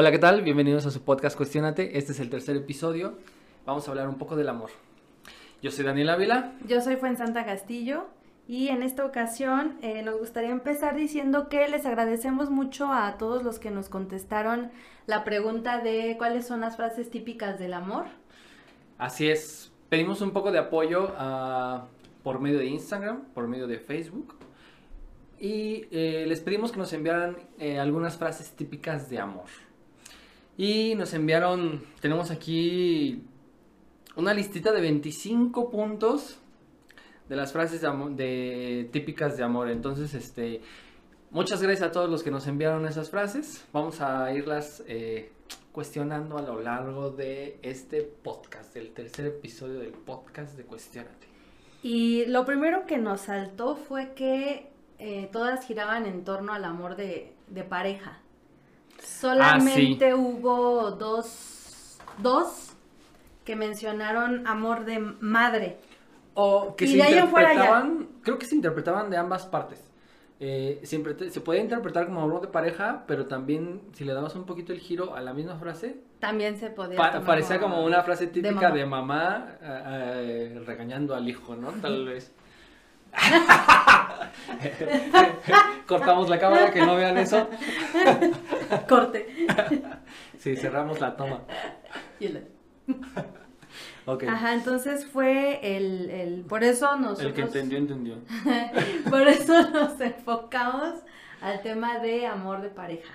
Hola, 0.00 0.12
¿qué 0.12 0.20
tal? 0.20 0.42
Bienvenidos 0.42 0.86
a 0.86 0.92
su 0.92 1.02
podcast 1.02 1.36
Cuestiónate. 1.36 1.98
Este 1.98 2.12
es 2.12 2.20
el 2.20 2.30
tercer 2.30 2.54
episodio. 2.54 3.18
Vamos 3.66 3.88
a 3.88 3.90
hablar 3.90 4.08
un 4.08 4.14
poco 4.14 4.36
del 4.36 4.48
amor. 4.48 4.70
Yo 5.60 5.72
soy 5.72 5.84
Daniel 5.84 6.10
Ávila. 6.10 6.52
Yo 6.68 6.80
soy 6.80 6.94
Fuensanta 6.94 7.44
Castillo 7.44 8.06
y 8.46 8.68
en 8.68 8.84
esta 8.84 9.04
ocasión 9.04 9.76
eh, 9.82 10.04
nos 10.04 10.16
gustaría 10.16 10.50
empezar 10.50 10.94
diciendo 10.94 11.48
que 11.48 11.66
les 11.66 11.84
agradecemos 11.84 12.48
mucho 12.48 12.92
a 12.92 13.18
todos 13.18 13.42
los 13.42 13.58
que 13.58 13.72
nos 13.72 13.88
contestaron 13.88 14.70
la 15.06 15.24
pregunta 15.24 15.82
de 15.82 16.14
cuáles 16.16 16.46
son 16.46 16.60
las 16.60 16.76
frases 16.76 17.10
típicas 17.10 17.58
del 17.58 17.74
amor. 17.74 18.04
Así 18.98 19.28
es. 19.28 19.72
Pedimos 19.88 20.20
un 20.20 20.30
poco 20.30 20.52
de 20.52 20.60
apoyo 20.60 21.12
ah, 21.18 21.88
por 22.22 22.38
medio 22.38 22.60
de 22.60 22.66
Instagram, 22.66 23.24
por 23.34 23.48
medio 23.48 23.66
de 23.66 23.80
Facebook. 23.80 24.36
Y 25.40 25.86
eh, 25.90 26.24
les 26.28 26.40
pedimos 26.40 26.70
que 26.70 26.78
nos 26.78 26.92
enviaran 26.92 27.36
eh, 27.58 27.80
algunas 27.80 28.16
frases 28.16 28.52
típicas 28.52 29.10
de 29.10 29.18
amor. 29.18 29.46
Y 30.58 30.94
nos 30.96 31.14
enviaron, 31.14 31.82
tenemos 32.00 32.30
aquí 32.32 33.22
una 34.16 34.34
listita 34.34 34.72
de 34.72 34.80
25 34.80 35.70
puntos 35.70 36.38
de 37.28 37.36
las 37.36 37.52
frases 37.52 37.80
de 37.80 37.86
amor- 37.86 38.16
de, 38.16 38.88
típicas 38.92 39.36
de 39.36 39.44
amor. 39.44 39.70
Entonces, 39.70 40.14
este, 40.14 40.60
muchas 41.30 41.62
gracias 41.62 41.88
a 41.88 41.92
todos 41.92 42.10
los 42.10 42.22
que 42.24 42.30
nos 42.32 42.46
enviaron 42.48 42.86
esas 42.86 43.08
frases. 43.08 43.64
Vamos 43.72 44.00
a 44.00 44.32
irlas 44.34 44.82
eh, 44.88 45.30
cuestionando 45.70 46.36
a 46.38 46.42
lo 46.42 46.60
largo 46.60 47.10
de 47.10 47.60
este 47.62 48.02
podcast, 48.02 48.74
del 48.74 48.90
tercer 48.90 49.26
episodio 49.26 49.78
del 49.78 49.92
podcast 49.92 50.56
de 50.56 50.64
Cuestionate. 50.64 51.28
Y 51.84 52.24
lo 52.26 52.44
primero 52.44 52.84
que 52.84 52.98
nos 52.98 53.20
saltó 53.20 53.76
fue 53.76 54.14
que 54.14 54.70
eh, 54.98 55.28
todas 55.30 55.64
giraban 55.64 56.06
en 56.06 56.24
torno 56.24 56.52
al 56.52 56.64
amor 56.64 56.96
de, 56.96 57.32
de 57.46 57.62
pareja. 57.62 58.18
Solamente 59.02 60.14
hubo 60.14 60.90
dos, 60.92 61.98
dos 62.18 62.72
que 63.44 63.56
mencionaron 63.56 64.46
amor 64.46 64.84
de 64.84 64.98
madre. 64.98 65.78
O 66.34 66.76
que 66.76 66.84
Y 66.84 66.88
se 66.88 66.96
de 66.98 67.10
interpretaban, 67.10 68.08
creo 68.22 68.38
que 68.38 68.46
se 68.46 68.54
interpretaban 68.54 69.10
de 69.10 69.16
ambas 69.16 69.46
partes. 69.46 69.84
Eh, 70.40 70.80
siempre 70.84 71.14
te- 71.14 71.30
se 71.30 71.40
puede 71.40 71.58
interpretar 71.60 72.06
como 72.06 72.20
amor 72.22 72.40
de 72.40 72.46
pareja, 72.46 73.02
pero 73.08 73.26
también 73.26 73.80
si 73.94 74.04
le 74.04 74.12
dabas 74.12 74.36
un 74.36 74.44
poquito 74.46 74.72
el 74.72 74.78
giro 74.78 75.16
a 75.16 75.20
la 75.20 75.32
misma 75.34 75.56
frase, 75.56 75.96
También 76.20 76.58
se 76.58 76.70
podía. 76.70 76.96
Pa- 76.96 77.20
parecía 77.22 77.58
como 77.60 77.84
una 77.84 78.02
frase 78.04 78.26
de 78.26 78.32
típica 78.32 78.54
mamá. 78.54 78.70
de 78.76 78.86
mamá, 78.86 79.46
eh, 79.60 80.52
eh, 80.54 80.62
regañando 80.64 81.16
al 81.16 81.28
hijo, 81.28 81.56
¿no? 81.56 81.70
Tal 81.82 82.04
vez. 82.06 82.32
Cortamos 85.86 86.28
la 86.28 86.38
cámara, 86.38 86.70
que 86.70 86.84
no 86.84 86.96
vean 86.96 87.16
eso. 87.18 87.48
Corte. 88.88 89.46
Sí, 90.38 90.56
cerramos 90.56 91.00
la 91.00 91.16
toma. 91.16 91.40
Y 92.20 92.26
el- 92.26 92.48
Ok. 94.06 94.24
Ajá, 94.24 94.54
entonces 94.54 95.06
fue 95.06 95.76
el, 95.76 96.08
el 96.08 96.40
por 96.44 96.64
eso 96.64 96.96
nosotros, 96.96 97.26
El 97.26 97.34
que 97.34 97.42
entendió, 97.42 97.76
entendió. 97.76 98.14
por 99.10 99.28
eso 99.28 99.68
nos 99.70 100.00
enfocamos 100.00 100.94
al 101.42 101.60
tema 101.60 101.98
de 101.98 102.26
amor 102.26 102.62
de 102.62 102.70
pareja. 102.70 103.12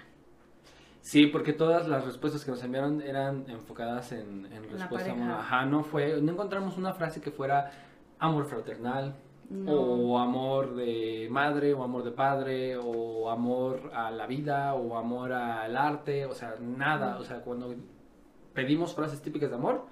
Sí, 1.01 1.25
porque 1.25 1.51
todas 1.51 1.87
las 1.87 2.05
respuestas 2.05 2.45
que 2.45 2.51
nos 2.51 2.63
enviaron 2.63 3.01
eran 3.01 3.45
enfocadas 3.49 4.11
en, 4.11 4.47
respuesta 4.71 5.09
a 5.09 5.13
amor. 5.13 5.31
Ajá, 5.31 5.65
no 5.65 5.83
fue, 5.83 6.21
no 6.21 6.31
encontramos 6.31 6.77
una 6.77 6.93
frase 6.93 7.19
que 7.19 7.31
fuera 7.31 7.71
amor 8.19 8.45
fraternal, 8.45 9.15
No. 9.53 9.71
o 9.73 10.17
amor 10.17 10.75
de 10.75 11.27
madre, 11.29 11.73
o 11.75 11.83
amor 11.83 12.03
de 12.03 12.11
padre, 12.11 12.75
o 12.77 13.29
amor 13.29 13.91
a 13.93 14.09
la 14.09 14.25
vida, 14.25 14.73
o 14.73 14.97
amor 14.97 15.31
al 15.31 15.77
arte, 15.77 16.25
o 16.25 16.33
sea, 16.33 16.55
nada. 16.59 17.15
Mm. 17.17 17.21
O 17.21 17.23
sea, 17.23 17.41
cuando 17.41 17.75
pedimos 18.53 18.95
frases 18.95 19.21
típicas 19.21 19.51
de 19.51 19.55
amor, 19.55 19.85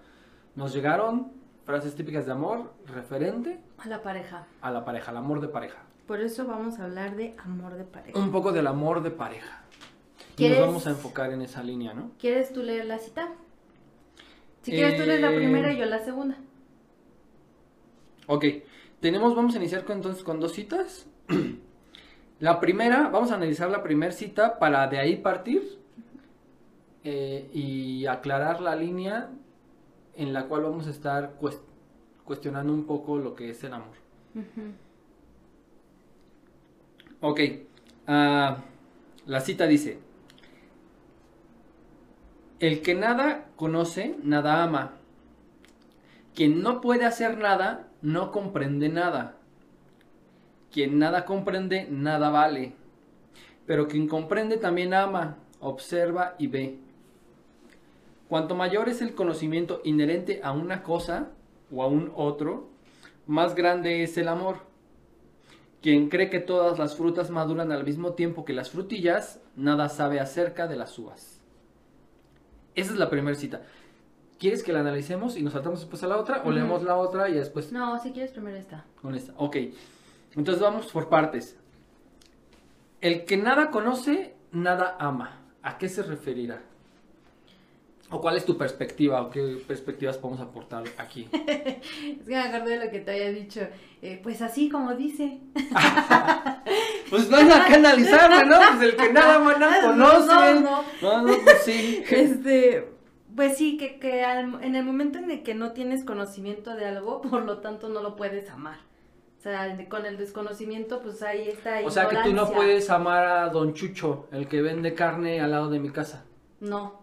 nos 0.55 0.73
llegaron 0.73 1.31
frases 1.63 1.93
típicas 1.95 2.25
de 2.25 2.31
amor 2.31 2.73
referente 2.87 3.59
A 3.77 3.87
la 3.87 4.01
pareja. 4.01 4.47
a 4.61 4.71
la 4.71 4.83
pareja, 4.83 5.11
al 5.11 5.17
amor 5.17 5.41
de 5.41 5.47
pareja. 5.47 5.83
Por 6.07 6.19
eso 6.21 6.45
vamos 6.47 6.79
a 6.79 6.85
hablar 6.85 7.15
de 7.15 7.35
amor 7.37 7.75
de 7.75 7.83
pareja. 7.83 8.17
Un 8.17 8.31
poco 8.31 8.51
del 8.51 8.65
amor 8.67 9.03
de 9.03 9.11
pareja. 9.11 9.61
Y 10.19 10.23
nos 10.23 10.35
¿Quieres- 10.35 10.59
vamos 10.59 10.87
a 10.87 10.89
enfocar 10.89 11.31
en 11.31 11.43
esa 11.43 11.61
línea, 11.61 11.93
¿no? 11.93 12.11
¿Quieres 12.17 12.51
tú 12.51 12.63
leer 12.63 12.85
la 12.85 12.97
cita? 12.97 13.29
Si 14.63 14.71
quieres 14.71 14.99
tú 14.99 15.05
lees 15.07 15.21
la 15.21 15.31
Eh, 15.31 15.35
primera 15.37 15.71
y 15.71 15.77
yo 15.77 15.85
la 15.85 15.99
segunda. 15.99 16.35
Ok, 18.27 18.45
tenemos, 19.01 19.35
vamos 19.35 19.53
a 19.55 19.57
iniciar 19.57 19.83
con, 19.83 19.97
entonces 19.97 20.23
con 20.23 20.39
dos 20.39 20.53
citas. 20.53 21.07
La 22.39 22.59
primera, 22.59 23.09
vamos 23.09 23.31
a 23.31 23.35
analizar 23.35 23.69
la 23.69 23.83
primera 23.83 24.11
cita 24.11 24.57
para 24.57 24.87
de 24.87 24.97
ahí 24.97 25.17
partir 25.17 25.77
eh, 27.03 27.47
y 27.53 28.07
aclarar 28.07 28.61
la 28.61 28.75
línea 28.75 29.29
en 30.15 30.33
la 30.33 30.45
cual 30.47 30.63
vamos 30.63 30.87
a 30.87 30.89
estar 30.89 31.35
cues- 31.39 31.61
cuestionando 32.25 32.73
un 32.73 32.85
poco 32.85 33.17
lo 33.17 33.35
que 33.35 33.51
es 33.51 33.63
el 33.63 33.73
amor. 33.73 33.93
Ujú. 34.33 34.71
Ok, 37.21 37.39
ah, 38.07 38.57
la 39.27 39.39
cita 39.41 39.67
dice, 39.67 39.99
el 42.59 42.81
que 42.81 42.95
nada 42.95 43.49
conoce, 43.55 44.15
nada 44.23 44.63
ama. 44.63 44.93
Quien 46.33 46.63
no 46.63 46.81
puede 46.81 47.05
hacer 47.05 47.37
nada, 47.37 47.87
no 48.01 48.31
comprende 48.31 48.89
nada. 48.89 49.37
Quien 50.71 50.99
nada 50.99 51.25
comprende, 51.25 51.87
nada 51.89 52.29
vale. 52.29 52.73
Pero 53.65 53.87
quien 53.87 54.07
comprende 54.07 54.57
también 54.57 54.93
ama, 54.93 55.37
observa 55.59 56.35
y 56.37 56.47
ve. 56.47 56.79
Cuanto 58.29 58.55
mayor 58.55 58.87
es 58.87 59.01
el 59.01 59.13
conocimiento 59.13 59.81
inherente 59.83 60.39
a 60.43 60.53
una 60.53 60.83
cosa 60.83 61.31
o 61.71 61.83
a 61.83 61.87
un 61.87 62.11
otro, 62.15 62.69
más 63.27 63.55
grande 63.55 64.03
es 64.03 64.17
el 64.17 64.29
amor. 64.29 64.57
Quien 65.81 66.09
cree 66.09 66.29
que 66.29 66.39
todas 66.39 66.79
las 66.79 66.95
frutas 66.95 67.29
maduran 67.29 67.71
al 67.71 67.83
mismo 67.83 68.13
tiempo 68.13 68.45
que 68.45 68.53
las 68.53 68.69
frutillas, 68.69 69.41
nada 69.55 69.89
sabe 69.89 70.19
acerca 70.19 70.67
de 70.67 70.75
las 70.75 70.97
uvas. 70.97 71.41
Esa 72.75 72.93
es 72.93 72.99
la 72.99 73.09
primera 73.09 73.35
cita. 73.35 73.63
¿Quieres 74.41 74.63
que 74.63 74.73
la 74.73 74.79
analicemos 74.79 75.37
y 75.37 75.43
nos 75.43 75.53
saltamos 75.53 75.81
después 75.81 76.01
a 76.01 76.07
la 76.07 76.17
otra? 76.17 76.41
¿O 76.43 76.49
leemos 76.51 76.81
la 76.81 76.95
otra 76.97 77.29
y 77.29 77.33
después 77.33 77.71
No, 77.71 78.01
si 78.01 78.11
quieres 78.11 78.31
primero 78.31 78.57
esta. 78.57 78.85
con 78.99 79.13
esta? 79.13 79.33
Ok. 79.37 79.55
Entonces 80.35 80.59
vamos 80.59 80.87
por 80.87 81.09
partes. 81.09 81.55
El 83.01 83.25
que 83.25 83.37
nada 83.37 83.69
conoce, 83.69 84.33
nada 84.51 84.95
ama. 84.99 85.43
¿A 85.61 85.77
qué 85.77 85.87
se 85.87 86.01
referirá? 86.01 86.63
¿O 88.09 88.19
cuál 88.19 88.35
es 88.35 88.43
tu 88.43 88.57
perspectiva? 88.57 89.21
¿O 89.21 89.29
qué 89.29 89.61
perspectivas 89.67 90.17
podemos 90.17 90.41
aportar 90.41 90.85
aquí? 90.97 91.29
Es 91.33 92.25
que 92.27 92.33
me 92.33 92.39
acordé 92.39 92.79
de 92.79 92.85
lo 92.85 92.91
que 92.91 92.99
te 93.01 93.11
había 93.11 93.29
dicho. 93.29 93.61
Eh, 94.01 94.19
pues 94.23 94.41
así 94.41 94.69
como 94.69 94.95
dice. 94.95 95.39
Pues 97.11 97.29
no 97.29 97.37
hay 97.37 97.43
nada 97.45 97.67
que 97.67 97.73
analizar, 97.75 98.47
¿no? 98.47 98.57
Pues 98.57 98.89
el 98.89 98.95
que 98.95 99.11
nada 99.13 99.37
nada 99.59 99.81
conoce. 99.85 100.25
No, 100.27 100.61
no. 100.61 100.83
No, 101.01 101.21
no, 101.23 101.33
pues 101.43 101.61
sí. 101.63 102.01
Este, 102.09 102.89
pues 103.35 103.57
sí, 103.57 103.77
que, 103.77 103.99
que 103.99 104.23
al- 104.23 104.63
en 104.63 104.75
el 104.75 104.83
momento 104.83 105.19
en 105.19 105.29
el 105.31 105.43
que 105.43 105.53
no 105.55 105.71
tienes 105.71 106.03
conocimiento 106.03 106.75
de 106.75 106.85
algo, 106.85 107.21
por 107.29 107.43
lo 107.43 107.59
tanto 107.59 107.89
no 107.89 108.01
lo 108.01 108.15
puedes 108.15 108.49
amar. 108.49 108.79
O 109.39 109.41
sea, 109.41 109.75
con 109.89 110.05
el 110.05 110.17
desconocimiento, 110.17 111.01
pues 111.01 111.23
ahí 111.23 111.47
está. 111.49 111.79
O 111.83 111.89
sea 111.89 112.07
que 112.07 112.17
tú 112.17 112.31
no 112.31 112.51
puedes 112.51 112.91
amar 112.91 113.25
a 113.25 113.49
Don 113.49 113.73
Chucho, 113.73 114.27
el 114.31 114.47
que 114.47 114.61
vende 114.61 114.93
carne 114.93 115.41
al 115.41 115.49
lado 115.51 115.69
de 115.69 115.79
mi 115.79 115.89
casa. 115.89 116.25
No, 116.59 117.01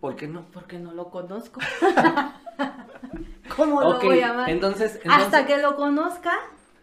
¿Por 0.00 0.14
qué 0.14 0.28
no? 0.28 0.46
porque 0.52 0.78
no 0.78 0.92
lo 0.92 1.10
conozco. 1.10 1.60
¿Cómo 3.56 3.80
lo 3.80 3.98
voy 4.00 4.20
a 4.20 4.30
amar? 4.30 4.50
entonces, 4.50 4.96
entonces 4.96 5.24
Hasta 5.24 5.46
que 5.46 5.58
lo 5.58 5.76
conozca, 5.76 6.34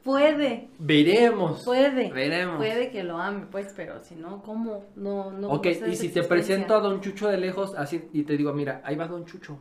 puede. 0.06 0.70
veremos. 0.80 1.66
Puede. 1.66 2.10
Veremos. 2.14 2.58
Puede 2.58 2.90
que 2.92 3.04
lo 3.04 3.18
ame, 3.18 3.48
pues, 3.48 3.74
pero 3.76 4.00
si 4.02 4.16
no, 4.16 4.42
¿cómo? 4.44 4.86
No, 4.96 5.32
no. 5.32 5.50
ok, 5.50 5.68
y 5.88 5.96
si 5.98 6.10
te 6.10 6.24
presento 6.24 6.76
a 6.76 6.80
Don 6.80 7.02
Chucho 7.02 7.28
de 7.28 7.38
lejos 7.38 7.76
así 7.76 8.08
y 8.14 8.24
te 8.24 8.38
digo, 8.38 8.54
mira, 8.54 8.82
ahí 8.86 8.96
va 8.96 9.08
Don 9.08 9.26
Chucho. 9.26 9.60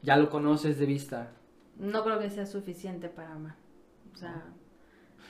Ya 0.00 0.16
lo 0.16 0.30
conoces 0.30 0.78
de 0.78 0.86
vista. 0.86 1.32
No 1.78 2.02
creo 2.04 2.18
que 2.18 2.30
sea 2.30 2.46
suficiente 2.46 3.08
para 3.08 3.32
amar. 3.32 3.54
O 4.12 4.16
sea. 4.16 4.44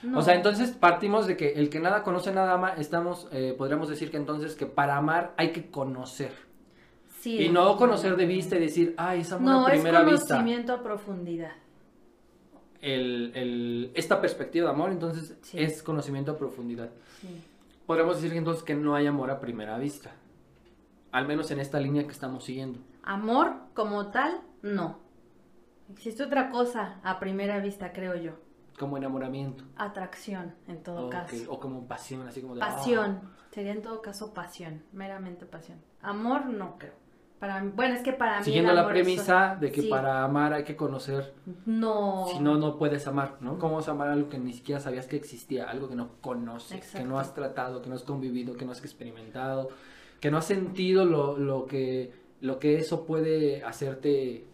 no. 0.03 0.19
O 0.19 0.21
sea, 0.21 0.35
entonces 0.35 0.71
partimos 0.71 1.27
de 1.27 1.35
que 1.37 1.53
el 1.53 1.69
que 1.69 1.79
nada 1.79 2.03
conoce 2.03 2.31
nada 2.31 2.53
ama, 2.53 2.73
estamos, 2.77 3.27
eh, 3.31 3.53
podríamos 3.57 3.89
decir 3.89 4.09
que 4.11 4.17
entonces 4.17 4.55
que 4.55 4.65
para 4.65 4.97
amar 4.97 5.33
hay 5.37 5.51
que 5.51 5.69
conocer. 5.69 6.31
Sí, 7.19 7.41
Y 7.45 7.49
no 7.49 7.77
conocer 7.77 8.17
de 8.17 8.25
vista 8.25 8.57
y 8.57 8.59
decir, 8.59 8.93
ay, 8.97 9.21
es 9.21 9.31
amor 9.31 9.49
No, 9.49 9.65
a 9.65 9.69
es 9.73 9.79
primera 9.79 10.03
vista. 10.03 10.27
conocimiento 10.35 10.73
a 10.73 10.83
profundidad. 10.83 11.51
El, 12.83 13.31
el- 13.33 13.91
esta 13.95 14.19
perspectiva 14.19 14.65
de 14.67 14.73
amor, 14.75 14.91
entonces, 14.91 15.37
Sí. 15.41 15.57
es 15.57 15.81
conocimiento 15.81 16.33
a 16.33 16.37
profundidad. 16.37 16.89
Sí. 17.21 17.41
Podríamos 17.85 18.21
decir 18.21 18.37
entonces 18.37 18.61
que 18.63 18.75
no 18.75 18.93
hay 18.93 19.07
amor 19.07 19.31
a 19.31 19.39
primera 19.39 19.77
vista. 19.77 20.11
Al 21.13 21.25
menos 21.25 21.49
en 21.51 21.59
esta 21.61 21.79
línea 21.79 22.03
que 22.03 22.11
estamos 22.11 22.43
siguiendo. 22.43 22.79
Amor 23.03 23.53
como 23.73 24.07
tal, 24.11 24.41
no. 24.61 24.99
Existe 25.93 26.23
otra 26.23 26.49
cosa 26.49 26.99
a 27.03 27.19
primera 27.21 27.59
vista, 27.59 27.93
creo 27.93 28.15
yo. 28.15 28.33
Como 28.77 28.97
enamoramiento. 28.97 29.63
Atracción, 29.77 30.53
en 30.67 30.83
todo 30.83 31.09
caso. 31.09 31.35
O 31.49 31.59
como 31.61 31.87
pasión, 31.87 32.27
así 32.27 32.41
como 32.41 32.55
de... 32.55 32.59
Pasión. 32.61 33.21
Ah". 33.23 33.29
Sería 33.51 33.71
en 33.71 33.81
todo 33.81 34.01
caso 34.01 34.33
pasión, 34.33 34.83
meramente 34.91 35.45
pasión. 35.45 35.77
Amor 36.01 36.47
no 36.47 36.77
creo. 36.79 36.95
Para 37.43 37.61
bueno, 37.61 37.93
es 37.93 38.01
que 38.03 38.13
para 38.13 38.39
mí. 38.39 38.45
Siguiendo 38.45 38.71
la 38.71 38.87
premisa 38.87 39.57
de 39.59 39.69
que 39.69 39.83
para 39.83 40.23
amar 40.23 40.53
hay 40.53 40.63
que 40.63 40.77
conocer. 40.77 41.33
No. 41.65 42.25
Si 42.31 42.39
no, 42.39 42.55
no 42.55 42.77
puedes 42.77 43.05
amar, 43.05 43.35
¿no? 43.41 43.59
¿Cómo 43.59 43.75
vas 43.75 43.89
a 43.89 43.91
amar 43.91 44.07
algo 44.07 44.29
que 44.29 44.37
ni 44.37 44.53
siquiera 44.53 44.79
sabías 44.79 45.07
que 45.07 45.17
existía? 45.17 45.69
Algo 45.69 45.89
que 45.89 45.95
no 45.95 46.11
conoces, 46.21 46.89
que 46.91 47.03
no 47.03 47.19
has 47.19 47.33
tratado, 47.33 47.81
que 47.81 47.89
no 47.89 47.95
has 47.95 48.03
convivido, 48.03 48.55
que 48.55 48.63
no 48.63 48.71
has 48.71 48.79
experimentado, 48.79 49.67
que 50.21 50.31
no 50.31 50.37
has 50.37 50.45
sentido 50.45 51.03
lo, 51.03 51.37
lo, 51.37 51.65
que, 51.65 52.13
lo 52.39 52.59
que 52.59 52.77
eso 52.77 53.05
puede 53.05 53.61
hacerte 53.65 54.45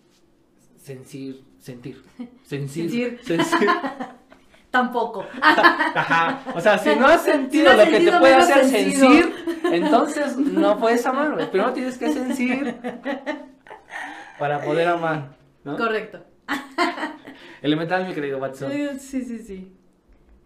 sentir. 0.76 1.44
Sentir. 1.60 2.02
Sentir. 2.44 3.20
sentir. 3.22 3.70
Tampoco. 4.72 5.26
Ajá. 5.42 6.42
O 6.56 6.62
sea, 6.62 6.78
si 6.78 6.96
no 6.96 7.08
has 7.08 7.24
sentido 7.24 7.74
lo 7.74 7.86
que 7.86 8.00
te 8.02 8.20
puede 8.20 8.36
hacer 8.36 8.66
sentir, 8.66 9.34
entonces 9.72 10.38
no 10.38 10.78
puedes 10.78 11.06
amar. 11.06 11.50
Primero 11.50 11.74
tienes 11.74 11.98
que 11.98 12.12
sentir 12.12 12.78
para 14.38 14.62
poder 14.62 14.88
amar. 14.88 15.30
¿no? 15.64 15.76
Correcto. 15.76 16.20
Elemental, 17.62 18.08
mi 18.08 18.14
querido 18.14 18.38
Watson. 18.38 18.72
Sí, 19.00 19.24
sí, 19.24 19.40
sí. 19.40 19.74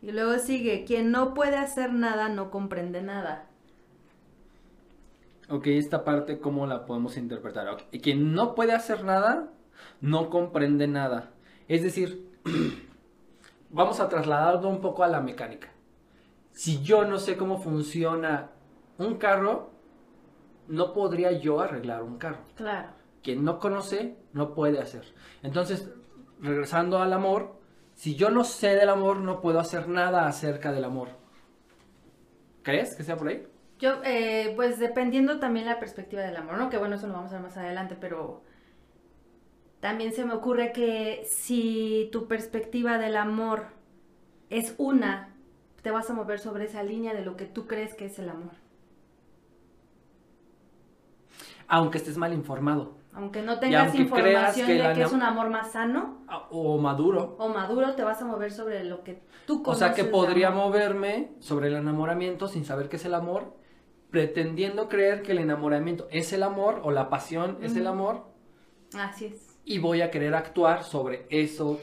Y 0.01 0.11
luego 0.11 0.37
sigue, 0.39 0.83
quien 0.85 1.11
no 1.11 1.33
puede 1.33 1.57
hacer 1.57 1.93
nada 1.93 2.27
no 2.29 2.49
comprende 2.49 3.01
nada. 3.01 3.47
Ok, 5.49 5.67
esta 5.67 6.03
parte, 6.03 6.39
¿cómo 6.39 6.65
la 6.65 6.85
podemos 6.85 7.17
interpretar? 7.17 7.77
Quien 8.01 8.33
no 8.33 8.55
puede 8.55 8.73
hacer 8.73 9.03
nada, 9.03 9.49
no 10.01 10.29
comprende 10.29 10.87
nada. 10.87 11.31
Es 11.67 11.83
decir, 11.83 12.27
vamos 13.73 13.99
a 13.99 14.07
trasladarlo 14.07 14.69
un 14.69 14.79
poco 14.79 15.03
a 15.03 15.07
la 15.07 15.19
mecánica. 15.19 15.69
Si 16.51 16.81
yo 16.81 17.03
no 17.03 17.19
sé 17.19 17.35
cómo 17.35 17.57
funciona 17.57 18.51
un 18.97 19.15
carro, 19.15 19.71
no 20.67 20.93
podría 20.93 21.31
yo 21.31 21.59
arreglar 21.59 22.03
un 22.03 22.17
carro. 22.17 22.43
Claro. 22.55 22.89
Quien 23.21 23.43
no 23.43 23.59
conoce, 23.59 24.15
no 24.31 24.53
puede 24.53 24.79
hacer. 24.79 25.03
Entonces, 25.41 25.89
regresando 26.39 26.99
al 26.99 27.11
amor, 27.11 27.59
si 27.95 28.15
yo 28.15 28.29
no 28.29 28.43
sé 28.43 28.75
del 28.75 28.89
amor, 28.89 29.17
no 29.17 29.41
puedo 29.41 29.59
hacer 29.59 29.89
nada 29.89 30.27
acerca 30.27 30.71
del 30.71 30.85
amor. 30.85 31.09
¿Crees 32.61 32.95
que 32.95 33.03
sea 33.03 33.17
por 33.17 33.27
ahí? 33.27 33.47
Yo, 33.79 34.01
eh, 34.03 34.53
pues 34.55 34.79
dependiendo 34.79 35.39
también 35.39 35.65
la 35.65 35.79
perspectiva 35.79 36.21
del 36.21 36.37
amor, 36.37 36.57
¿no? 36.57 36.69
Que 36.69 36.77
bueno, 36.77 36.95
eso 36.95 37.07
lo 37.07 37.13
vamos 37.13 37.31
a 37.31 37.35
ver 37.35 37.43
más 37.43 37.57
adelante, 37.57 37.97
pero 37.99 38.43
también 39.83 40.13
se 40.13 40.23
me 40.23 40.33
ocurre 40.33 40.71
que 40.71 41.25
si 41.25 42.07
tu 42.13 42.29
perspectiva 42.29 42.97
del 42.97 43.17
amor 43.17 43.65
es 44.49 44.75
una, 44.77 45.35
te 45.81 45.91
vas 45.91 46.09
a 46.09 46.13
mover 46.13 46.39
sobre 46.39 46.63
esa 46.63 46.83
línea 46.83 47.13
de 47.13 47.25
lo 47.25 47.35
que 47.35 47.43
tú 47.43 47.67
crees 47.67 47.93
que 47.93 48.05
es 48.05 48.17
el 48.17 48.29
amor. 48.29 48.53
Aunque 51.67 51.97
estés 51.97 52.17
mal 52.17 52.31
informado. 52.31 52.93
Aunque 53.11 53.41
no 53.41 53.59
tengas 53.59 53.93
información 53.93 54.69
de 54.69 54.93
que 54.93 55.01
es 55.01 55.11
un 55.11 55.21
amor 55.21 55.49
más 55.49 55.73
sano. 55.73 56.23
Ah, 56.29 56.47
o 56.49 56.77
maduro. 56.77 57.35
O 57.37 57.49
maduro, 57.49 57.93
te 57.93 58.05
vas 58.05 58.21
a 58.21 58.25
mover 58.25 58.53
sobre 58.53 58.85
lo 58.85 59.03
que 59.03 59.21
tú 59.45 59.63
conoces. 59.63 59.83
O 59.83 59.85
sea 59.85 59.93
que 59.93 60.09
podría 60.09 60.49
moverme 60.51 61.33
sobre 61.39 61.67
el 61.67 61.75
enamoramiento 61.75 62.47
sin 62.47 62.63
saber 62.63 62.87
qué 62.87 62.95
es 62.95 63.03
el 63.03 63.15
amor, 63.15 63.57
pretendiendo 64.11 64.87
creer 64.87 65.23
que 65.23 65.33
el 65.33 65.39
enamoramiento 65.39 66.07
es 66.09 66.31
el 66.31 66.43
amor 66.43 66.79
o 66.85 66.91
la 66.91 67.09
pasión 67.09 67.57
es 67.61 67.75
el 67.75 67.85
amor. 67.85 68.31
Así 68.93 69.25
es 69.25 69.52
y 69.65 69.79
voy 69.79 70.01
a 70.01 70.11
querer 70.11 70.35
actuar 70.35 70.83
sobre 70.83 71.25
eso 71.29 71.79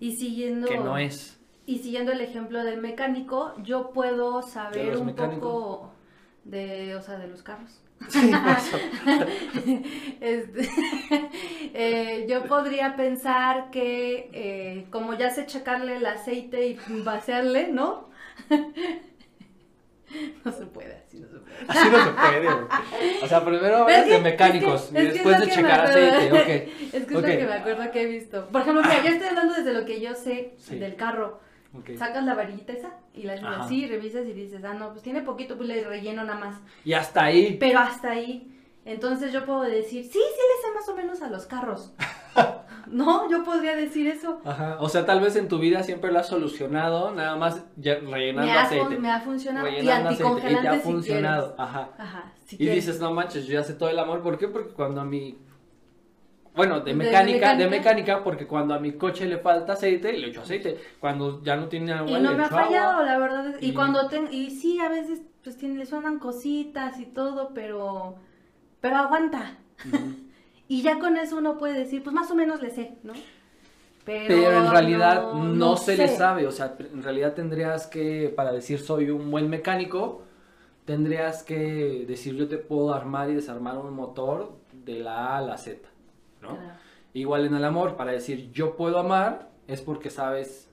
y 0.00 0.16
siguiendo, 0.16 0.68
que 0.68 0.78
no 0.78 0.98
es. 0.98 1.38
Y 1.66 1.78
siguiendo 1.78 2.12
el 2.12 2.20
ejemplo 2.20 2.62
del 2.62 2.80
mecánico, 2.80 3.54
yo 3.62 3.90
puedo 3.90 4.42
saber 4.42 4.96
un 4.98 5.14
poco 5.14 5.92
de, 6.44 6.94
o 6.94 7.02
sea, 7.02 7.18
de 7.18 7.28
los 7.28 7.42
carros. 7.42 7.80
Sí, 8.08 8.30
este, 10.20 10.68
eh, 11.74 12.26
yo 12.28 12.44
podría 12.44 12.96
pensar 12.96 13.70
que 13.70 14.28
eh, 14.32 14.86
como 14.90 15.14
ya 15.14 15.30
sé 15.30 15.46
checarle 15.46 15.96
el 15.96 16.04
aceite 16.04 16.66
y 16.66 16.78
vaciarle, 17.02 17.68
¿no? 17.68 18.10
No 20.44 20.52
se 20.52 20.66
puede, 20.66 21.02
así 21.06 21.18
no 21.18 21.28
se 21.28 21.38
puede. 21.38 21.54
Así 21.68 21.90
no 21.90 22.04
se 22.04 22.10
puede, 22.10 23.22
O 23.22 23.26
sea, 23.26 23.44
primero 23.44 23.76
hablas 23.78 24.06
de 24.06 24.18
mecánicos 24.20 24.90
y 24.92 24.94
después 24.94 25.40
de 25.40 25.50
checar 25.50 25.80
aceite, 25.86 26.32
ok. 26.32 26.48
Es 26.48 26.90
que 26.90 26.98
es 26.98 27.10
lo 27.10 27.22
que 27.22 27.46
me 27.46 27.52
acuerdo 27.52 27.90
que 27.90 28.02
he 28.02 28.06
visto. 28.06 28.46
Por 28.48 28.62
ejemplo, 28.62 28.82
mira, 28.82 29.02
yo 29.02 29.08
estoy 29.10 29.28
hablando 29.28 29.54
desde 29.54 29.72
lo 29.72 29.84
que 29.84 30.00
yo 30.00 30.14
sé 30.14 30.54
del 30.70 30.96
carro. 30.96 31.40
Sacas 31.98 32.24
la 32.24 32.34
varillita 32.34 32.72
esa 32.72 32.92
y 33.12 33.24
la 33.24 33.32
haces 33.32 33.46
así, 33.46 33.86
revisas 33.88 34.24
y 34.26 34.32
dices, 34.32 34.62
ah, 34.64 34.74
no, 34.74 34.90
pues 34.90 35.02
tiene 35.02 35.22
poquito, 35.22 35.56
pues 35.56 35.68
le 35.68 35.82
relleno 35.82 36.22
nada 36.22 36.38
más. 36.38 36.56
Y 36.84 36.92
hasta 36.92 37.24
ahí. 37.24 37.56
Pero 37.58 37.80
hasta 37.80 38.12
ahí. 38.12 38.53
Entonces 38.84 39.32
yo 39.32 39.44
puedo 39.44 39.62
decir, 39.62 40.04
sí, 40.04 40.10
sí 40.12 40.18
le 40.18 40.62
sé 40.62 40.74
más 40.74 40.88
o 40.88 40.96
menos 40.96 41.22
a 41.22 41.30
los 41.30 41.46
carros. 41.46 41.94
no, 42.86 43.30
yo 43.30 43.42
podría 43.44 43.74
decir 43.74 44.06
eso. 44.08 44.40
Ajá. 44.44 44.76
O 44.80 44.88
sea, 44.88 45.06
tal 45.06 45.20
vez 45.20 45.36
en 45.36 45.48
tu 45.48 45.58
vida 45.58 45.82
siempre 45.82 46.12
lo 46.12 46.18
has 46.18 46.28
solucionado, 46.28 47.12
nada 47.12 47.36
más 47.36 47.64
rellenando 47.76 48.42
me 48.42 48.52
aceite. 48.52 48.98
Me 48.98 49.10
ha 49.10 49.20
funcionado. 49.20 49.68
y 49.68 49.88
anticongelante 49.88 50.58
y 50.58 50.62
te 50.62 50.68
ha 50.68 50.80
funcionado. 50.80 51.54
Ajá. 51.58 51.90
Ajá. 51.98 52.32
y 52.50 52.66
dices, 52.66 53.00
no 53.00 53.12
manches, 53.12 53.46
yo 53.46 53.54
ya 53.54 53.62
sé 53.62 53.74
todo 53.74 53.88
el 53.88 53.98
amor. 53.98 54.22
¿Por 54.22 54.38
qué? 54.38 54.48
Porque 54.48 54.74
cuando 54.74 55.00
a 55.00 55.04
mi 55.04 55.38
bueno, 56.54 56.80
de 56.80 56.94
mecánica, 56.94 57.56
de 57.56 57.68
mecánica, 57.68 58.22
porque 58.22 58.46
cuando 58.46 58.74
a 58.74 58.78
mi 58.78 58.92
coche 58.92 59.26
le 59.26 59.38
falta 59.38 59.72
aceite, 59.72 60.12
le 60.12 60.28
echo 60.28 60.42
aceite. 60.42 60.78
Cuando 61.00 61.42
ya 61.42 61.56
no 61.56 61.68
tiene 61.68 61.92
agua, 61.92 62.16
y 62.16 62.22
no 62.22 62.32
me 62.32 62.44
ha 62.44 62.48
fallado, 62.48 63.02
la 63.02 63.18
verdad. 63.18 63.56
y, 63.60 63.72
cuando 63.72 64.06
ten, 64.06 64.28
y 64.30 64.50
sí, 64.50 64.78
a 64.78 64.88
veces 64.88 65.22
pues 65.42 65.56
tiene, 65.56 65.76
le 65.76 65.86
suenan 65.86 66.20
cositas 66.20 67.00
y 67.00 67.06
todo, 67.06 67.50
pero 67.54 68.18
pero 68.84 68.98
aguanta. 68.98 69.56
y 70.68 70.82
ya 70.82 70.98
con 70.98 71.16
eso 71.16 71.38
uno 71.38 71.56
puede 71.56 71.78
decir, 71.78 72.02
pues 72.02 72.12
más 72.12 72.30
o 72.30 72.34
menos 72.34 72.60
le 72.60 72.68
sé, 72.68 72.98
¿no? 73.02 73.14
Pero, 74.04 74.34
en 74.34 74.70
realidad 74.70 75.32
no, 75.32 75.78
se 75.78 75.96
le 75.96 76.06
sabe, 76.06 76.46
o 76.46 76.50
sea, 76.50 76.76
en 76.78 77.02
realidad 77.02 77.32
tendrías 77.32 77.86
que, 77.86 78.30
para 78.36 78.52
decir 78.52 78.78
soy 78.78 79.08
un 79.08 79.30
buen 79.30 79.48
mecánico, 79.48 80.24
tendrías 80.84 81.42
que 81.42 82.04
decir 82.06 82.34
yo 82.34 82.46
te 82.46 82.58
puedo 82.58 82.92
armar 82.92 83.30
y 83.30 83.34
desarmar 83.34 83.78
un 83.78 83.94
motor 83.94 84.54
de 84.84 84.98
la 84.98 85.28
A 85.28 85.38
a 85.38 85.40
la 85.40 85.56
Z, 85.56 85.88
¿no? 86.42 86.58
Igual 87.14 87.46
en 87.46 87.54
el 87.54 87.64
amor, 87.64 87.96
para 87.96 88.12
decir 88.12 88.52
yo 88.52 88.76
puedo 88.76 88.98
amar, 88.98 89.48
es 89.66 89.80
porque 89.80 90.10
sabes, 90.10 90.70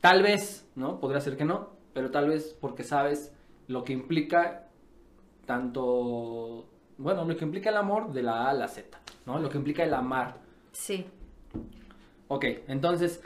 tal 0.00 0.22
vez, 0.22 0.66
¿no? 0.74 1.00
Podría 1.00 1.20
ser 1.20 1.36
que 1.36 1.44
no, 1.44 1.68
pero 1.92 2.10
tal 2.10 2.28
vez 2.28 2.56
porque 2.58 2.82
sabes 2.82 3.34
lo 3.68 3.84
que 3.84 3.92
implica 3.92 4.68
tanto 5.44 6.70
bueno, 6.98 7.24
lo 7.24 7.36
que 7.36 7.44
implica 7.44 7.70
el 7.70 7.76
amor 7.76 8.12
de 8.12 8.22
la 8.22 8.46
A 8.46 8.50
a 8.50 8.54
la 8.54 8.68
Z, 8.68 8.98
¿no? 9.26 9.38
Lo 9.38 9.48
que 9.48 9.58
implica 9.58 9.82
el 9.84 9.94
amar. 9.94 10.36
Sí. 10.72 11.06
Ok, 12.28 12.44
entonces, 12.68 13.22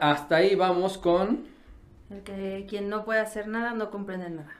hasta 0.00 0.36
ahí 0.36 0.54
vamos 0.54 0.98
con... 0.98 1.46
El 2.10 2.22
que 2.22 2.66
quien 2.68 2.88
no 2.88 3.04
puede 3.04 3.20
hacer 3.20 3.48
nada 3.48 3.74
no 3.74 3.90
comprende 3.90 4.30
nada. 4.30 4.52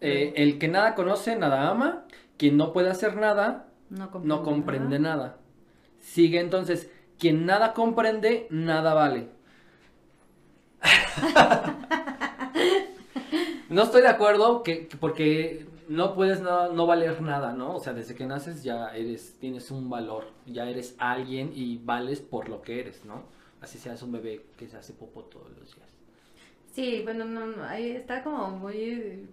Eh, 0.00 0.32
el 0.36 0.58
que 0.58 0.68
nada 0.68 0.94
conoce, 0.94 1.36
nada 1.36 1.68
ama. 1.68 2.04
Quien 2.36 2.56
no 2.56 2.72
puede 2.72 2.90
hacer 2.90 3.16
nada, 3.16 3.68
no 3.88 4.42
comprende, 4.42 4.98
nada. 4.98 5.38
Sigue 6.00 6.40
entonces, 6.40 6.90
quien 7.18 7.46
nada 7.46 7.74
comprende, 7.74 8.46
nada 8.50 8.94
vale. 8.94 9.28
no 13.68 13.82
estoy 13.82 14.02
de 14.02 14.08
acuerdo 14.08 14.62
que, 14.62 14.88
porque 15.00 15.66
no 15.88 16.14
puedes 16.14 16.40
no, 16.40 16.86
valer 16.86 17.20
nada, 17.22 17.52
¿no? 17.52 17.76
O 17.76 17.80
sea, 17.80 17.92
desde 17.92 18.14
que 18.14 18.26
naces 18.26 18.62
ya 18.62 18.88
eres, 18.94 19.38
tienes 19.38 19.70
un 19.70 19.90
valor, 19.90 20.24
ya 20.46 20.68
eres 20.68 20.94
alguien 20.98 21.52
y 21.54 21.78
vales 21.78 22.20
por 22.20 22.48
lo 22.48 22.62
que 22.62 22.80
eres, 22.80 23.04
¿no? 23.04 23.22
Así 23.60 23.78
seas 23.78 24.02
un 24.02 24.12
bebé 24.12 24.44
que 24.56 24.68
se 24.68 24.76
hace 24.76 24.92
popo 24.92 25.22
todos 25.22 25.48
los 25.58 25.74
días. 25.74 25.88
Sí, 26.72 27.00
bueno, 27.04 27.24
no, 27.24 27.64
ahí 27.64 27.90
está 27.90 28.22
como 28.22 28.50
muy... 28.50 29.28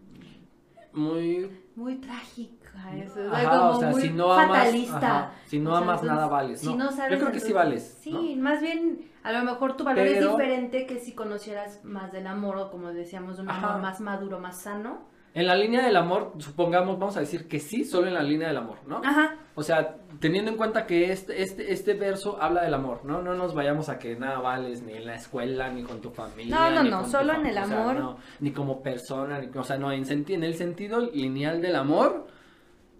Muy... 0.93 1.49
Muy 1.75 1.95
trágica 1.95 2.95
eso, 2.95 3.19
ajá, 3.31 3.69
o 3.69 3.79
sea, 3.79 3.93
si 3.93 4.09
no 4.09 4.35
fatalista. 4.35 5.33
si 5.45 5.59
no 5.59 5.75
amas 5.75 6.03
nada 6.03 6.27
vales, 6.27 6.63
¿no? 6.63 6.77
Yo 6.77 7.17
creo 7.17 7.31
que 7.31 7.39
sí 7.39 7.53
vales. 7.53 7.97
Sí, 8.01 8.35
más 8.37 8.61
bien, 8.61 9.09
a 9.23 9.31
lo 9.31 9.43
mejor 9.43 9.77
tu 9.77 9.83
valor 9.83 10.05
es 10.05 10.29
diferente 10.29 10.85
que 10.85 10.99
si 10.99 11.13
conocieras 11.13 11.83
más 11.85 12.11
del 12.11 12.27
amor 12.27 12.57
o 12.57 12.71
como 12.71 12.91
decíamos, 12.91 13.39
un 13.39 13.49
amor 13.49 13.81
más 13.81 14.01
maduro, 14.01 14.39
más 14.39 14.61
sano 14.61 15.10
en 15.33 15.47
la 15.47 15.55
línea 15.55 15.85
del 15.85 15.95
amor, 15.95 16.33
supongamos, 16.39 16.99
vamos 16.99 17.15
a 17.15 17.21
decir 17.21 17.47
que 17.47 17.59
sí, 17.59 17.85
solo 17.85 18.07
en 18.07 18.13
la 18.13 18.23
línea 18.23 18.49
del 18.49 18.57
amor, 18.57 18.77
¿no? 18.85 18.97
Ajá. 19.03 19.37
O 19.55 19.63
sea, 19.63 19.97
teniendo 20.19 20.51
en 20.51 20.57
cuenta 20.57 20.85
que 20.85 21.11
este, 21.11 21.41
este, 21.41 21.71
este 21.71 21.93
verso 21.93 22.37
habla 22.41 22.63
del 22.63 22.73
amor, 22.73 23.05
¿no? 23.05 23.21
No 23.21 23.33
nos 23.35 23.53
vayamos 23.53 23.89
a 23.89 23.97
que 23.97 24.15
nada 24.17 24.39
vales 24.39 24.81
ni 24.81 24.93
en 24.93 25.05
la 25.05 25.15
escuela, 25.15 25.69
ni 25.69 25.83
con 25.83 26.01
tu 26.01 26.09
familia. 26.09 26.55
No, 26.55 26.69
no, 26.69 26.83
no, 26.83 27.05
solo 27.07 27.33
en 27.33 27.45
el 27.45 27.57
amor. 27.57 28.17
ni 28.39 28.51
como 28.51 28.81
persona, 28.81 29.39
ni, 29.39 29.49
o 29.57 29.63
sea, 29.63 29.77
no, 29.77 29.91
en, 29.91 30.05
en 30.09 30.43
el 30.43 30.55
sentido 30.55 30.99
lineal 30.99 31.61
del 31.61 31.75
amor, 31.75 32.27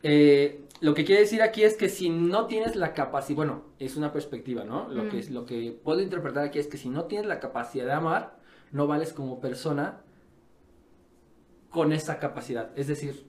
eh, 0.04 0.66
lo 0.80 0.94
que 0.94 1.06
quiere 1.06 1.22
decir 1.22 1.42
aquí 1.42 1.64
es 1.64 1.76
que 1.76 1.90
si 1.90 2.10
no 2.10 2.48
tienes 2.48 2.76
la 2.76 2.94
capacidad, 2.94 3.36
bueno, 3.36 3.64
es 3.78 3.98
una 3.98 4.12
perspectiva, 4.12 4.64
¿no? 4.64 4.88
Lo, 4.90 5.10
que, 5.10 5.18
Mm. 5.18 5.34
lo 5.34 5.46
que 5.46 5.78
puedo 5.84 6.02
interpretar 6.02 6.46
aquí 6.46 6.60
es 6.60 6.68
que 6.68 6.78
si 6.78 6.90
no 6.90 7.06
tienes 7.06 7.28
la 7.28 7.40
capacidad 7.40 7.86
de 7.86 7.92
amar, 7.94 8.36
no 8.72 8.88
vales 8.88 9.14
como 9.14 9.40
persona 9.40 10.02
con 11.72 11.94
esa 11.94 12.20
capacidad. 12.20 12.78
Es 12.78 12.88
decir, 12.88 13.26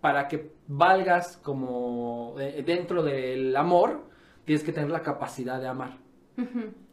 para 0.00 0.26
que 0.26 0.52
valgas 0.66 1.36
como 1.36 2.34
eh, 2.40 2.62
dentro 2.66 3.04
del 3.04 3.54
amor, 3.56 4.08
tienes 4.44 4.64
que 4.64 4.72
tener 4.72 4.90
la 4.90 5.02
capacidad 5.02 5.60
de 5.60 5.68
amar. 5.68 5.98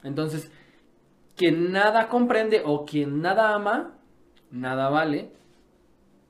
Entonces, 0.03 0.51
quien 1.35 1.71
nada 1.71 2.07
comprende 2.09 2.61
o 2.63 2.85
quien 2.85 3.21
nada 3.21 3.55
ama, 3.55 3.97
nada 4.51 4.89
vale 4.89 5.31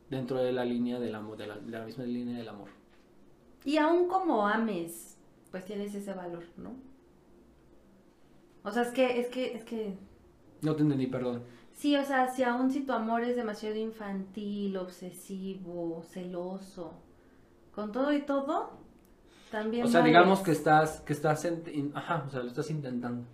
dentro 0.09 0.37
de 0.37 0.53
la 0.53 0.63
línea 0.63 0.99
del 0.99 1.15
amor, 1.15 1.37
de 1.37 1.47
la, 1.47 1.57
de 1.57 1.71
la 1.71 1.85
misma 1.85 2.05
línea 2.05 2.37
del 2.37 2.47
amor. 2.47 2.69
Y 3.65 3.77
aún 3.77 4.07
como 4.07 4.47
ames, 4.47 5.19
pues 5.51 5.65
tienes 5.65 5.93
ese 5.95 6.13
valor, 6.13 6.43
¿no? 6.55 6.75
O 8.63 8.71
sea, 8.71 8.83
es 8.83 8.91
que, 8.91 9.19
es 9.19 9.27
que, 9.27 9.53
es 9.53 9.63
que, 9.63 9.97
No 10.61 10.75
te 10.75 10.83
entendí, 10.83 11.07
perdón. 11.07 11.43
Sí, 11.79 11.95
o 11.95 12.03
sea, 12.05 12.27
si 12.33 12.43
aún 12.43 12.71
si 12.71 12.81
tu 12.85 12.93
amor 12.93 13.23
es 13.23 13.35
demasiado 13.35 13.75
infantil, 13.77 14.77
obsesivo, 14.77 16.03
celoso, 16.13 16.93
con 17.75 17.91
todo 17.91 18.13
y 18.13 18.21
todo, 18.23 18.71
también 19.51 19.85
O 19.85 19.87
sea, 19.87 20.01
vales. 20.01 20.13
digamos 20.13 20.39
que 20.41 20.51
estás, 20.51 21.01
que 21.01 21.13
estás, 21.13 21.45
en- 21.45 21.91
ajá, 21.95 22.25
o 22.27 22.29
sea, 22.31 22.41
lo 22.41 22.47
estás 22.47 22.69
intentando. 22.69 23.25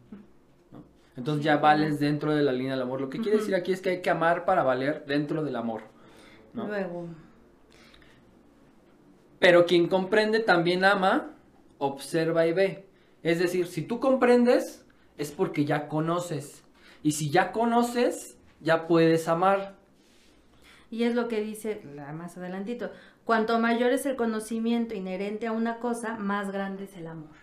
¿no? 0.72 0.84
Entonces 1.18 1.44
Sí, 1.44 1.46
ya 1.46 1.58
vales 1.58 2.00
dentro 2.00 2.36
de 2.36 2.44
la 2.44 2.52
línea 2.54 2.74
del 2.74 2.84
amor. 2.84 3.02
Lo 3.02 3.10
que 3.10 3.20
quiere 3.22 3.38
decir 3.40 3.56
aquí 3.56 3.72
es 3.74 3.82
que 3.82 3.90
hay 3.92 4.02
que 4.02 4.10
amar 4.12 4.46
para 4.46 4.64
valer 4.64 5.06
dentro 5.08 5.44
del 5.44 5.56
amor. 5.56 5.84
¿no? 6.54 6.68
Luego, 6.68 7.08
Pero 9.40 9.66
quien 9.66 9.88
comprende 9.88 10.40
también 10.40 10.84
ama, 10.86 11.36
observa 11.78 12.48
y 12.48 12.54
ve. 12.54 12.86
Es 13.24 13.40
decir, 13.40 13.68
si 13.68 13.82
tú 13.82 14.00
comprendes, 14.00 14.86
es 15.18 15.32
porque 15.32 15.66
ya 15.66 15.88
conoces. 15.88 16.64
Y 17.04 17.14
si 17.14 17.30
ya 17.30 17.52
conoces, 17.52 18.35
ya 18.62 18.88
puedes 18.88 19.28
amar. 19.28 19.76
y 20.92 21.04
es 21.04 21.16
lo 21.16 21.28
que 21.28 21.42
dice 21.42 21.82
más 22.14 22.38
adelantito, 22.38 22.92
cuanto 23.26 23.60
mayor 23.60 23.92
es 23.92 24.06
el 24.06 24.16
conocimiento 24.16 24.94
inherente 24.96 25.48
a 25.48 25.52
una 25.52 25.80
cosa, 25.80 26.16
más 26.18 26.52
grande 26.52 26.86
es 26.86 26.96
el 26.96 27.08
amor. 27.08 27.36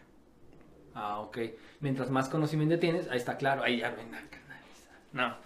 Ah, 0.94 1.20
ok. 1.20 1.38
Mientras 1.80 2.10
más 2.10 2.28
conocimiento 2.28 2.78
tienes, 2.78 3.08
ahí 3.08 3.16
está 3.16 3.36
claro, 3.36 3.62
ahí 3.62 3.78
ya 3.78 3.90
ven. 3.90 4.10
No. 5.12 5.36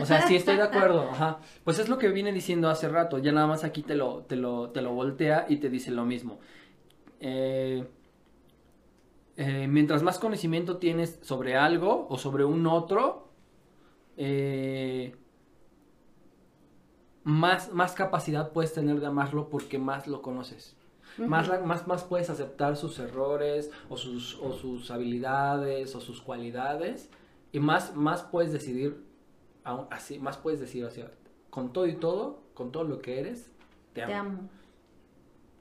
O 0.00 0.06
sea, 0.06 0.26
sí 0.26 0.36
estoy 0.36 0.56
de 0.56 0.62
acuerdo. 0.62 1.10
Ajá. 1.10 1.38
Pues 1.64 1.78
es 1.78 1.88
lo 1.88 1.98
que 1.98 2.08
viene 2.08 2.32
diciendo 2.32 2.68
hace 2.68 2.88
rato. 2.88 3.18
Ya 3.18 3.32
nada 3.32 3.46
más 3.46 3.64
aquí 3.64 3.82
te 3.82 3.96
lo, 3.96 4.22
te 4.22 4.36
lo, 4.36 4.70
te 4.70 4.82
lo 4.82 4.92
voltea 4.92 5.46
y 5.48 5.56
te 5.56 5.68
dice 5.68 5.90
lo 5.90 6.04
mismo. 6.04 6.38
Eh, 7.20 7.84
eh, 9.36 9.66
mientras 9.68 10.02
más 10.02 10.18
conocimiento 10.18 10.78
tienes 10.78 11.18
sobre 11.22 11.56
algo 11.56 12.06
o 12.08 12.18
sobre 12.18 12.44
un 12.44 12.66
otro, 12.66 13.25
eh, 14.16 15.14
más, 17.24 17.72
más 17.72 17.92
capacidad 17.94 18.52
puedes 18.52 18.72
tener 18.72 19.00
de 19.00 19.06
amarlo 19.06 19.48
porque 19.48 19.78
más 19.78 20.06
lo 20.06 20.22
conoces. 20.22 20.76
Más, 21.18 21.48
más, 21.64 21.86
más 21.86 22.04
puedes 22.04 22.28
aceptar 22.28 22.76
sus 22.76 22.98
errores 22.98 23.70
o 23.88 23.96
sus, 23.96 24.34
o 24.36 24.52
sus 24.52 24.90
habilidades 24.90 25.94
o 25.96 26.00
sus 26.00 26.20
cualidades 26.20 27.08
y 27.52 27.58
más, 27.58 27.96
más 27.96 28.22
puedes 28.22 28.52
decidir, 28.52 29.02
aún 29.64 29.86
así, 29.90 30.18
más 30.18 30.36
puedes 30.36 30.60
decir, 30.60 30.84
o 30.84 30.90
sea, 30.90 31.10
con 31.48 31.72
todo 31.72 31.86
y 31.86 31.94
todo, 31.96 32.42
con 32.52 32.70
todo 32.70 32.84
lo 32.84 33.00
que 33.00 33.18
eres, 33.18 33.50
te 33.94 34.02
amo. 34.02 34.12
Te 34.12 34.14
amo. 34.18 34.48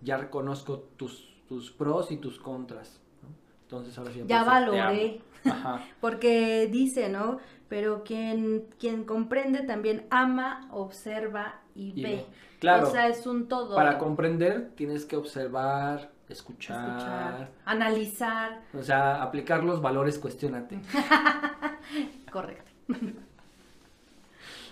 Ya 0.01 0.17
reconozco 0.17 0.79
tus, 0.97 1.33
tus 1.47 1.71
pros 1.71 2.11
y 2.11 2.17
tus 2.17 2.37
contras. 2.37 2.99
¿no? 3.23 3.29
Entonces 3.61 3.97
ahora 3.97 4.11
sí 4.11 4.23
Ya 4.27 4.43
puedo 4.43 4.55
decir, 4.55 4.71
"Te 4.71 4.77
valoré. 4.81 5.21
amo". 5.45 5.55
Ajá. 5.55 5.85
Porque 6.01 6.67
dice, 6.69 7.07
¿no? 7.07 7.39
Pero 7.67 8.03
quien, 8.03 8.67
quien 8.79 9.05
comprende 9.05 9.61
también 9.63 10.05
ama, 10.11 10.67
observa 10.71 11.61
y, 11.75 11.99
Y 11.99 12.03
ve. 12.03 12.09
ve. 12.09 12.25
Claro, 12.59 12.87
O 12.87 12.91
sea, 12.91 13.07
es 13.07 13.25
un 13.27 13.47
todo. 13.47 13.75
para 13.75 13.97
comprender 13.97 14.71
tienes 14.75 15.05
que 15.05 15.17
observar, 15.17 16.11
escuchar, 16.29 16.87
escuchar, 16.87 17.51
analizar. 17.65 18.61
o 18.73 18.81
sea, 18.81 19.21
aplicar 19.21 19.63
los 19.63 19.81
valores, 19.81 20.17
cuestionate. 20.19 20.79
Correcto. 22.31 22.71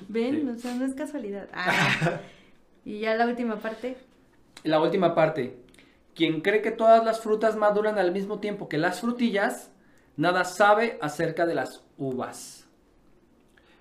¿Ven? 0.07 0.41
Sí. 0.41 0.49
O 0.49 0.55
sea, 0.57 0.75
no 0.75 0.85
es 0.85 0.93
casualidad. 0.95 1.49
Ah. 1.53 2.19
y 2.85 2.99
ya 2.99 3.15
la 3.15 3.25
última 3.27 3.57
parte. 3.57 3.97
La 4.63 4.79
última 4.81 5.13
parte. 5.15 5.57
Quien 6.15 6.41
cree 6.41 6.61
que 6.61 6.71
todas 6.71 7.03
las 7.03 7.21
frutas 7.21 7.55
maduran 7.55 7.97
al 7.97 8.11
mismo 8.11 8.39
tiempo 8.39 8.69
que 8.69 8.77
las 8.77 9.01
frutillas, 9.01 9.71
nada 10.15 10.43
sabe 10.45 10.97
acerca 11.01 11.45
de 11.45 11.55
las 11.55 11.83
uvas. 11.97 12.62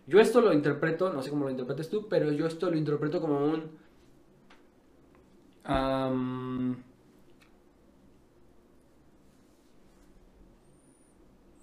Yo 0.06 0.20
esto 0.20 0.40
lo 0.40 0.52
interpreto, 0.52 1.12
no 1.12 1.22
sé 1.22 1.30
cómo 1.30 1.44
lo 1.44 1.50
interpretes 1.50 1.88
tú, 1.88 2.08
pero 2.08 2.32
yo 2.32 2.46
esto 2.46 2.70
lo 2.70 2.76
interpreto 2.76 3.20
como 3.20 3.38
un... 3.44 3.82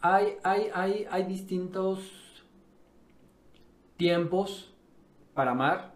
hay, 0.02 0.38
hay, 0.44 0.70
hay, 0.74 1.06
hay 1.10 1.24
distintos 1.26 2.00
tiempos 3.98 4.74
para 5.34 5.52
amar. 5.52 5.94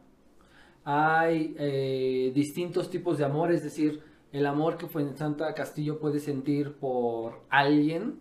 Hay 0.85 1.55
eh, 1.57 2.31
distintos 2.35 2.89
tipos 2.89 3.17
de 3.17 3.23
amor, 3.23 3.53
es 3.53 3.63
decir, 3.63 4.03
el 4.33 4.45
amor 4.45 4.77
que 4.77 4.87
Santa 5.15 5.53
Castillo 5.53 5.99
puede 5.99 6.19
sentir 6.19 6.73
por 6.73 7.39
alguien, 7.49 8.19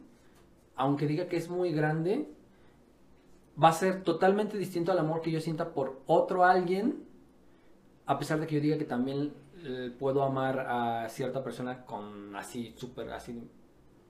aunque 0.77 1.09
diga 1.09 1.27
que 1.27 1.37
es 1.37 1.49
muy 1.51 1.73
grande, 1.73 2.29
va 3.63 3.69
a 3.69 3.73
ser 3.73 4.03
totalmente 4.03 4.59
distinto 4.59 4.93
al 4.93 4.99
amor 4.99 5.21
que 5.21 5.31
yo 5.31 5.41
sienta 5.41 5.73
por 5.73 6.01
otro 6.07 6.45
alguien, 6.45 7.05
a 8.07 8.19
pesar 8.19 8.41
de 8.41 8.47
que 8.47 8.57
yo 8.57 8.61
diga 8.61 8.79
que 8.79 8.85
también 8.85 9.33
eh, 9.65 9.93
puedo 9.99 10.23
amar 10.23 10.61
a 10.61 11.09
cierta 11.09 11.45
persona 11.45 11.85
con 11.85 12.35
así, 12.35 12.73
súper 12.77 13.11
así, 13.11 13.41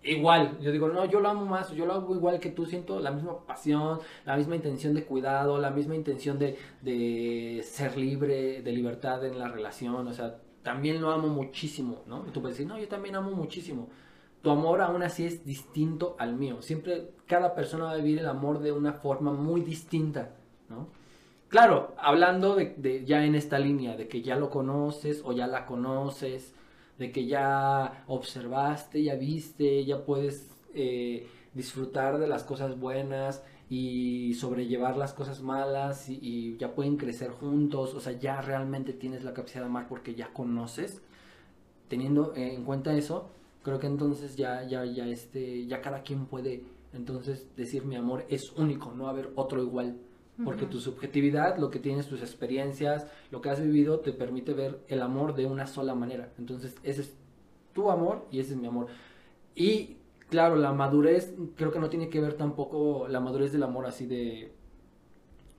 igual. 0.02 0.58
Yo 0.60 0.72
digo, 0.72 0.88
no, 0.88 1.04
yo 1.04 1.20
lo 1.20 1.28
amo 1.28 1.44
más, 1.44 1.70
yo 1.72 1.86
lo 1.86 1.94
hago 1.94 2.14
igual 2.14 2.40
que 2.40 2.50
tú, 2.50 2.66
siento 2.66 3.00
la 3.00 3.10
misma 3.10 3.44
pasión, 3.46 4.00
la 4.24 4.36
misma 4.36 4.56
intención 4.56 4.94
de 4.94 5.04
cuidado, 5.04 5.58
la 5.58 5.70
misma 5.70 5.94
intención 5.94 6.38
de, 6.38 6.58
de 6.80 7.62
ser 7.64 7.96
libre, 7.96 8.62
de 8.62 8.72
libertad 8.72 9.24
en 9.24 9.38
la 9.38 9.48
relación, 9.48 10.06
o 10.06 10.12
sea, 10.12 10.38
también 10.62 11.00
lo 11.00 11.10
amo 11.10 11.28
muchísimo, 11.28 12.02
¿no? 12.06 12.24
Y 12.26 12.30
tú 12.30 12.40
puedes 12.40 12.56
decir, 12.56 12.68
no, 12.68 12.78
yo 12.78 12.88
también 12.88 13.16
amo 13.16 13.32
muchísimo. 13.32 13.88
Tu 14.42 14.50
amor 14.50 14.80
aún 14.80 15.02
así 15.02 15.24
es 15.24 15.44
distinto 15.44 16.16
al 16.18 16.34
mío. 16.34 16.62
Siempre 16.62 17.12
cada 17.26 17.54
persona 17.54 17.84
va 17.84 17.92
a 17.92 17.96
vivir 17.96 18.18
el 18.18 18.28
amor 18.28 18.58
de 18.58 18.72
una 18.72 18.92
forma 18.92 19.32
muy 19.32 19.60
distinta, 19.62 20.34
¿no? 20.68 20.88
Claro, 21.52 21.94
hablando 21.98 22.56
de, 22.56 23.04
ya 23.04 23.24
en 23.24 23.34
esta 23.34 23.58
línea, 23.58 23.94
de 23.94 24.08
que 24.08 24.22
ya 24.22 24.36
lo 24.36 24.48
conoces 24.48 25.20
o 25.22 25.32
ya 25.32 25.46
la 25.46 25.66
conoces, 25.66 26.54
de 26.98 27.12
que 27.12 27.26
ya 27.26 28.04
observaste, 28.06 29.02
ya 29.02 29.16
viste, 29.16 29.84
ya 29.84 30.04
puedes 30.04 30.50
eh, 30.74 31.28
disfrutar 31.52 32.18
de 32.18 32.26
las 32.26 32.42
cosas 32.44 32.80
buenas 32.80 33.44
y 33.68 34.32
sobrellevar 34.34 34.96
las 34.96 35.12
cosas 35.12 35.42
malas 35.42 36.08
y 36.08 36.56
ya 36.56 36.74
pueden 36.74 36.96
crecer 36.96 37.30
juntos, 37.32 37.94
o 37.94 38.00
sea, 38.00 38.12
ya 38.12 38.40
realmente 38.40 38.94
tienes 38.94 39.22
la 39.22 39.34
capacidad 39.34 39.60
de 39.60 39.66
amar 39.66 39.88
porque 39.88 40.14
ya 40.14 40.32
conoces. 40.32 41.02
Teniendo 41.88 42.32
en 42.34 42.64
cuenta 42.64 42.94
eso, 42.94 43.30
creo 43.62 43.78
que 43.78 43.86
entonces 43.86 44.36
ya, 44.36 44.66
ya, 44.66 44.84
ya, 44.84 45.06
este, 45.06 45.66
ya 45.66 45.80
cada 45.80 46.02
quien 46.02 46.26
puede 46.26 46.64
entonces 46.92 47.48
decir 47.56 47.84
mi 47.84 47.96
amor 47.96 48.24
es 48.28 48.52
único, 48.52 48.92
no 48.92 49.04
va 49.04 49.10
a 49.10 49.12
haber 49.12 49.30
otro 49.34 49.62
igual. 49.62 49.96
Porque 50.44 50.64
Ujú. 50.64 50.72
tu 50.72 50.80
subjetividad, 50.80 51.58
lo 51.58 51.70
que 51.70 51.78
tienes, 51.78 52.08
tus 52.08 52.20
experiencias, 52.20 53.06
lo 53.30 53.40
que 53.40 53.50
has 53.50 53.60
vivido, 53.60 54.00
te 54.00 54.12
permite 54.12 54.54
ver 54.54 54.80
el 54.88 55.02
amor 55.02 55.34
de 55.34 55.46
una 55.46 55.66
sola 55.66 55.94
manera. 55.94 56.32
Entonces, 56.38 56.74
ese 56.82 57.02
es 57.02 57.14
tu 57.74 57.90
amor 57.90 58.26
y 58.30 58.40
ese 58.40 58.54
es 58.54 58.58
mi 58.58 58.66
amor. 58.66 58.86
Y 59.54 59.98
claro, 60.30 60.56
la 60.56 60.72
madurez, 60.72 61.34
creo 61.56 61.70
que 61.70 61.78
no 61.78 61.90
tiene 61.90 62.08
que 62.08 62.20
ver 62.20 62.34
tampoco 62.34 63.06
la 63.08 63.20
madurez 63.20 63.52
del 63.52 63.62
amor 63.62 63.86
así 63.86 64.06
de... 64.06 64.52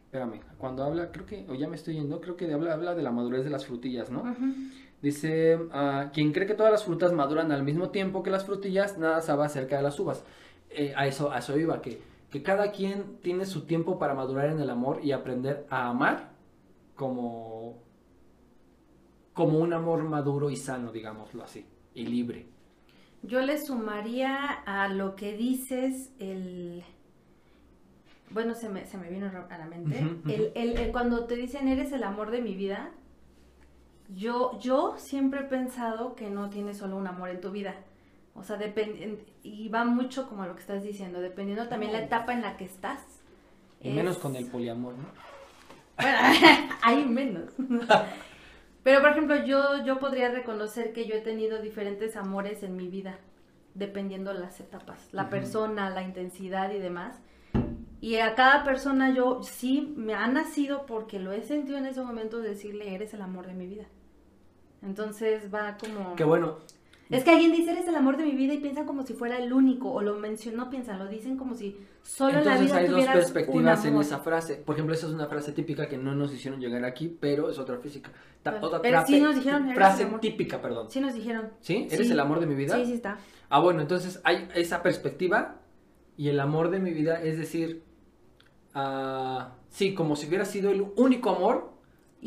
Espérame, 0.06 0.42
cuando 0.58 0.84
habla, 0.84 1.12
creo 1.12 1.26
que, 1.26 1.46
o 1.50 1.56
ya 1.56 1.68
me 1.68 1.76
estoy 1.76 1.96
yendo, 1.96 2.20
creo 2.20 2.36
que 2.36 2.52
habla, 2.52 2.74
habla 2.74 2.96
de 2.96 3.04
la 3.04 3.12
madurez 3.12 3.44
de 3.44 3.50
las 3.52 3.66
frutillas, 3.66 4.12
¿no? 4.12 4.22
Ujú. 4.22 4.54
Dice, 5.04 5.60
ah, 5.72 6.10
quien 6.14 6.32
cree 6.34 6.48
que 6.48 6.56
todas 6.56 6.72
las 6.72 6.86
frutas 6.86 7.14
maduran 7.14 7.52
al 7.52 7.62
mismo 7.64 7.92
tiempo 7.92 8.24
que 8.24 8.32
las 8.32 8.46
frutillas, 8.46 8.98
nada 8.98 9.22
sabe 9.22 9.46
acerca 9.46 9.78
de 9.78 9.84
las 9.84 10.00
uvas. 10.00 10.24
Eh, 10.72 10.94
a, 10.98 11.06
eso, 11.08 11.32
a 11.32 11.40
eso 11.40 11.58
iba, 11.60 11.82
que, 11.82 12.02
que 12.32 12.42
cada 12.42 12.72
quien 12.72 13.18
tiene 13.22 13.46
su 13.46 13.66
tiempo 13.68 14.00
para 14.00 14.16
madurar 14.16 14.50
en 14.50 14.60
el 14.62 14.70
amor 14.72 15.02
y 15.04 15.12
aprender 15.12 15.68
a 15.70 15.90
amar 15.90 16.32
como, 16.96 17.84
como 19.34 19.60
un 19.60 19.74
amor 19.74 20.04
maduro 20.04 20.50
y 20.50 20.56
sano, 20.56 20.92
digámoslo 20.92 21.44
así, 21.44 21.66
y 21.94 22.06
libre. 22.08 22.48
Yo 23.24 23.42
le 23.42 23.58
sumaría 23.60 24.38
a 24.66 24.88
lo 24.90 25.16
que 25.16 25.36
dices 25.38 26.12
el... 26.20 26.84
Bueno, 28.32 28.56
se 28.56 28.70
me, 28.70 28.86
se 28.86 28.98
me 28.98 29.10
vino 29.10 29.30
a 29.50 29.58
la 29.58 29.66
mente. 29.66 30.00
El- 30.28 30.52
el- 30.56 30.92
cuando 30.92 31.26
te 31.26 31.36
dicen 31.36 31.68
eres 31.68 31.92
el 31.92 32.04
amor 32.04 32.32
de 32.32 32.42
mi 32.42 32.56
vida, 32.56 32.92
yo, 34.16 34.60
yo 34.60 34.96
siempre 34.98 35.42
he 35.42 35.44
pensado 35.44 36.16
que 36.16 36.30
no 36.30 36.50
tienes 36.50 36.78
solo 36.78 36.98
un 36.98 37.08
amor 37.08 37.30
en 37.30 37.42
tu 37.42 37.52
vida. 37.52 37.76
O 38.36 38.44
sea, 38.44 38.58
depende, 38.58 39.26
y 39.44 39.70
va 39.70 39.86
mucho 39.86 40.28
como 40.28 40.46
lo 40.46 40.56
que 40.56 40.62
estás 40.62 40.84
diciendo, 40.84 41.22
dependiendo 41.22 41.68
también 41.68 41.94
la 41.94 42.00
etapa 42.00 42.34
en 42.34 42.42
la 42.42 42.58
que 42.58 42.66
estás. 42.66 43.00
Y 43.80 43.92
menos 43.92 44.18
con 44.18 44.36
el 44.36 44.48
poliamor, 44.48 44.96
¿no? 44.96 45.06
Bueno, 45.98 46.18
hay 46.82 47.06
menos. 47.06 47.52
Pero, 48.84 49.02
por 49.02 49.12
ejemplo, 49.12 49.46
yo, 49.46 49.84
yo 49.86 50.00
podría 50.00 50.30
reconocer 50.30 50.94
que 50.94 51.06
yo 51.06 51.16
he 51.16 51.22
tenido 51.22 51.62
diferentes 51.62 52.16
amores 52.16 52.64
en 52.64 52.76
mi 52.76 52.88
vida, 52.88 53.20
dependiendo 53.76 54.34
las 54.34 54.60
etapas, 54.60 55.10
la 55.12 55.30
persona, 55.30 55.90
la 55.90 56.02
intensidad 56.02 56.72
y 56.72 56.80
demás. 56.80 57.20
Y 58.02 58.18
a 58.18 58.36
cada 58.36 58.66
persona 58.66 59.14
yo 59.14 59.44
sí 59.44 59.94
me 59.96 60.14
ha 60.14 60.28
nacido 60.28 60.86
porque 60.86 61.20
lo 61.20 61.32
he 61.32 61.44
sentido 61.44 61.78
en 61.78 61.86
ese 61.86 62.02
momento 62.02 62.40
decirle, 62.40 62.94
eres 62.94 63.14
el 63.14 63.22
amor 63.22 63.48
de 63.48 63.54
mi 63.54 63.68
vida. 63.68 63.86
Entonces 64.84 65.54
va 65.54 65.78
como... 65.78 66.16
Qué 66.16 66.24
bueno. 66.24 66.58
Es 67.10 67.24
que 67.24 67.32
alguien 67.32 67.52
dice, 67.52 67.72
eres 67.72 67.88
el 67.88 67.96
amor 67.96 68.18
de 68.18 68.24
mi 68.24 68.32
vida 68.32 68.54
y 68.54 68.58
piensan 68.58 68.86
como 68.86 69.06
si 69.06 69.14
fuera 69.14 69.38
el 69.38 69.54
único, 69.54 69.92
o 69.92 70.02
lo 70.02 70.16
mencionó, 70.16 70.70
piensan, 70.70 70.98
lo 70.98 71.08
dicen 71.08 71.38
como 71.38 71.54
si 71.54 71.78
solo 72.02 72.40
en 72.40 72.46
la 72.46 72.58
vida 72.58 72.78
hay 72.78 72.88
dos 72.88 73.06
perspectivas 73.06 73.86
en 73.86 73.98
esa 73.98 74.20
frase. 74.20 74.56
Por 74.56 74.76
ejemplo, 74.76 74.96
esa 74.96 75.08
es 75.08 75.14
una 75.14 75.28
frase 75.28 75.52
típica 75.52 75.88
que 75.88 75.98
no 75.98 76.16
nos 76.16 76.34
hicieron 76.34 76.60
llegar 76.60 76.84
aquí, 76.86 77.16
pero 77.20 77.50
es 77.50 77.60
otra 77.60 77.78
física. 77.78 78.12
otra 78.62 78.82
pero 78.82 79.06
sí 79.06 79.20
nos 79.20 79.36
dijeron, 79.36 79.70
frase 79.76 80.08
típica, 80.22 80.62
perdón. 80.62 80.90
Sí 80.90 81.00
nos 81.00 81.14
dijeron. 81.14 81.52
¿Sí? 81.62 81.88
¿Eres 81.92 82.10
el 82.10 82.20
amor 82.20 82.40
de 82.40 82.48
mi 82.48 82.56
vida? 82.56 82.76
Sí, 82.78 82.86
sí 82.86 82.94
está. 82.94 83.20
Ah, 83.50 83.60
bueno, 83.60 83.82
entonces 83.82 84.20
hay 84.24 84.48
esa 84.56 84.82
perspectiva 84.82 85.60
y 86.18 86.30
el 86.30 86.40
amor 86.40 86.72
de 86.72 86.80
mi 86.80 86.92
vida, 86.92 87.22
es 87.22 87.38
decir, 87.38 87.84
uh, 88.76 89.44
sí, 89.70 89.94
como 89.94 90.16
si 90.16 90.28
hubiera 90.28 90.46
sido 90.46 90.72
el 90.72 90.86
único 90.96 91.30
amor. 91.30 91.73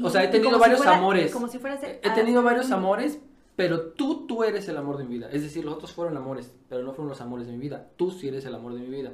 O 0.03 0.11
sea, 0.11 0.25
he 0.25 0.29
tenido 0.29 0.59
varios 0.59 0.85
amores. 0.87 1.33
Como 1.33 1.49
si 1.49 1.59
fuera 1.59 1.79
He 1.83 2.11
tenido 2.11 2.43
varios 2.43 2.71
amores, 2.71 3.21
pero 3.57 3.93
tú, 3.93 4.27
tú 4.27 4.45
eres 4.45 4.69
el 4.69 4.77
amor 4.77 4.99
de 4.99 5.05
mi 5.05 5.15
vida. 5.15 5.29
Es 5.31 5.43
decir, 5.43 5.65
los 5.65 5.75
otros 5.75 5.93
fueron 5.93 6.17
amores, 6.17 6.55
pero 6.69 6.83
no 6.83 6.93
fueron 6.93 7.09
los 7.09 7.21
amores 7.21 7.47
de 7.47 7.53
mi 7.55 7.59
vida. 7.59 7.89
Tú 7.97 8.11
sí 8.11 8.29
eres 8.29 8.45
el 8.45 8.55
amor 8.55 8.75
de 8.75 8.81
mi 8.81 8.89
vida. 8.89 9.13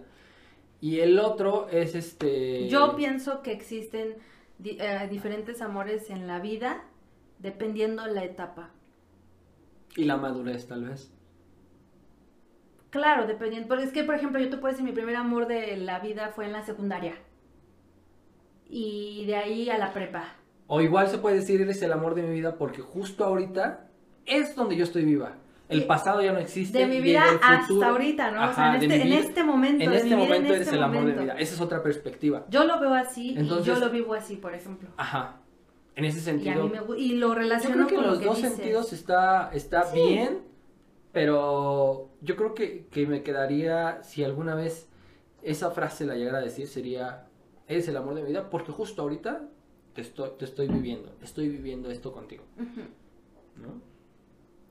Y 0.80 0.98
el 0.98 1.18
otro 1.20 1.68
es 1.68 1.94
este... 1.94 2.68
Yo 2.68 2.96
pienso 2.96 3.42
que 3.42 3.52
existen 3.52 4.16
eh, 4.64 5.06
diferentes 5.08 5.62
amores 5.62 6.10
en 6.10 6.26
la 6.26 6.40
vida 6.40 6.84
dependiendo 7.38 8.06
la 8.06 8.24
etapa. 8.24 8.70
Y 9.96 10.04
la 10.04 10.16
madurez, 10.16 10.66
tal 10.66 10.84
vez. 10.84 11.12
Claro, 12.90 13.26
dependiendo. 13.26 13.68
Porque 13.68 13.84
es 13.84 13.92
que, 13.92 14.04
por 14.04 14.14
ejemplo, 14.14 14.40
yo 14.40 14.50
te 14.50 14.56
puedo 14.56 14.72
decir, 14.72 14.84
mi 14.84 14.92
primer 14.92 15.16
amor 15.16 15.46
de 15.46 15.76
la 15.76 16.00
vida 16.00 16.32
fue 16.34 16.46
en 16.46 16.52
la 16.52 16.62
secundaria. 16.62 17.14
Y 18.68 19.24
de 19.26 19.36
ahí 19.36 19.70
a 19.70 19.78
la 19.78 19.92
prepa. 19.92 20.34
O 20.74 20.80
igual 20.80 21.06
se 21.08 21.18
puede 21.18 21.36
decir, 21.36 21.60
eres 21.60 21.82
el 21.82 21.92
amor 21.92 22.14
de 22.14 22.22
mi 22.22 22.32
vida 22.32 22.56
porque 22.56 22.80
justo 22.80 23.26
ahorita 23.26 23.90
es 24.24 24.56
donde 24.56 24.74
yo 24.74 24.84
estoy 24.84 25.04
viva. 25.04 25.34
El 25.68 25.84
pasado 25.84 26.22
ya 26.22 26.32
no 26.32 26.38
existe. 26.38 26.78
De 26.78 26.86
mi 26.86 27.02
vida 27.02 27.24
hasta 27.42 27.88
ahorita, 27.90 28.30
¿no? 28.30 28.50
o 28.50 28.54
sea, 28.54 28.76
en, 28.76 28.90
este, 28.90 29.02
en, 29.02 29.12
este, 29.12 29.42
momento. 29.42 29.84
En 29.84 29.92
este 29.92 30.16
momento 30.16 30.48
eres 30.48 30.62
este 30.62 30.76
el 30.76 30.82
amor 30.82 31.04
de 31.04 31.12
mi 31.12 31.24
vida. 31.24 31.34
Esa 31.34 31.54
es 31.56 31.60
otra 31.60 31.82
perspectiva. 31.82 32.46
Yo 32.48 32.64
lo 32.64 32.80
veo 32.80 32.94
así 32.94 33.36
y 33.38 33.46
yo 33.46 33.76
lo 33.76 33.90
vivo 33.90 34.14
así, 34.14 34.36
por 34.36 34.54
ejemplo. 34.54 34.88
Ajá. 34.96 35.42
En 35.94 36.06
ese 36.06 36.20
sentido. 36.20 36.72
Y, 36.96 37.16
lo 37.16 37.34
relaciono 37.34 37.76
yo 37.76 37.86
creo 37.88 38.00
que 38.00 38.06
los 38.06 38.22
dos 38.22 38.38
sentidos 38.38 38.94
está, 38.94 39.50
está 39.52 39.92
bien, 39.92 40.40
pero 41.12 42.12
yo 42.22 42.34
creo 42.34 42.54
que, 42.54 42.86
que 42.86 43.06
me 43.06 43.22
quedaría, 43.22 44.02
si 44.04 44.24
alguna 44.24 44.54
vez 44.54 44.88
esa 45.42 45.70
frase 45.70 46.06
la 46.06 46.14
llegara 46.14 46.38
a 46.38 46.40
decir, 46.42 46.66
sería, 46.66 47.26
eres 47.68 47.88
el 47.88 47.96
amor 47.98 48.14
de 48.14 48.22
mi 48.22 48.28
vida, 48.28 48.48
porque 48.48 48.72
justo 48.72 49.02
ahorita 49.02 49.50
te 49.94 50.00
estoy, 50.00 50.30
te 50.38 50.44
estoy 50.44 50.68
viviendo, 50.68 51.14
estoy 51.22 51.48
viviendo 51.48 51.90
esto 51.90 52.12
contigo. 52.12 52.44
¿No? 53.56 53.80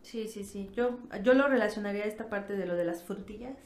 Sí, 0.01 0.27
sí, 0.27 0.43
sí. 0.43 0.69
Yo, 0.73 0.99
yo 1.23 1.33
lo 1.33 1.47
relacionaría 1.47 2.03
a 2.03 2.07
esta 2.07 2.29
parte 2.29 2.55
de 2.55 2.65
lo 2.65 2.75
de 2.75 2.85
las 2.85 3.03
frutillas, 3.03 3.57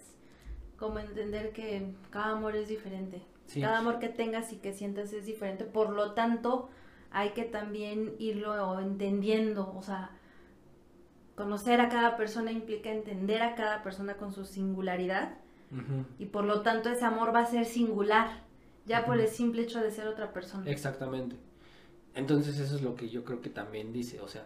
como 0.77 0.99
entender 0.99 1.53
que 1.53 1.93
cada 2.09 2.31
amor 2.31 2.55
es 2.55 2.67
diferente. 2.67 3.21
Cada 3.53 3.77
amor 3.77 3.99
que 3.99 4.09
tengas 4.09 4.51
y 4.53 4.57
que 4.57 4.73
sientas 4.73 5.13
es 5.13 5.25
diferente. 5.25 5.65
Por 5.65 5.91
lo 5.91 6.13
tanto, 6.13 6.69
hay 7.11 7.29
que 7.29 7.43
también 7.43 8.15
irlo 8.17 8.79
entendiendo. 8.79 9.71
O 9.77 9.83
sea, 9.83 10.11
conocer 11.35 11.79
a 11.79 11.89
cada 11.89 12.17
persona 12.17 12.51
implica 12.51 12.89
entender 12.89 13.43
a 13.43 13.55
cada 13.55 13.83
persona 13.83 14.15
con 14.17 14.33
su 14.33 14.45
singularidad. 14.45 15.37
Y 16.19 16.27
por 16.27 16.45
lo 16.45 16.61
tanto, 16.61 16.89
ese 16.89 17.05
amor 17.05 17.35
va 17.35 17.41
a 17.41 17.45
ser 17.45 17.65
singular, 17.65 18.44
ya 18.85 19.05
por 19.05 19.19
el 19.19 19.27
simple 19.27 19.63
hecho 19.63 19.81
de 19.81 19.91
ser 19.91 20.07
otra 20.07 20.31
persona. 20.33 20.69
Exactamente. 20.69 21.35
Entonces, 22.13 22.59
eso 22.59 22.75
es 22.75 22.81
lo 22.81 22.95
que 22.95 23.09
yo 23.09 23.23
creo 23.23 23.41
que 23.41 23.49
también 23.49 23.91
dice. 23.91 24.21
O 24.21 24.27
sea, 24.27 24.45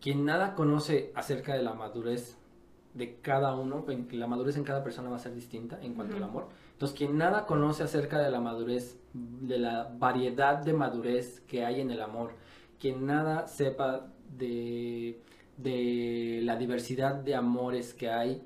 quien 0.00 0.24
nada 0.24 0.54
conoce 0.54 1.12
acerca 1.14 1.54
de 1.54 1.62
la 1.62 1.74
madurez 1.74 2.36
de 2.94 3.20
cada 3.20 3.54
uno, 3.54 3.84
la 4.10 4.26
madurez 4.26 4.56
en 4.56 4.64
cada 4.64 4.82
persona 4.82 5.10
va 5.10 5.16
a 5.16 5.20
ser 5.20 5.34
distinta 5.34 5.78
en 5.82 5.94
cuanto 5.94 6.16
al 6.16 6.24
amor. 6.24 6.48
Entonces, 6.72 6.96
quien 6.96 7.18
nada 7.18 7.46
conoce 7.46 7.84
acerca 7.84 8.18
de 8.18 8.30
la 8.30 8.40
madurez, 8.40 8.98
de 9.12 9.58
la 9.58 9.92
variedad 9.96 10.58
de 10.58 10.72
madurez 10.72 11.40
que 11.42 11.64
hay 11.64 11.80
en 11.80 11.90
el 11.90 12.00
amor, 12.00 12.32
quien 12.80 13.06
nada 13.06 13.46
sepa 13.46 14.08
de, 14.36 15.20
de 15.56 16.40
la 16.42 16.56
diversidad 16.56 17.14
de 17.14 17.34
amores 17.34 17.94
que 17.94 18.10
hay, 18.10 18.42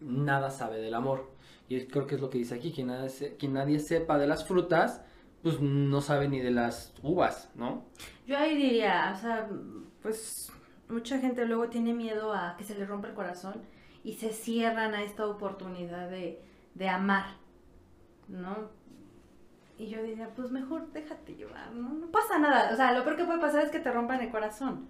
nada 0.00 0.50
sabe 0.50 0.78
del 0.78 0.94
amor. 0.94 1.30
Y 1.68 1.86
creo 1.86 2.06
que 2.06 2.14
es 2.14 2.20
lo 2.20 2.30
que 2.30 2.38
dice 2.38 2.54
aquí, 2.54 2.72
quien, 2.72 2.92
quien 3.38 3.52
nadie 3.52 3.80
sepa 3.80 4.18
de 4.18 4.26
las 4.26 4.46
frutas, 4.46 5.02
pues 5.42 5.60
no 5.60 6.00
sabe 6.00 6.28
ni 6.28 6.40
de 6.40 6.50
las 6.50 6.94
uvas, 7.02 7.50
¿no? 7.54 7.84
Yo 8.26 8.36
ahí 8.38 8.56
diría, 8.56 9.12
o 9.16 9.20
sea, 9.20 9.48
pues 10.02 10.52
mucha 10.88 11.18
gente 11.18 11.44
luego 11.46 11.68
tiene 11.68 11.92
miedo 11.92 12.32
a 12.32 12.56
que 12.56 12.64
se 12.64 12.76
le 12.76 12.86
rompa 12.86 13.08
el 13.08 13.14
corazón 13.14 13.62
y 14.04 14.14
se 14.14 14.32
cierran 14.32 14.94
a 14.94 15.02
esta 15.02 15.26
oportunidad 15.26 16.08
de, 16.10 16.88
amar, 16.88 17.26
¿no? 18.28 18.70
Y 19.78 19.88
yo 19.88 20.02
diría, 20.02 20.30
pues 20.34 20.50
mejor 20.50 20.92
déjate 20.92 21.34
llevar, 21.34 21.72
¿no? 21.72 21.90
No 21.90 22.06
pasa 22.10 22.38
nada. 22.38 22.72
O 22.72 22.76
sea, 22.76 22.92
lo 22.92 23.04
peor 23.04 23.16
que 23.16 23.24
puede 23.24 23.40
pasar 23.40 23.64
es 23.64 23.70
que 23.70 23.80
te 23.80 23.90
rompan 23.90 24.22
el 24.22 24.30
corazón. 24.30 24.88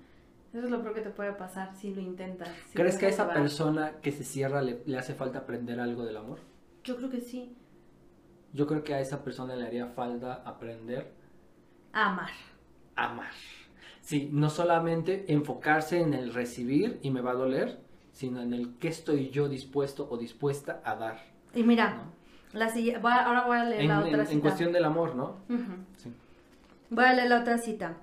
Eso 0.57 0.65
es 0.65 0.71
lo 0.71 0.81
peor 0.81 0.95
que 0.95 1.03
te 1.03 1.11
puede 1.11 1.33
pasar 1.33 1.75
si 1.77 1.95
lo 1.95 2.01
intentas. 2.01 2.49
¿Crees 2.73 2.97
que 2.97 3.05
a 3.05 3.09
esa 3.11 3.29
persona 3.29 3.97
que 4.01 4.11
se 4.11 4.25
cierra 4.25 4.63
le, 4.63 4.83
le, 4.87 4.97
hace 4.97 5.13
falta 5.13 5.41
aprender 5.41 5.79
algo 5.79 6.07
del 6.07 6.17
amor? 6.17 6.39
Yo 6.83 6.97
creo 6.97 7.11
que 7.11 7.21
sí. 7.21 7.55
Yo 8.55 8.67
creo 8.67 8.83
que 8.83 8.95
a 8.95 9.01
esa 9.01 9.23
persona 9.23 9.55
le 9.55 9.67
haría 9.67 9.89
falta 9.89 10.43
aprender 10.47 11.13
a 11.93 12.11
amar. 12.11 12.31
amar. 12.95 13.33
Sí, 14.01 14.31
no 14.33 14.49
solamente 14.49 15.31
enfocarse 15.31 16.01
en 16.01 16.15
el 16.15 16.33
recibir 16.33 17.01
y 17.03 17.11
me 17.11 17.21
va 17.21 17.33
a 17.33 17.35
doler, 17.35 17.79
sino 18.13 18.41
en 18.41 18.55
el 18.55 18.79
qué 18.79 18.89
estoy 18.89 19.29
yo 19.29 19.51
dispuesto 19.51 20.09
o 20.11 20.17
dispuesta 20.17 20.81
a 20.85 20.97
dar. 20.97 21.19
Y 21.55 21.65
mira, 21.65 22.05
la 22.55 22.73
ahora 23.03 23.45
voy 23.45 23.59
a 23.59 23.65
leer 23.65 23.85
la 23.85 23.99
otra 23.99 24.25
cita. 24.25 24.33
En 24.33 24.41
cuestión 24.41 24.73
del 24.73 24.87
amor, 24.87 25.17
¿no? 25.17 25.37
sí. 25.97 26.11
Voy 26.89 27.05
a 27.05 27.13
leer 27.13 27.29
la 27.29 27.41
otra 27.41 27.59
cita. 27.59 27.99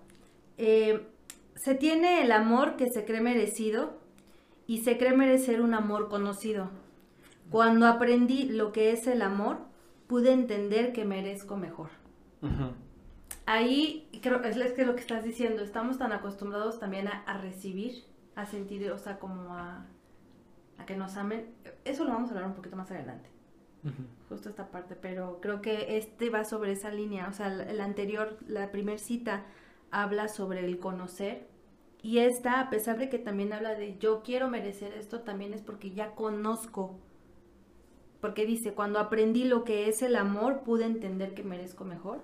Eh, 0.60 1.08
se 1.56 1.76
tiene 1.76 2.24
el 2.24 2.32
amor 2.32 2.76
que 2.76 2.90
se 2.90 3.06
cree 3.06 3.22
merecido 3.22 4.00
y 4.68 4.80
se 4.80 4.98
cree 4.98 5.16
merecer 5.16 5.62
un 5.62 5.74
amor 5.74 6.10
conocido. 6.10 6.70
Cuando 7.50 7.88
aprendí 7.88 8.44
lo 8.46 8.72
que 8.72 8.92
es 8.92 9.08
el 9.08 9.22
amor, 9.22 9.60
pude 10.08 10.32
entender 10.32 10.94
que 10.94 11.06
merezco 11.06 11.58
mejor 11.58 11.90
ahí 13.46 14.10
creo 14.22 14.42
es 14.44 14.74
que 14.74 14.86
lo 14.86 14.96
que 14.96 15.02
estás 15.02 15.24
diciendo, 15.24 15.64
estamos 15.64 15.98
tan 15.98 16.12
acostumbrados 16.12 16.80
también 16.80 17.08
a, 17.08 17.38
recibir, 17.38 18.06
a 18.36 18.46
sentir, 18.46 18.92
o 18.92 18.98
sea, 18.98 19.20
como 19.20 19.54
a, 19.56 19.86
a, 20.78 20.86
que 20.86 20.96
nos 20.96 21.18
amen. 21.18 21.54
Eso 21.86 22.04
lo 22.04 22.12
vamos 22.12 22.30
a 22.30 22.34
hablar 22.34 22.50
un 22.50 22.56
poquito 22.56 22.76
más 22.76 22.92
adelante. 22.92 23.30
Justo 24.30 24.48
esta 24.48 24.72
parte, 24.72 24.96
pero 24.96 25.40
creo 25.42 25.62
que 25.62 25.98
este 25.98 26.30
va 26.30 26.46
sobre 26.46 26.72
esa 26.72 26.90
línea, 26.90 27.28
o 27.28 27.34
sea, 27.34 27.50
la, 27.50 27.84
anterior, 27.84 28.38
la 28.48 28.72
primer 28.72 28.98
cita 28.98 29.44
habla 29.94 30.28
sobre 30.28 30.66
el 30.66 30.80
conocer 30.80 31.48
y 32.02 32.20
esta, 32.20 32.60
a 32.60 32.70
pesar 32.70 32.98
de 32.98 33.10
que 33.10 33.20
también 33.20 33.54
habla 33.54 33.76
de 33.76 33.98
yo 33.98 34.24
quiero 34.24 34.50
merecer 34.50 34.94
esto, 34.94 35.22
también 35.22 35.54
es 35.54 35.62
porque 35.62 35.92
ya 35.92 36.16
conozco. 36.16 37.00
Porque 38.20 38.46
dice, 38.46 38.74
cuando 38.74 39.00
aprendí 39.00 39.46
lo 39.46 39.64
que 39.64 39.88
es 39.88 40.02
el 40.02 40.16
amor, 40.18 40.64
pude 40.64 40.86
entender 40.86 41.34
que 41.34 41.44
merezco 41.44 41.86
mejor 41.86 42.22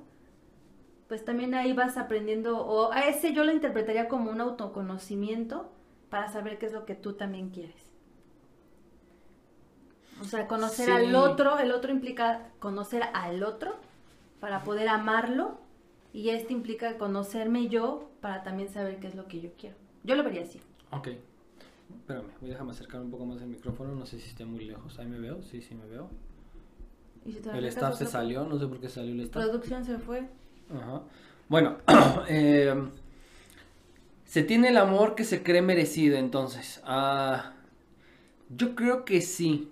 pues 1.09 1.25
también 1.25 1.55
ahí 1.55 1.73
vas 1.73 1.97
aprendiendo, 1.97 2.59
o 2.59 2.91
a 2.91 3.07
ese 3.07 3.33
yo 3.33 3.43
lo 3.43 3.51
interpretaría 3.51 4.07
como 4.07 4.29
un 4.29 4.39
autoconocimiento 4.39 5.71
para 6.11 6.31
saber 6.31 6.59
qué 6.59 6.67
es 6.67 6.71
lo 6.71 6.85
que 6.85 6.93
tú 6.93 7.13
también 7.13 7.49
quieres. 7.49 7.89
O 10.21 10.23
sea, 10.23 10.47
conocer 10.47 10.91
al 10.91 11.15
otro, 11.15 11.57
el 11.57 11.71
otro 11.71 11.91
implica 11.91 12.51
conocer 12.59 13.01
al 13.13 13.43
otro 13.43 13.75
para 14.39 14.63
poder 14.63 14.87
amarlo 14.87 15.57
y 16.13 16.29
este 16.29 16.53
implica 16.53 16.97
conocerme 16.97 17.67
yo 17.67 18.09
para 18.21 18.43
también 18.43 18.69
saber 18.69 18.99
qué 18.99 19.07
es 19.07 19.15
lo 19.15 19.27
que 19.27 19.41
yo 19.41 19.51
quiero. 19.57 19.75
Yo 20.03 20.15
lo 20.15 20.23
vería 20.23 20.41
así. 20.41 20.59
Ok. 20.91 21.09
Espérame, 21.97 22.25
voy 22.39 22.49
a 22.49 22.53
dejarme 22.53 22.71
acercar 22.71 23.01
un 23.01 23.11
poco 23.11 23.25
más 23.25 23.41
el 23.41 23.47
micrófono, 23.47 23.95
no 23.95 24.05
sé 24.05 24.19
si 24.19 24.29
esté 24.29 24.45
muy 24.45 24.65
lejos. 24.65 24.97
Ahí 24.99 25.07
me 25.07 25.19
veo, 25.19 25.41
sí, 25.41 25.61
sí 25.61 25.75
me 25.75 25.85
veo. 25.87 26.09
el 27.25 27.65
staff 27.65 27.97
se 27.97 28.05
salió, 28.05 28.45
no 28.45 28.57
sé 28.57 28.67
por 28.67 28.79
qué 28.79 28.89
salió 28.89 29.11
el 29.11 29.21
staff. 29.21 29.43
Producción 29.43 29.85
se 29.85 29.97
fue. 29.97 30.27
Bueno, 31.47 31.77
eh, 32.27 32.75
Se 34.25 34.43
tiene 34.43 34.69
el 34.69 34.77
amor 34.77 35.15
que 35.15 35.23
se 35.23 35.41
cree 35.41 35.61
merecido, 35.61 36.17
entonces. 36.17 36.81
Ah, 36.85 37.53
yo 38.55 38.75
creo 38.75 39.05
que 39.05 39.21
sí. 39.21 39.71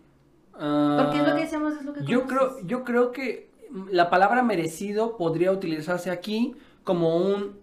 Porque 0.52 1.19
es 1.19 1.28
lo 1.28 1.36
que 1.36 1.41
decíamos, 1.41 1.73
es 1.78 1.86
lo 1.86 1.93
que 1.93 2.04
yo 2.06 2.26
creo, 2.26 2.60
yo 2.65 2.84
creo 2.84 3.12
que 3.12 3.47
la 3.91 4.10
palabra 4.10 4.43
merecido 4.43 5.17
podría 5.17 5.51
utilizarse 5.51 6.12
aquí 6.12 6.56
como 6.84 7.17
un 7.17 7.58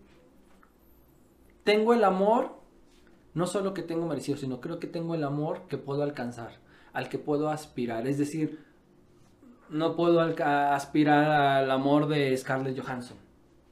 tengo 1.65 1.95
el 1.95 2.05
amor, 2.05 2.61
no 3.33 3.47
solo 3.47 3.75
que 3.75 3.83
tengo 3.83 4.07
merecido, 4.07 4.37
sino 4.37 4.61
creo 4.61 4.79
que 4.79 4.87
tengo 4.87 5.15
el 5.15 5.25
amor 5.25 5.63
que 5.69 5.79
puedo 5.79 6.03
alcanzar, 6.03 6.53
al 6.93 7.09
que 7.09 7.19
puedo 7.19 7.49
aspirar. 7.49 8.07
Es 8.07 8.19
decir, 8.19 8.63
no 9.71 9.97
puedo 9.97 10.21
aspirar 10.21 11.31
al 11.31 11.71
amor 11.71 12.07
de 12.07 12.37
Scarlett 12.37 12.79
Johansson, 12.79 13.17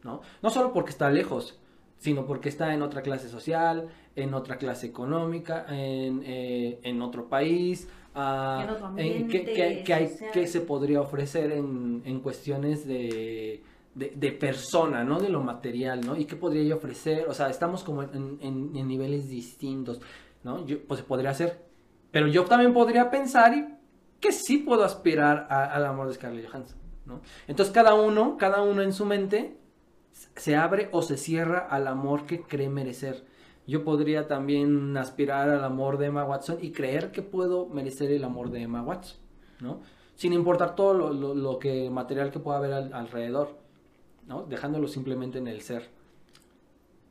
¿no? 0.02 0.22
No 0.42 0.50
solo 0.50 0.72
porque 0.72 0.90
está 0.90 1.10
lejos, 1.10 1.60
sino 1.98 2.26
porque 2.26 2.48
está 2.48 2.74
en 2.74 2.82
otra 2.82 3.02
clase 3.02 3.28
social, 3.28 3.88
en 4.16 4.34
otra 4.34 4.56
clase 4.56 4.86
económica, 4.86 5.66
en, 5.68 6.22
eh, 6.24 6.98
otro 7.00 7.28
país, 7.28 7.88
uh, 8.14 8.98
en 8.98 9.28
que, 9.28 10.46
se 10.46 10.60
podría 10.60 11.00
ofrecer 11.00 11.52
en, 11.52 12.20
cuestiones 12.20 12.86
de, 12.86 13.62
persona, 14.38 15.04
¿no? 15.04 15.20
De 15.20 15.28
lo 15.28 15.42
material, 15.42 16.00
¿no? 16.04 16.16
Y 16.16 16.24
qué 16.24 16.36
podría 16.36 16.62
yo 16.64 16.76
ofrecer, 16.76 17.26
o 17.28 17.34
sea, 17.34 17.48
estamos 17.50 17.82
como 17.84 18.02
en, 18.02 18.72
niveles 18.72 19.28
distintos, 19.28 20.00
¿no? 20.44 20.66
Yo, 20.66 20.82
pues 20.86 21.02
podría 21.02 21.30
hacer, 21.30 21.64
pero 22.10 22.26
yo 22.26 22.44
también 22.44 22.72
podría 22.72 23.10
pensar 23.10 23.78
que 24.20 24.32
sí 24.32 24.58
puedo 24.58 24.84
aspirar 24.84 25.46
al 25.50 25.84
amor 25.84 26.08
de 26.08 26.14
Scarlett 26.14 26.48
Johansson, 26.48 26.78
¿no? 27.06 27.20
Entonces 27.46 27.74
cada 27.74 27.94
uno, 27.94 28.36
cada 28.38 28.62
uno 28.62 28.82
en 28.82 28.92
su 28.92 29.04
mente 29.04 29.56
se 30.36 30.56
abre 30.56 30.88
o 30.92 31.02
se 31.02 31.16
cierra 31.16 31.66
al 31.70 31.86
amor 31.86 32.26
que 32.26 32.42
cree 32.42 32.68
merecer. 32.68 33.24
Yo 33.66 33.84
podría 33.84 34.26
también 34.26 34.96
aspirar 34.96 35.48
al 35.48 35.64
amor 35.64 35.98
de 35.98 36.06
Emma 36.06 36.24
Watson 36.24 36.58
y 36.60 36.72
creer 36.72 37.12
que 37.12 37.22
puedo 37.22 37.66
merecer 37.66 38.10
el 38.10 38.24
amor 38.24 38.50
de 38.50 38.62
Emma 38.62 38.82
Watson, 38.82 39.18
¿no? 39.60 39.80
Sin 40.16 40.32
importar 40.32 40.74
todo 40.74 40.94
lo, 40.94 41.58
que 41.58 41.88
material 41.88 42.30
que 42.30 42.40
pueda 42.40 42.58
haber 42.58 42.72
alrededor, 42.92 43.56
¿no? 44.26 44.44
Dejándolo 44.44 44.88
simplemente 44.88 45.38
en 45.38 45.46
el 45.46 45.60
ser. 45.62 45.90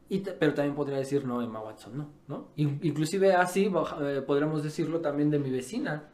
Y 0.10 0.20
pero 0.20 0.54
también 0.54 0.76
podría 0.76 0.98
decir, 0.98 1.26
no, 1.26 1.42
Emma 1.42 1.62
Watson, 1.62 1.98
no, 1.98 2.10
¿no? 2.28 2.48
Inclusive 2.58 3.34
así 3.34 3.72
eh, 4.02 4.22
podríamos 4.22 4.62
decirlo 4.62 5.00
también 5.00 5.30
de 5.30 5.40
mi 5.40 5.50
vecina, 5.50 6.10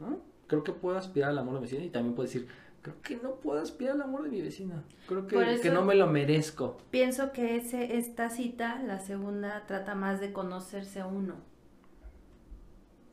¿no? 0.00 0.18
Creo 0.46 0.64
que 0.64 0.72
puedo 0.72 0.96
aspirar 0.96 1.30
al 1.30 1.38
amor 1.38 1.54
de 1.54 1.60
mi 1.60 1.66
vecina 1.66 1.84
y 1.84 1.90
también 1.90 2.14
puedo 2.14 2.26
decir, 2.26 2.48
creo 2.84 3.00
que 3.00 3.16
no 3.16 3.36
puedo 3.36 3.60
aspirar 3.62 3.94
al 3.94 4.02
amor 4.02 4.24
de 4.24 4.28
mi 4.28 4.42
vecina. 4.42 4.84
Creo 5.08 5.26
que, 5.26 5.58
que, 5.62 5.70
no 5.70 5.82
me 5.82 5.94
lo 5.94 6.06
merezco. 6.06 6.76
Pienso 6.90 7.32
que 7.32 7.56
ese, 7.56 7.96
esta 7.96 8.28
cita, 8.28 8.82
la 8.82 9.00
segunda, 9.00 9.64
trata 9.66 9.94
más 9.94 10.20
de 10.20 10.34
conocerse 10.34 11.00
a 11.00 11.06
uno. 11.06 11.36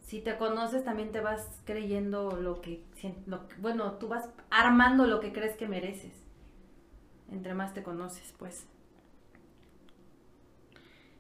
Si 0.02 0.20
te 0.20 0.36
conoces, 0.36 0.84
también 0.84 1.14
te 1.14 1.22
vas 1.22 1.62
creyendo 1.64 2.36
lo 2.36 2.60
que, 2.60 2.84
lo 3.26 3.44
bueno, 3.60 3.94
tú 3.94 4.10
vas 4.10 4.28
armando 4.50 5.08
lo 5.08 5.22
que 5.22 5.32
crees 5.32 5.56
que 5.56 5.70
mereces. 5.70 6.12
Entre 7.32 7.54
más 7.54 7.74
te 7.74 7.82
conoces, 7.82 8.34
pues. 8.38 8.68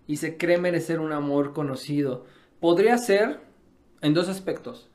Y 0.08 0.18
se 0.18 0.36
cree 0.36 0.58
merecer 0.58 1.00
un 1.00 1.14
amor 1.14 1.54
conocido. 1.54 2.26
Podría 2.60 2.98
ser 2.98 3.40
en 4.02 4.14
dos 4.14 4.28
aspectos. 4.28 4.90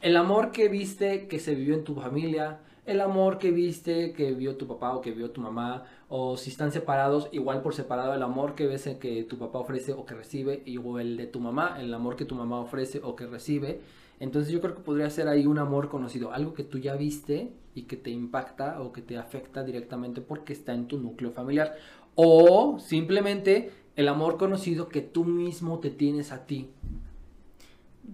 El 0.00 0.16
amor 0.16 0.52
que 0.52 0.68
viste 0.68 1.26
que 1.26 1.40
se 1.40 1.56
vivió 1.56 1.74
en 1.74 1.82
tu 1.82 1.96
familia, 1.96 2.60
el 2.84 3.00
amor 3.00 3.38
que 3.38 3.52
viste, 3.52 4.12
que 4.12 4.32
vio 4.32 4.56
tu 4.56 4.66
papá 4.66 4.94
o 4.94 5.00
que 5.00 5.12
vio 5.12 5.30
tu 5.30 5.40
mamá, 5.40 5.84
o 6.08 6.36
si 6.36 6.50
están 6.50 6.72
separados, 6.72 7.28
igual 7.32 7.62
por 7.62 7.74
separado 7.74 8.14
el 8.14 8.22
amor 8.22 8.54
que 8.54 8.66
ves 8.66 8.88
que 9.00 9.22
tu 9.24 9.38
papá 9.38 9.60
ofrece 9.60 9.92
o 9.92 10.04
que 10.04 10.14
recibe, 10.14 10.62
y 10.66 10.78
o 10.78 10.98
el 10.98 11.16
de 11.16 11.26
tu 11.26 11.40
mamá, 11.40 11.76
el 11.80 11.94
amor 11.94 12.16
que 12.16 12.24
tu 12.24 12.34
mamá 12.34 12.58
ofrece 12.60 13.00
o 13.02 13.14
que 13.14 13.26
recibe. 13.26 13.80
Entonces 14.18 14.52
yo 14.52 14.60
creo 14.60 14.74
que 14.74 14.82
podría 14.82 15.10
ser 15.10 15.28
ahí 15.28 15.46
un 15.46 15.58
amor 15.58 15.88
conocido, 15.88 16.32
algo 16.32 16.54
que 16.54 16.64
tú 16.64 16.78
ya 16.78 16.94
viste 16.94 17.52
y 17.74 17.82
que 17.82 17.96
te 17.96 18.10
impacta 18.10 18.80
o 18.80 18.92
que 18.92 19.02
te 19.02 19.16
afecta 19.16 19.64
directamente 19.64 20.20
porque 20.20 20.52
está 20.52 20.74
en 20.74 20.86
tu 20.86 20.98
núcleo 20.98 21.32
familiar. 21.32 21.74
O 22.14 22.78
simplemente 22.78 23.72
el 23.96 24.08
amor 24.08 24.38
conocido 24.38 24.88
que 24.88 25.00
tú 25.00 25.24
mismo 25.24 25.80
te 25.80 25.90
tienes 25.90 26.30
a 26.30 26.46
ti. 26.46 26.70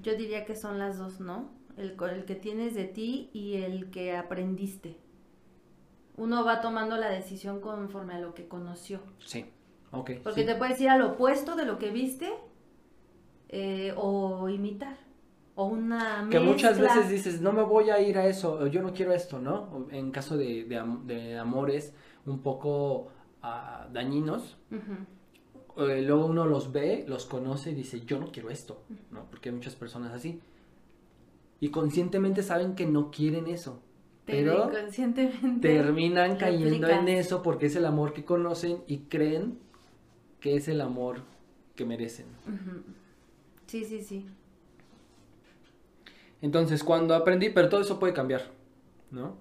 Yo 0.03 0.17
diría 0.17 0.45
que 0.45 0.57
son 0.57 0.79
las 0.79 0.99
dos, 0.99 1.21
¿no? 1.21 1.58
El, 1.79 1.97
el 2.11 2.25
que 2.25 2.35
tienes 2.35 2.75
de 2.75 2.85
ti 2.85 3.31
y 3.33 3.57
el 3.57 3.91
que 3.91 4.17
aprendiste. 4.17 4.97
Uno 6.17 6.45
va 6.45 6.61
tomando 6.61 6.97
la 6.97 7.09
decisión 7.09 7.61
conforme 7.61 8.15
a 8.15 8.19
lo 8.19 8.35
que 8.35 8.49
conoció. 8.49 9.01
Sí, 9.21 9.47
ok. 9.93 10.11
Porque 10.25 10.45
te 10.45 10.57
puedes 10.57 10.81
ir 10.81 10.89
al 10.89 11.03
opuesto 11.03 11.55
de 11.55 11.65
lo 11.65 11.79
que 11.79 11.91
viste 11.91 12.33
eh, 13.49 13.95
o 13.97 14.49
imitar. 14.49 14.97
O 15.55 15.67
una 15.67 16.23
mezcla. 16.23 16.41
Que 16.41 16.45
muchas 16.45 16.79
veces 16.79 17.09
dices, 17.09 17.41
no 17.41 17.53
me 17.53 17.63
voy 17.63 17.91
a 17.91 18.01
ir 18.01 18.19
a 18.19 18.27
eso, 18.27 18.67
yo 18.67 18.83
no 18.83 18.93
quiero 18.93 19.13
esto, 19.13 19.41
¿no? 19.41 19.89
En 19.91 20.11
caso 20.11 20.37
de, 20.37 20.65
de, 20.65 21.39
amores 21.39 21.95
un 22.27 22.43
poco 22.43 23.09
ah, 23.43 23.89
dañinos, 23.93 24.57
eh, 24.71 26.03
luego 26.03 26.27
uno 26.27 26.47
los 26.47 26.71
ve, 26.71 27.05
los 27.09 27.27
conoce 27.27 27.71
y 27.71 27.75
dice, 27.75 28.03
yo 28.03 28.21
no 28.21 28.31
quiero 28.31 28.51
esto, 28.51 28.85
¿no? 29.11 29.25
Porque 29.31 29.49
hay 29.49 29.55
muchas 29.57 29.75
personas 29.75 30.13
así 30.13 30.41
y 31.61 31.71
conscientemente 31.71 32.43
saben 32.43 32.75
que 32.75 32.87
no 32.87 33.11
quieren 33.11 33.47
eso. 33.47 33.83
Pero, 34.25 34.71
terminan 35.63 36.37
cayendo 36.37 36.89
en 36.89 37.09
eso 37.09 37.43
porque 37.43 37.67
es 37.67 37.77
el 37.77 37.87
amor 37.87 38.13
que 38.13 38.25
conocen 38.25 38.83
y 38.87 38.99
creen 38.99 39.59
que 40.41 40.55
es 40.55 40.69
el 40.69 40.83
amor 40.83 41.23
que 41.75 41.87
merecen. 41.87 42.27
Sí, 43.67 43.85
sí, 43.85 44.03
sí. 44.03 44.27
Entonces, 46.43 46.85
cuando 46.85 47.15
aprendí, 47.15 47.49
pero 47.49 47.71
todo 47.71 47.81
eso 47.81 47.99
puede 47.99 48.13
cambiar, 48.13 48.51
¿no? 49.11 49.37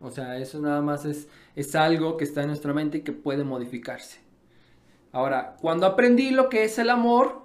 O 0.00 0.10
sea, 0.10 0.36
eso 0.38 0.60
nada 0.60 0.82
más 0.82 1.04
es, 1.04 1.28
es 1.54 1.74
algo 1.76 2.16
que 2.16 2.24
está 2.24 2.42
en 2.42 2.48
nuestra 2.48 2.74
mente 2.74 2.98
y 2.98 3.00
que 3.02 3.12
puede 3.12 3.44
modificarse. 3.44 4.18
Ahora, 5.12 5.56
cuando 5.60 5.86
aprendí 5.86 6.32
lo 6.32 6.48
que 6.48 6.64
es 6.64 6.78
el 6.78 6.90
amor, 6.90 7.43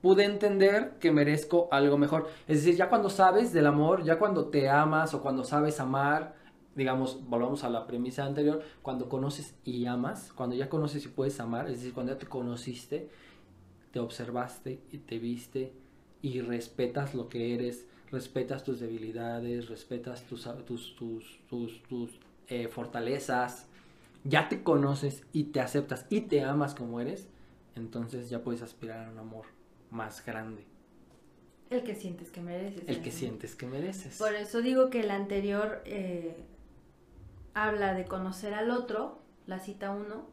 pude 0.00 0.24
entender 0.24 0.94
que 0.98 1.12
merezco 1.12 1.68
algo 1.70 1.98
mejor. 1.98 2.28
Es 2.48 2.58
decir, 2.58 2.76
ya 2.76 2.88
cuando 2.88 3.10
sabes 3.10 3.52
del 3.52 3.66
amor, 3.66 4.02
ya 4.02 4.18
cuando 4.18 4.46
te 4.46 4.68
amas 4.68 5.14
o 5.14 5.22
cuando 5.22 5.44
sabes 5.44 5.80
amar, 5.80 6.34
digamos, 6.74 7.20
volvamos 7.28 7.64
a 7.64 7.70
la 7.70 7.86
premisa 7.86 8.24
anterior, 8.24 8.62
cuando 8.82 9.08
conoces 9.08 9.54
y 9.64 9.86
amas, 9.86 10.32
cuando 10.34 10.56
ya 10.56 10.68
conoces 10.68 11.04
y 11.04 11.08
puedes 11.08 11.38
amar, 11.40 11.66
es 11.66 11.78
decir, 11.78 11.92
cuando 11.92 12.12
ya 12.12 12.18
te 12.18 12.26
conociste, 12.26 13.10
te 13.92 14.00
observaste 14.00 14.80
y 14.90 14.98
te 14.98 15.18
viste 15.18 15.72
y 16.22 16.40
respetas 16.40 17.14
lo 17.14 17.28
que 17.28 17.54
eres, 17.54 17.86
respetas 18.10 18.64
tus 18.64 18.80
debilidades, 18.80 19.68
respetas 19.68 20.24
tus, 20.24 20.44
tus, 20.64 20.96
tus, 21.48 22.20
eh, 22.48 22.68
fortalezas, 22.68 23.66
ya 24.24 24.48
te 24.48 24.62
conoces 24.62 25.24
y 25.32 25.44
te 25.44 25.60
aceptas 25.60 26.06
y 26.08 26.22
te 26.22 26.42
amas 26.42 26.74
como 26.74 27.00
eres, 27.00 27.28
entonces 27.74 28.30
ya 28.30 28.42
puedes 28.42 28.62
aspirar 28.62 29.06
a 29.06 29.10
un 29.10 29.18
amor 29.18 29.59
más 29.90 30.24
grande. 30.24 30.64
El 31.70 31.84
que 31.84 31.94
sientes 31.94 32.30
que 32.30 32.40
mereces. 32.40 32.82
El 32.88 33.00
que 33.00 33.12
sientes 33.12 33.54
que 33.54 33.66
mereces. 33.66 34.18
Por 34.18 34.34
eso 34.34 34.60
digo 34.60 34.90
que 34.90 35.00
el 35.00 35.10
anterior 35.10 35.82
eh, 35.84 36.36
habla 37.54 37.94
de 37.94 38.06
conocer 38.06 38.54
al 38.54 38.70
otro, 38.70 39.20
la 39.46 39.60
cita 39.60 39.92
uno, 39.92 40.28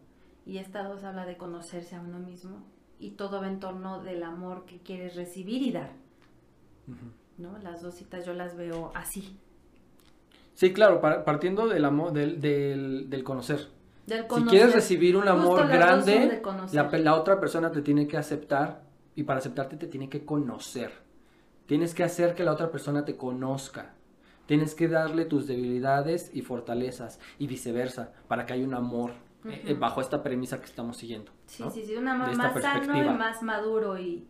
y 0.46 0.58
esta 0.58 0.84
dos 0.84 1.04
habla 1.04 1.26
de 1.26 1.38
conocerse 1.38 1.96
a 1.96 2.02
uno 2.02 2.18
mismo, 2.18 2.66
y 3.00 3.12
todo 3.12 3.40
va 3.40 3.48
en 3.48 3.60
torno 3.60 4.02
del 4.02 4.24
amor 4.24 4.66
que 4.66 4.80
quieres 4.80 5.16
recibir 5.16 5.62
y 5.62 5.72
dar. 5.72 5.92
¿No? 7.38 7.60
Las 7.60 7.84
dos 7.84 7.94
citas 7.94 8.26
yo 8.26 8.34
las 8.34 8.58
veo 8.58 8.92
así. 8.96 9.40
Sí, 10.56 10.74
claro, 10.74 11.02
partiendo 11.02 11.68
del 11.68 11.86
amor, 11.86 12.14
del, 12.14 12.42
del, 12.42 13.24
conocer. 13.24 13.68
Si 14.08 14.44
quieres 14.46 14.74
recibir 14.74 15.16
un 15.16 15.28
amor 15.28 15.68
grande, 15.68 16.42
la, 16.72 16.90
la, 16.98 17.16
otra 17.16 17.40
persona 17.40 17.72
te 17.72 17.84
tiene 17.84 18.08
que 18.08 18.18
aceptar 18.18 18.87
y 19.18 19.24
para 19.24 19.40
aceptarte 19.40 19.78
te 19.78 19.88
tiene 19.88 20.10
que 20.10 20.24
conocer. 20.24 20.92
Tienes 21.66 21.96
que 21.96 22.04
hacer 22.04 22.36
que 22.36 22.44
la 22.44 22.54
otra 22.54 22.70
persona 22.70 23.04
te 23.04 23.18
conozca. 23.18 23.96
Tienes 24.46 24.76
que 24.76 24.88
darle 24.88 25.26
tus 25.26 25.48
debilidades 25.48 26.30
y 26.34 26.44
fortalezas 26.44 27.20
y 27.40 27.48
viceversa 27.48 28.14
para 28.28 28.46
que 28.46 28.54
haya 28.54 28.64
un 28.64 28.76
amor 28.76 29.14
eh, 29.44 29.64
eh, 29.66 29.74
bajo 29.74 30.02
esta 30.02 30.22
premisa 30.22 30.60
que 30.60 30.66
estamos 30.66 30.98
siguiendo. 30.98 31.32
Sí, 31.48 31.64
sí, 31.74 31.84
sí, 31.84 31.96
un 31.96 32.08
amor 32.08 32.38
más 32.38 32.62
sano 32.62 32.96
y 32.96 33.10
más 33.10 33.42
maduro 33.42 33.98
y 33.98 34.28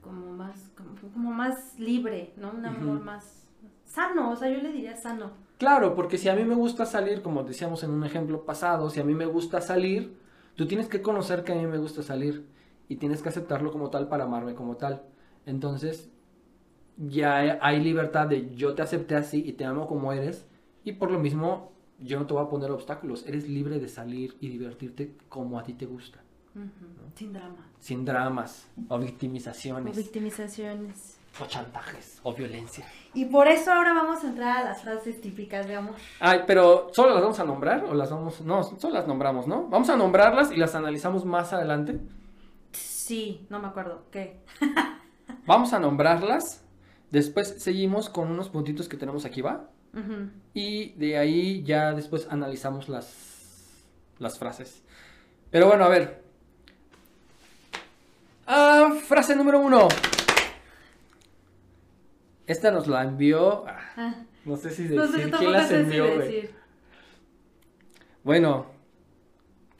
como 0.00 0.32
más, 0.32 0.72
como, 1.14 1.30
más 1.30 1.78
libre, 1.78 2.32
¿no? 2.36 2.50
Un 2.50 2.66
amor 2.66 3.00
más 3.00 3.46
sano, 3.84 4.32
o 4.32 4.36
sea, 4.36 4.50
yo 4.50 4.60
le 4.60 4.72
diría 4.72 4.96
sano. 4.96 5.30
Claro, 5.56 5.94
porque 5.94 6.18
si 6.18 6.28
a 6.28 6.34
mí 6.34 6.44
me 6.44 6.56
gusta 6.56 6.84
salir, 6.84 7.22
como 7.22 7.44
decíamos 7.44 7.84
en 7.84 7.90
un 7.90 8.02
ejemplo 8.02 8.44
pasado, 8.44 8.90
si 8.90 8.98
a 8.98 9.04
mí 9.04 9.14
me 9.14 9.26
gusta 9.26 9.60
salir, 9.60 10.18
tú 10.56 10.66
tienes 10.66 10.88
que 10.88 11.00
conocer 11.00 11.44
que 11.44 11.52
a 11.52 11.54
mí 11.54 11.66
me 11.66 11.78
gusta 11.78 12.02
salir 12.02 12.44
y 12.90 12.96
tienes 12.96 13.22
que 13.22 13.28
aceptarlo 13.28 13.70
como 13.70 13.88
tal 13.88 14.08
para 14.08 14.24
amarme 14.24 14.56
como 14.56 14.76
tal. 14.76 15.02
Entonces, 15.46 16.10
ya 16.96 17.58
hay 17.62 17.80
libertad 17.80 18.26
de 18.26 18.52
yo 18.56 18.74
te 18.74 18.82
acepté 18.82 19.14
así 19.14 19.42
y 19.46 19.52
te 19.52 19.64
amo 19.64 19.86
como 19.86 20.12
eres 20.12 20.44
y 20.84 20.92
por 20.92 21.12
lo 21.12 21.20
mismo 21.20 21.70
yo 22.00 22.18
no 22.18 22.26
te 22.26 22.34
voy 22.34 22.44
a 22.44 22.48
poner 22.48 22.72
obstáculos, 22.72 23.24
eres 23.28 23.48
libre 23.48 23.78
de 23.78 23.88
salir 23.88 24.36
y 24.40 24.48
divertirte 24.48 25.16
como 25.28 25.56
a 25.58 25.62
ti 25.62 25.74
te 25.74 25.86
gusta. 25.86 26.18
Sin 27.14 27.32
drama. 27.32 27.68
Sin 27.78 28.04
dramas 28.04 28.66
o 28.88 28.98
victimizaciones. 28.98 29.96
O 29.96 29.96
victimizaciones. 29.96 31.16
O 31.40 31.46
chantajes 31.46 32.18
o 32.24 32.34
violencia. 32.34 32.84
Y 33.14 33.26
por 33.26 33.46
eso 33.46 33.72
ahora 33.72 33.94
vamos 33.94 34.24
a 34.24 34.28
entrar 34.30 34.56
a 34.56 34.64
las 34.64 34.82
frases 34.82 35.20
típicas 35.20 35.68
de 35.68 35.76
amor. 35.76 35.94
Ay, 36.18 36.40
pero 36.44 36.88
¿solo 36.92 37.14
las 37.14 37.22
vamos 37.22 37.38
a 37.38 37.44
nombrar 37.44 37.84
o 37.84 37.94
las 37.94 38.10
vamos...? 38.10 38.40
No, 38.40 38.64
solo 38.64 38.94
las 38.94 39.06
nombramos, 39.06 39.46
¿no? 39.46 39.68
Vamos 39.68 39.88
a 39.90 39.96
nombrarlas 39.96 40.50
y 40.50 40.56
las 40.56 40.74
analizamos 40.74 41.24
más 41.24 41.52
adelante. 41.52 42.00
Sí, 43.10 43.44
no 43.50 43.58
me 43.58 43.66
acuerdo. 43.66 44.04
¿Qué? 44.12 44.36
vamos 45.44 45.72
a 45.72 45.80
nombrarlas. 45.80 46.62
Después 47.10 47.56
seguimos 47.58 48.08
con 48.08 48.30
unos 48.30 48.50
puntitos 48.50 48.88
que 48.88 48.96
tenemos 48.96 49.24
aquí, 49.24 49.40
¿va? 49.40 49.68
Y 50.54 50.90
de 50.90 51.18
ahí 51.18 51.64
ya 51.64 51.92
después 51.92 52.28
analizamos 52.30 52.88
las, 52.88 53.82
las 54.20 54.38
frases. 54.38 54.84
Pero 55.50 55.66
bueno, 55.66 55.86
a 55.86 55.88
ver. 55.88 56.22
Ah, 58.46 58.94
frase 59.08 59.34
número 59.34 59.58
uno. 59.58 59.88
Esta 62.46 62.70
nos 62.70 62.86
la 62.86 63.02
envió. 63.02 63.66
Ah, 63.66 63.80
ah. 63.96 64.14
no 64.44 64.56
sé 64.56 64.70
si 64.70 64.84
decir 64.84 65.32
quién 65.36 65.50
las 65.50 65.72
envió, 65.72 66.06
Bueno, 68.22 68.66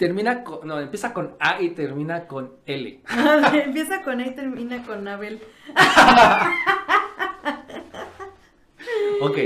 termina 0.01 0.43
con. 0.45 0.67
No, 0.67 0.81
empieza 0.81 1.13
con 1.13 1.37
A 1.39 1.61
y 1.61 1.71
termina 1.71 2.27
con 2.27 2.55
L. 2.65 3.03
empieza 3.53 4.03
con 4.03 4.19
A 4.19 4.27
y 4.27 4.35
termina 4.35 4.83
con 4.83 5.07
Abel. 5.07 5.43
ok. 9.21 9.39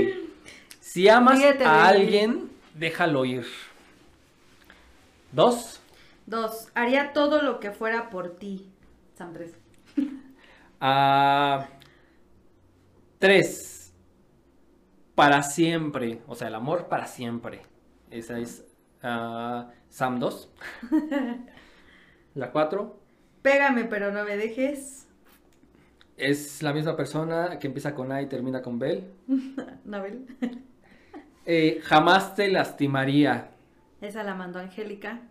Si 0.79 1.09
amas 1.09 1.41
a 1.61 1.87
alguien, 1.87 2.49
déjalo 2.73 3.25
ir. 3.25 3.45
Dos. 5.33 5.81
Dos. 6.25 6.69
Haría 6.73 7.11
todo 7.11 7.41
lo 7.41 7.59
que 7.59 7.71
fuera 7.71 8.09
por 8.09 8.37
ti. 8.37 8.71
San 9.17 9.37
Ah. 10.79 11.67
Tres. 13.19 13.91
Para 15.15 15.43
siempre. 15.43 16.21
O 16.27 16.35
sea, 16.35 16.47
el 16.47 16.55
amor 16.55 16.87
para 16.87 17.07
siempre. 17.07 17.61
Esa 18.09 18.39
es 18.39 18.63
uh, 19.03 19.65
Sam 19.95 20.19
2. 20.19 20.49
la 22.35 22.51
cuatro. 22.51 22.99
Pégame, 23.41 23.85
pero 23.85 24.11
no 24.11 24.25
me 24.25 24.35
dejes. 24.35 25.07
Es 26.17 26.61
la 26.61 26.73
misma 26.73 26.97
persona 26.97 27.59
que 27.59 27.67
empieza 27.67 27.95
con 27.95 28.11
A 28.11 28.21
y 28.21 28.25
termina 28.27 28.61
con 28.61 28.77
Bel. 28.77 29.05
Nabel. 29.85 30.25
eh, 31.45 31.79
jamás 31.81 32.35
te 32.35 32.49
lastimaría. 32.51 33.51
Esa 34.01 34.23
la 34.23 34.35
mandó 34.35 34.59
Angélica. 34.59 35.21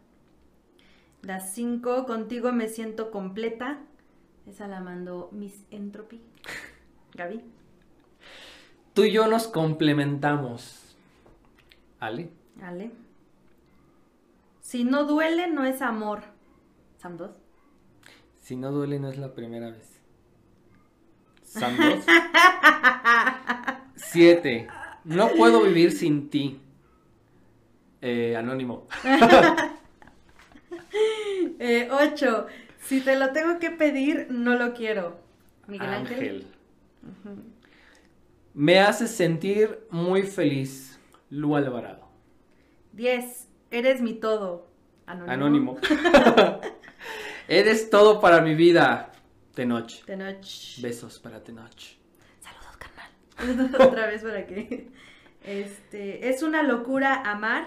La 1.20 1.40
cinco, 1.40 2.06
contigo 2.06 2.50
me 2.50 2.68
siento 2.68 3.10
completa. 3.10 3.80
Esa 4.46 4.66
la 4.66 4.80
mandó 4.80 5.28
Miss 5.32 5.66
Entropy. 5.72 6.22
Gaby. 7.12 7.42
Tú 8.94 9.02
y 9.04 9.12
yo 9.12 9.26
nos 9.26 9.46
complementamos. 9.46 10.96
Ale. 12.00 12.30
Ale. 12.62 13.03
Si 14.74 14.82
no 14.82 15.04
duele, 15.04 15.46
no 15.46 15.64
es 15.64 15.80
amor. 15.82 16.24
Sam 16.96 17.16
2. 17.16 17.30
Si 18.42 18.56
no 18.56 18.72
duele, 18.72 18.98
no 18.98 19.08
es 19.08 19.18
la 19.18 19.32
primera 19.32 19.70
vez. 19.70 20.00
Sam 21.44 21.76
2. 21.76 22.04
7. 23.94 24.66
No 25.04 25.28
puedo 25.28 25.62
vivir 25.62 25.92
sin 25.92 26.28
ti. 26.28 26.60
Eh, 28.00 28.34
anónimo. 28.36 28.88
8. 29.04 29.68
Eh, 31.60 31.88
si 32.80 33.00
te 33.00 33.14
lo 33.14 33.30
tengo 33.32 33.60
que 33.60 33.70
pedir, 33.70 34.26
no 34.30 34.56
lo 34.56 34.74
quiero. 34.74 35.20
Miguel 35.68 35.88
Ángel. 35.88 36.18
Ángel. 36.18 37.44
Me 38.54 38.80
hace 38.80 39.06
sentir 39.06 39.86
muy 39.90 40.24
feliz. 40.24 40.98
Lu 41.30 41.54
Alvarado. 41.54 42.08
10. 42.94 43.43
Eres 43.74 44.00
mi 44.00 44.14
todo. 44.14 44.68
Anónimo. 45.04 45.78
Eres 47.48 47.90
todo 47.90 48.20
para 48.20 48.40
mi 48.40 48.54
vida. 48.54 49.10
Tenoch. 49.52 50.04
Tenoch. 50.04 50.80
Besos 50.80 51.18
para 51.18 51.42
Tenoch. 51.42 51.98
Saludos, 52.38 52.76
carnal. 52.78 53.74
Otra 53.88 54.06
vez 54.06 54.22
para 54.22 54.46
que. 54.46 54.92
Este. 55.42 56.28
Es 56.28 56.44
una 56.44 56.62
locura 56.62 57.22
amar. 57.28 57.66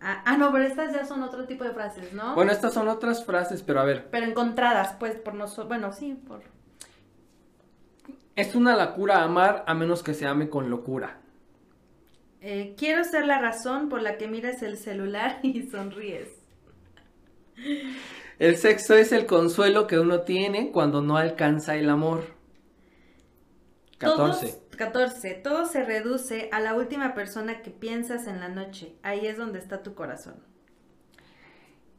Ah, 0.00 0.22
ah, 0.26 0.36
no, 0.36 0.52
pero 0.52 0.62
estas 0.62 0.94
ya 0.94 1.04
son 1.04 1.24
otro 1.24 1.44
tipo 1.46 1.64
de 1.64 1.72
frases, 1.72 2.12
¿no? 2.12 2.36
Bueno, 2.36 2.52
estas 2.52 2.72
son 2.72 2.86
otras 2.86 3.24
frases, 3.24 3.64
pero 3.64 3.80
a 3.80 3.84
ver. 3.84 4.06
Pero 4.12 4.26
encontradas, 4.26 4.94
pues, 5.00 5.16
por 5.16 5.34
nosotros. 5.34 5.66
Bueno, 5.66 5.92
sí, 5.92 6.14
por. 6.14 6.42
Es 8.36 8.54
una 8.54 8.76
locura 8.76 9.24
amar 9.24 9.64
a 9.66 9.74
menos 9.74 10.04
que 10.04 10.14
se 10.14 10.24
ame 10.24 10.48
con 10.48 10.70
locura. 10.70 11.18
Eh, 12.48 12.76
quiero 12.78 13.02
ser 13.02 13.26
la 13.26 13.40
razón 13.40 13.88
por 13.88 14.02
la 14.02 14.18
que 14.18 14.28
miras 14.28 14.62
el 14.62 14.76
celular 14.76 15.40
y 15.42 15.64
sonríes. 15.64 16.28
El 18.38 18.56
sexo 18.56 18.94
es 18.94 19.10
el 19.10 19.26
consuelo 19.26 19.88
que 19.88 19.98
uno 19.98 20.20
tiene 20.20 20.70
cuando 20.70 21.02
no 21.02 21.16
alcanza 21.16 21.74
el 21.74 21.90
amor. 21.90 22.36
14. 23.98 24.60
14. 24.76 25.34
Todo 25.42 25.66
se 25.66 25.82
reduce 25.82 26.48
a 26.52 26.60
la 26.60 26.74
última 26.74 27.14
persona 27.14 27.62
que 27.62 27.72
piensas 27.72 28.28
en 28.28 28.38
la 28.38 28.48
noche. 28.48 28.94
Ahí 29.02 29.26
es 29.26 29.36
donde 29.36 29.58
está 29.58 29.82
tu 29.82 29.94
corazón. 29.94 30.36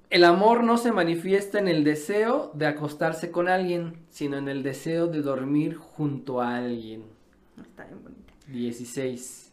El 0.09 0.23
amor 0.23 0.63
no 0.63 0.77
se 0.77 0.93
manifiesta 0.93 1.59
en 1.59 1.67
el 1.67 1.83
deseo 1.83 2.51
de 2.53 2.67
acostarse 2.67 3.31
con 3.31 3.49
alguien, 3.49 4.05
sino 4.09 4.37
en 4.37 4.47
el 4.47 4.63
deseo 4.63 5.07
de 5.07 5.21
dormir 5.21 5.75
junto 5.75 6.39
a 6.39 6.55
alguien. 6.55 7.03
Está 7.61 7.83
bien 7.83 8.01
bonita. 8.01 8.33
16. 8.47 9.46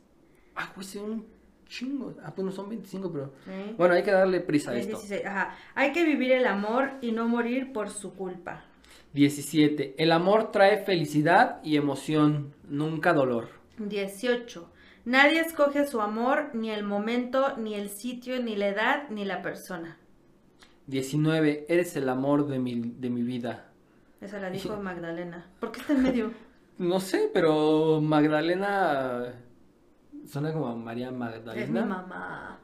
Ah, 0.57 0.73
pues 0.75 0.95
un 0.97 1.27
chingo. 1.67 2.14
Ah, 2.23 2.33
pues 2.35 2.45
no 2.45 2.53
son 2.53 2.69
25, 2.69 3.12
pero. 3.12 3.33
Bueno, 3.77 3.95
hay 3.95 4.03
que 4.03 4.11
darle 4.11 4.40
prisa 4.40 4.71
a 4.71 4.77
esto. 4.77 5.01
Ajá. 5.27 5.57
Hay 5.75 5.93
que 5.93 6.05
vivir 6.05 6.33
el 6.33 6.47
amor 6.47 6.93
y 7.01 7.12
no 7.12 7.29
morir 7.29 7.73
por 7.73 7.90
su 7.90 8.14
culpa. 8.14 8.64
17. 9.14 9.95
El 9.99 10.12
amor 10.12 10.51
trae 10.51 10.85
felicidad 10.85 11.61
y 11.62 11.77
emoción, 11.77 12.55
nunca 12.69 13.12
dolor. 13.12 13.49
18. 13.79 14.71
Nadie 15.05 15.40
escoge 15.40 15.87
su 15.87 16.01
amor, 16.01 16.51
ni 16.55 16.71
el 16.71 16.83
momento, 16.83 17.57
ni 17.57 17.75
el 17.75 17.90
sitio, 17.90 18.43
ni 18.43 18.57
la 18.57 18.69
edad, 18.69 19.09
ni 19.11 19.25
la 19.25 19.43
persona. 19.43 19.99
19. 20.87 21.67
Eres 21.69 21.97
el 21.97 22.09
amor 22.09 22.47
de 22.49 22.59
mi, 22.59 22.75
de 22.81 23.11
mi 23.11 23.23
vida. 23.23 23.71
Esa 24.21 24.40
la 24.40 24.51
dijo 24.51 24.77
Magdalena. 24.79 25.47
¿Por 25.61 25.73
qué 25.73 25.81
está 25.81 25.93
en 25.93 26.03
medio? 26.03 26.31
no 26.79 26.99
sé, 27.01 27.31
pero 27.33 28.01
Magdalena 28.01 29.35
suena 30.35 30.53
como 30.53 30.75
María 30.75 31.12
Magdalena. 31.12 31.62
Es 31.64 31.70
mi 31.70 31.81
mamá. 31.81 32.59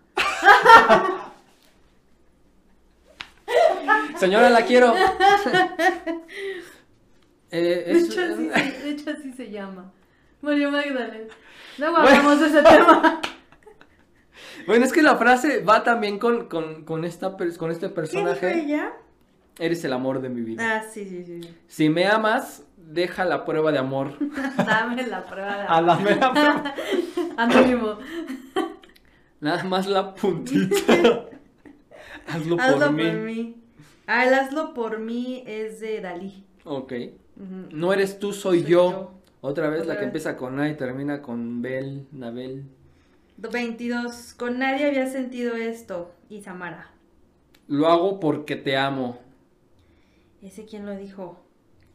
Señora, 4.18 4.50
la 4.50 4.62
quiero. 4.64 4.92
Eh, 7.52 7.82
de, 7.84 7.98
hecho, 7.98 9.10
así 9.10 9.32
se, 9.32 9.50
llama. 9.50 9.90
María 10.40 10.70
Magdalena. 10.70 11.34
No 11.78 11.96
hablamos 11.96 12.38
de 12.38 12.46
ese 12.46 12.62
tema. 12.62 13.20
Bueno, 14.68 14.84
es 14.84 14.92
que 14.92 15.02
la 15.02 15.16
frase 15.16 15.60
va 15.60 15.82
también 15.82 16.20
con, 16.20 16.46
con, 16.46 17.04
esta, 17.04 17.36
con 17.58 17.72
este 17.72 17.88
personaje. 17.88 18.52
¿Qué 18.52 18.60
ella? 18.60 18.92
Eres 19.58 19.84
el 19.84 19.92
amor 19.92 20.20
de 20.20 20.28
mi 20.28 20.40
vida. 20.42 20.62
Ah, 20.62 20.82
sí, 20.90 21.04
sí, 21.04 21.24
sí. 21.24 21.40
Si 21.66 21.88
me 21.88 22.06
amas, 22.06 22.64
deja 22.76 23.24
la 23.24 23.44
prueba 23.44 23.72
de 23.72 23.78
amor. 23.78 24.16
dame 24.56 25.06
la 25.06 25.24
prueba 25.24 25.56
de 25.56 25.62
amor. 25.62 25.68
Ah, 25.68 25.82
dame 25.82 26.16
la 26.16 26.32
prueba. 26.32 26.74
Anónimo. 27.36 27.98
Nada 29.40 29.64
más 29.64 29.86
la 29.86 30.14
puntita. 30.14 30.76
hazlo, 32.26 32.56
por, 32.56 32.92
mí. 32.92 33.56
Ah, 34.06 34.26
el 34.26 34.34
hazlo 34.34 34.74
por 34.74 34.98
mí 34.98 35.42
es 35.46 35.80
de 35.80 36.00
Dalí. 36.00 36.44
Ok. 36.64 36.92
No 37.70 37.92
eres 37.92 38.18
tú, 38.18 38.32
soy, 38.32 38.64
yo. 38.64 39.14
Otra 39.40 39.70
vez 39.70 39.86
la 39.86 39.98
que 39.98 40.04
empieza 40.04 40.36
con 40.36 40.60
A 40.60 40.68
y 40.68 40.76
termina 40.76 41.22
con 41.22 41.62
Bel, 41.62 42.06
Nabel. 42.12 42.64
22. 43.38 44.34
Con 44.34 44.58
nadie 44.58 44.86
había 44.86 45.06
sentido 45.06 45.54
esto. 45.54 46.12
Y 46.28 46.42
Samara. 46.42 46.90
Lo 47.66 47.86
hago 47.86 48.20
porque 48.20 48.56
te 48.56 48.76
amo. 48.76 49.18
¿Ese 50.42 50.64
quién 50.64 50.86
lo 50.86 50.96
dijo? 50.96 51.38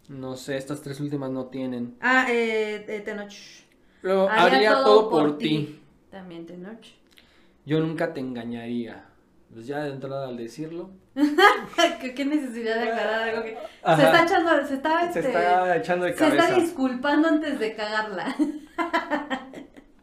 No 0.08 0.36
sé, 0.36 0.58
estas 0.58 0.82
tres 0.82 1.00
últimas 1.00 1.32
no 1.32 1.48
tienen. 1.48 1.98
Ah, 2.00 2.28
eh, 2.30 2.86
eh 2.88 3.02
Tenoch. 3.02 3.34
Lo 4.02 4.30
haría, 4.30 4.74
todo, 4.74 5.10
por, 5.10 5.38
ti. 5.38 5.80
También 6.12 6.46
Tenoch. 6.46 6.86
Yo 7.66 7.80
nunca 7.80 8.14
te 8.14 8.20
engañaría. 8.20 9.06
Pues 9.52 9.68
ya 9.68 9.84
de 9.84 9.92
entrada 9.92 10.28
al 10.28 10.38
decirlo. 10.38 10.92
¿Qué, 11.16 12.26
necesidad 12.26 12.76
de 12.76 12.90
aclarar 12.90 13.30
algo 13.30 13.44
que. 13.44 13.58
Se 13.96 14.04
está 14.04 14.24
echando. 14.24 14.68
Se 14.68 14.74
está, 14.76 15.14
se 15.14 15.20
está 15.20 15.76
este, 15.76 15.82
echando 15.82 16.06
de 16.06 16.14
cabeza. 16.14 16.44
Se 16.44 16.50
está 16.50 16.60
disculpando 16.62 17.28
antes 17.28 17.60
de 17.60 17.76
cagarla. 17.76 18.36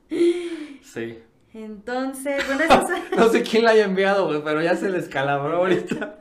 sí. 0.82 1.22
Entonces, 1.54 2.46
bueno, 2.46 2.62
eso 2.64 2.86
no, 3.16 3.28
sé 3.28 3.42
quién 3.42 3.64
la 3.64 3.72
haya 3.72 3.84
enviado, 3.84 4.42
pero 4.42 4.62
ya 4.62 4.74
se 4.74 4.88
le 4.88 4.98
escalabró 4.98 5.58
ahorita. 5.58 6.18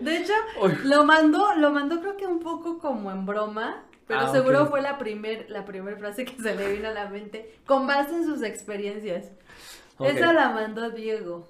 De 0.00 0.16
hecho, 0.16 0.32
lo 0.84 1.04
mandó, 1.04 1.54
lo 1.56 1.70
mandó 1.70 2.00
creo 2.00 2.16
que 2.16 2.26
un 2.26 2.40
poco 2.40 2.78
como 2.78 3.10
en 3.10 3.26
broma, 3.26 3.84
pero 4.06 4.20
ah, 4.20 4.32
seguro 4.32 4.66
fue 4.66 4.82
la 4.82 4.98
primer, 4.98 5.48
la 5.48 5.64
primera 5.64 5.96
frase 5.96 6.24
que 6.24 6.40
se 6.40 6.54
le 6.54 6.72
vino 6.72 6.88
a 6.88 6.92
la 6.92 7.08
mente 7.08 7.58
con 7.66 7.86
base 7.86 8.14
en 8.14 8.24
sus 8.24 8.42
experiencias. 8.42 9.30
Esa 10.00 10.32
la 10.32 10.50
mandó 10.50 10.90
Diego. 10.90 11.48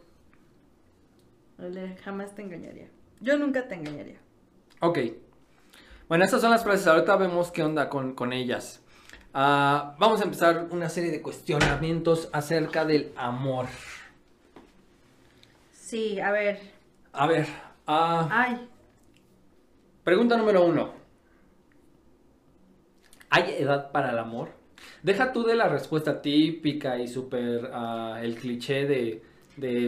Jamás 2.04 2.34
te 2.34 2.42
engañaría. 2.42 2.88
Yo 3.20 3.38
nunca 3.38 3.66
te 3.66 3.74
engañaría. 3.74 4.18
Ok. 4.80 4.98
Bueno, 6.08 6.24
estas 6.24 6.40
son 6.40 6.50
las 6.50 6.62
frases. 6.62 6.86
Ahorita 6.86 7.16
vemos 7.16 7.50
qué 7.50 7.62
onda 7.62 7.88
con, 7.88 8.32
ellas. 8.32 8.82
Ah, 9.32 9.94
vamos 9.98 10.20
a 10.20 10.24
empezar 10.24 10.68
una 10.70 10.88
serie 10.88 11.10
de 11.10 11.22
cuestionamientos 11.22 12.28
acerca 12.32 12.84
del 12.84 13.12
amor. 13.16 13.66
Sí, 15.72 16.20
a 16.20 16.30
ver. 16.30 16.60
A 17.12 17.26
ver. 17.26 17.46
Uh, 17.86 18.26
Ay. 18.30 18.68
Pregunta 20.02 20.36
número 20.36 20.64
uno. 20.64 20.92
¿Hay 23.30 23.54
edad 23.58 23.90
para 23.90 24.10
el 24.10 24.18
amor? 24.18 24.50
Deja 25.02 25.32
tú 25.32 25.42
de 25.44 25.54
la 25.54 25.68
respuesta 25.68 26.22
típica 26.22 26.98
y 26.98 27.08
súper 27.08 27.70
ah, 27.72 28.18
el 28.22 28.36
cliché 28.36 28.86
de, 28.86 29.22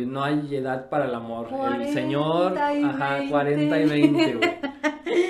no 0.07 0.25
hay 0.25 0.55
edad 0.55 0.89
para 0.89 1.07
el 1.07 1.15
amor. 1.15 1.49
el 1.81 1.93
señor, 1.93 2.59
ajá, 2.59 3.21
40 3.29 3.81
y 3.81 3.89
20, 3.89 4.35
güey. 4.35 4.51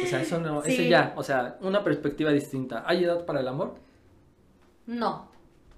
O 0.05 0.07
sea, 0.07 0.23
eso 0.23 0.41
no, 0.41 0.63
ese 0.63 0.89
ya, 0.89 1.13
o 1.17 1.23
sea, 1.23 1.57
una 1.61 1.85
perspectiva 1.85 2.31
distinta. 2.31 2.85
¿Hay 2.87 3.05
edad 3.05 3.25
para 3.25 3.41
el 3.41 3.49
amor? 3.49 3.75
No. 4.87 5.29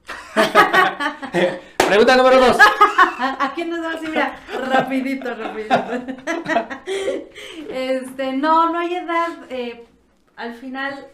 Pregunta 1.89 2.17
número 2.17 2.39
dos. 2.39 2.59
Aquí 3.41 3.65
nos 3.65 3.81
vamos 3.81 4.05
a 4.05 4.09
mira, 4.09 4.41
rapidito, 4.69 5.35
rapidito. 5.35 5.75
Este, 7.71 8.33
no, 8.33 8.71
no 8.71 8.79
hay 8.79 8.95
edad. 8.95 9.29
Eh, 9.51 9.87
al 10.37 10.55
final, 10.55 11.07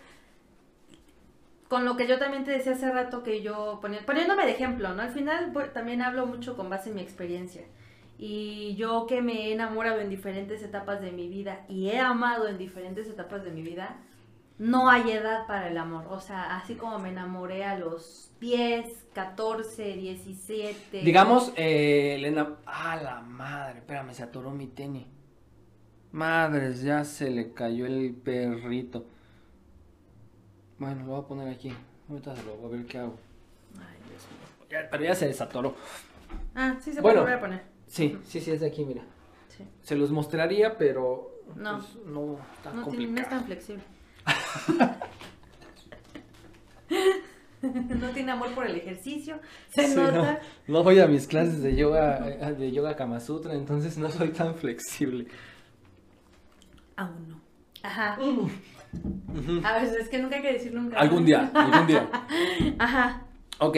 con 1.68 1.84
lo 1.84 1.96
que 1.96 2.06
yo 2.06 2.18
también 2.18 2.44
te 2.44 2.50
decía 2.50 2.72
hace 2.72 2.90
rato 2.90 3.22
que 3.22 3.42
yo, 3.42 3.80
poniéndome 3.80 4.46
de 4.46 4.52
ejemplo, 4.52 4.94
¿no? 4.94 5.02
Al 5.02 5.10
final 5.10 5.52
también 5.72 6.02
hablo 6.02 6.26
mucho 6.26 6.56
con 6.56 6.68
base 6.68 6.90
en 6.90 6.96
mi 6.96 7.02
experiencia. 7.02 7.62
Y 8.18 8.74
yo 8.76 9.06
que 9.06 9.22
me 9.22 9.48
he 9.48 9.52
enamorado 9.52 10.00
en 10.00 10.08
diferentes 10.08 10.62
etapas 10.62 11.00
de 11.00 11.12
mi 11.12 11.28
vida 11.28 11.64
y 11.68 11.88
he 11.88 11.98
amado 11.98 12.48
en 12.48 12.58
diferentes 12.58 13.08
etapas 13.08 13.44
de 13.44 13.50
mi 13.50 13.62
vida, 13.62 13.96
no 14.58 14.88
hay 14.88 15.10
edad 15.10 15.46
para 15.46 15.68
el 15.68 15.76
amor. 15.78 16.06
O 16.10 16.20
sea, 16.20 16.56
así 16.56 16.74
como 16.74 16.98
me 16.98 17.10
enamoré 17.10 17.64
a 17.64 17.78
los 17.78 18.30
10, 18.40 19.06
14, 19.12 19.96
17. 19.96 21.02
Digamos, 21.02 21.52
eh, 21.56 22.14
Elena. 22.16 22.56
Ah, 22.66 22.96
la 23.02 23.20
madre, 23.20 23.78
espérame, 23.78 24.12
se 24.12 24.22
atoró 24.22 24.50
mi 24.50 24.66
tenis. 24.66 25.06
Madres, 26.12 26.82
ya 26.82 27.04
se 27.04 27.30
le 27.30 27.52
cayó 27.52 27.86
el 27.86 28.14
perrito. 28.14 29.04
Bueno, 30.78 31.04
lo 31.04 31.12
voy 31.12 31.20
a 31.20 31.26
poner 31.26 31.48
aquí. 31.48 31.72
Ahorita 32.08 32.36
se 32.36 32.42
lo 32.44 32.56
voy 32.56 32.72
a 32.72 32.76
ver 32.76 32.86
qué 32.86 32.98
hago. 32.98 33.16
Ay, 33.76 33.96
Dios 34.08 34.22
mío. 34.28 34.88
pero 34.90 35.04
ya 35.04 35.14
se 35.14 35.26
desatoró. 35.26 35.74
Ah, 36.54 36.76
sí 36.80 36.92
se 36.92 37.02
puede 37.02 37.18
volver 37.18 37.34
a 37.34 37.40
poner. 37.40 37.62
Sí, 37.86 38.18
sí, 38.24 38.40
sí, 38.40 38.50
es 38.50 38.60
de 38.60 38.66
aquí, 38.66 38.84
mira. 38.84 39.02
Sí. 39.48 39.64
Se 39.82 39.96
los 39.96 40.10
mostraría, 40.10 40.76
pero 40.78 41.42
no, 41.56 41.78
pues, 41.78 42.06
no 42.06 42.38
está 42.56 42.72
no, 42.72 42.82
complicado. 42.82 43.14
no 43.14 43.20
es 43.20 43.28
tan 43.28 43.44
flexible. 43.44 43.93
no 47.62 48.08
tiene 48.10 48.32
amor 48.32 48.54
por 48.54 48.66
el 48.66 48.76
ejercicio, 48.76 49.38
se 49.74 49.94
nota. 49.94 50.40
No, 50.66 50.82
voy 50.82 50.98
a 51.00 51.06
mis 51.06 51.26
clases 51.26 51.62
de 51.62 51.76
yoga, 51.76 52.20
de 52.52 52.72
yoga 52.72 52.96
Kama 52.96 53.20
Sutra, 53.20 53.54
entonces 53.54 53.96
no 53.98 54.10
soy 54.10 54.28
tan 54.28 54.54
flexible. 54.54 55.26
Aún 56.96 57.28
no. 57.28 57.40
Ajá. 57.82 58.18
A 59.64 59.72
ver, 59.78 60.00
es 60.00 60.08
que 60.08 60.18
nunca 60.18 60.36
hay 60.36 60.42
que 60.42 60.52
decir 60.54 60.72
nunca. 60.72 60.98
Algún 60.98 61.24
día, 61.24 61.50
algún 61.54 61.86
día. 61.86 62.08
Ajá. 62.78 63.22
Ok, 63.58 63.76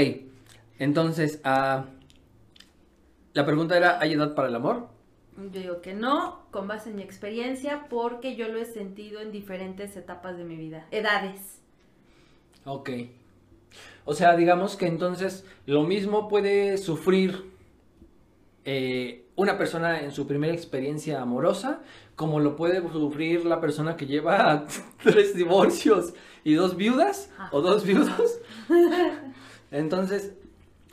entonces, 0.78 1.40
uh, 1.44 1.84
la 3.32 3.44
pregunta 3.44 3.76
era, 3.76 3.98
¿hay 4.00 4.12
edad 4.12 4.34
para 4.34 4.48
el 4.48 4.54
amor? 4.54 4.88
Yo 5.36 5.60
digo 5.60 5.82
que 5.82 5.92
no, 5.92 6.46
con 6.50 6.66
base 6.66 6.90
en 6.90 6.96
mi 6.96 7.02
experiencia, 7.02 7.86
porque 7.90 8.36
yo 8.36 8.48
lo 8.48 8.58
he 8.58 8.64
sentido 8.64 9.20
en 9.20 9.32
diferentes 9.32 9.96
etapas 9.96 10.36
de 10.38 10.44
mi 10.44 10.56
vida, 10.56 10.86
edades. 10.90 11.60
Ok. 12.64 12.90
O 14.04 14.14
sea, 14.14 14.36
digamos 14.36 14.76
que 14.76 14.86
entonces 14.86 15.44
lo 15.66 15.82
mismo 15.82 16.28
puede 16.28 16.78
sufrir 16.78 17.50
eh, 18.64 19.26
una 19.36 19.58
persona 19.58 20.00
en 20.00 20.12
su 20.12 20.26
primera 20.26 20.54
experiencia 20.54 21.20
amorosa, 21.20 21.82
como 22.14 22.40
lo 22.40 22.56
puede 22.56 22.80
sufrir 22.90 23.44
la 23.44 23.60
persona 23.60 23.96
que 23.96 24.06
lleva 24.06 24.66
tres 25.02 25.34
divorcios 25.34 26.14
y 26.44 26.54
dos 26.54 26.76
viudas 26.76 27.30
ah. 27.38 27.50
o 27.52 27.60
dos 27.60 27.84
viudos. 27.84 28.40
Entonces, 29.70 30.32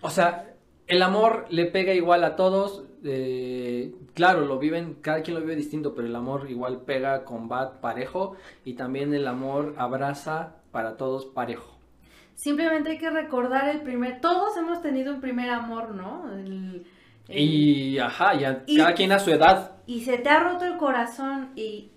o 0.02 0.10
sea, 0.10 0.54
el 0.88 1.02
amor 1.02 1.46
le 1.50 1.66
pega 1.66 1.94
igual 1.94 2.24
a 2.24 2.36
todos, 2.36 2.84
eh, 3.04 3.94
claro, 4.14 4.46
lo 4.46 4.60
viven, 4.60 4.96
cada 5.02 5.22
quien 5.22 5.36
lo 5.36 5.42
vive 5.42 5.56
distinto, 5.56 5.94
pero 5.94 6.08
el 6.08 6.16
amor 6.16 6.50
igual 6.50 6.82
pega 6.82 7.26
con 7.26 7.50
bat 7.50 7.80
parejo 7.80 8.36
y 8.64 8.74
también 8.74 9.14
el 9.14 9.28
amor 9.28 9.76
abraza 9.78 10.56
para 10.72 10.96
todos 10.98 11.26
parejo. 11.26 11.78
Simplemente 12.36 12.92
hay 12.92 12.98
que 12.98 13.10
recordar 13.10 13.70
el 13.70 13.82
primer, 13.82 14.22
todos 14.22 14.58
hemos 14.58 14.82
tenido 14.82 15.14
un 15.14 15.22
primer 15.22 15.50
amor, 15.50 15.94
¿no? 15.94 16.26
y, 17.30 17.98
ajá, 18.00 18.34
ya 18.34 18.64
cada 18.66 18.94
quien 18.94 19.12
a 19.12 19.20
su 19.20 19.32
edad. 19.32 19.78
Y 19.86 20.02
se 20.02 20.18
te 20.18 20.30
ha 20.30 20.40
roto 20.40 20.66
el 20.66 20.78
corazón 20.78 21.52
y, 21.56 21.92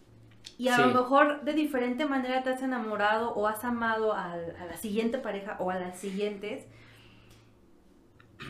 y 0.58 0.68
a 0.68 0.78
lo 0.78 0.88
mejor 0.94 1.42
de 1.42 1.52
diferente 1.52 2.04
manera 2.04 2.42
te 2.42 2.50
has 2.50 2.62
enamorado 2.62 3.32
o 3.34 3.46
has 3.46 3.64
amado 3.64 4.12
a, 4.12 4.32
a 4.32 4.66
la 4.68 4.76
siguiente 4.76 5.18
pareja 5.18 5.56
o 5.58 5.70
a 5.70 5.78
las 5.78 5.98
siguientes. 5.98 6.66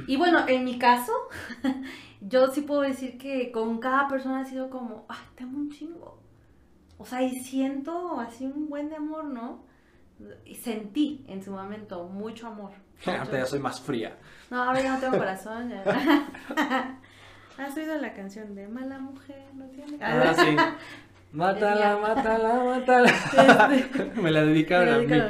Y 0.07 0.17
bueno, 0.17 0.47
en 0.49 0.65
mi 0.65 0.79
caso, 0.79 1.13
yo 2.21 2.49
sí 2.49 2.63
puedo 2.63 2.83
decir 2.83 3.19
que 3.19 3.51
con 3.53 3.79
cada 3.79 4.09
persona 4.09 4.41
ha 4.41 4.45
sido 4.45 4.71
como, 4.71 5.07
ay, 5.09 5.19
te 5.35 5.45
amo 5.45 5.59
un 5.59 5.71
chingo. 5.71 6.19
O 6.99 7.05
sea, 7.05 7.23
y 7.23 7.41
siento 7.41 8.21
así 8.21 8.47
un 8.47 8.69
buen 8.69 8.89
de 8.89 8.97
amor, 8.97 9.25
¿no? 9.25 9.65
Y 10.45 10.55
sentí 10.55 11.25
en 11.29 11.43
su 11.43 11.51
momento 11.51 12.05
mucho 12.05 12.47
amor. 12.47 12.73
Ahorita 13.05 13.33
ya 13.39 13.47
soy 13.47 13.61
más 13.61 13.81
fría. 13.81 14.17
No, 14.51 14.63
ahora 14.63 14.81
ya 14.81 14.95
no 14.95 15.01
tengo 15.01 15.19
corazón. 15.19 15.71
Ya. 15.71 15.85
¿Has 17.59 17.77
oído 17.77 17.97
la 17.99 18.13
canción 18.13 18.55
de 18.55 18.69
Mala 18.69 18.99
Mujer? 18.99 19.45
¿No 19.55 19.67
tiene? 19.67 19.99
Ah, 20.03 20.35
sí. 20.35 20.57
Mátala, 21.33 21.99
mátala, 21.99 22.65
mátala. 22.65 23.11
Este, 23.75 24.05
me 24.21 24.31
la 24.31 24.43
dedicaron 24.43 24.95
a 24.95 24.99
mí. 24.99 25.23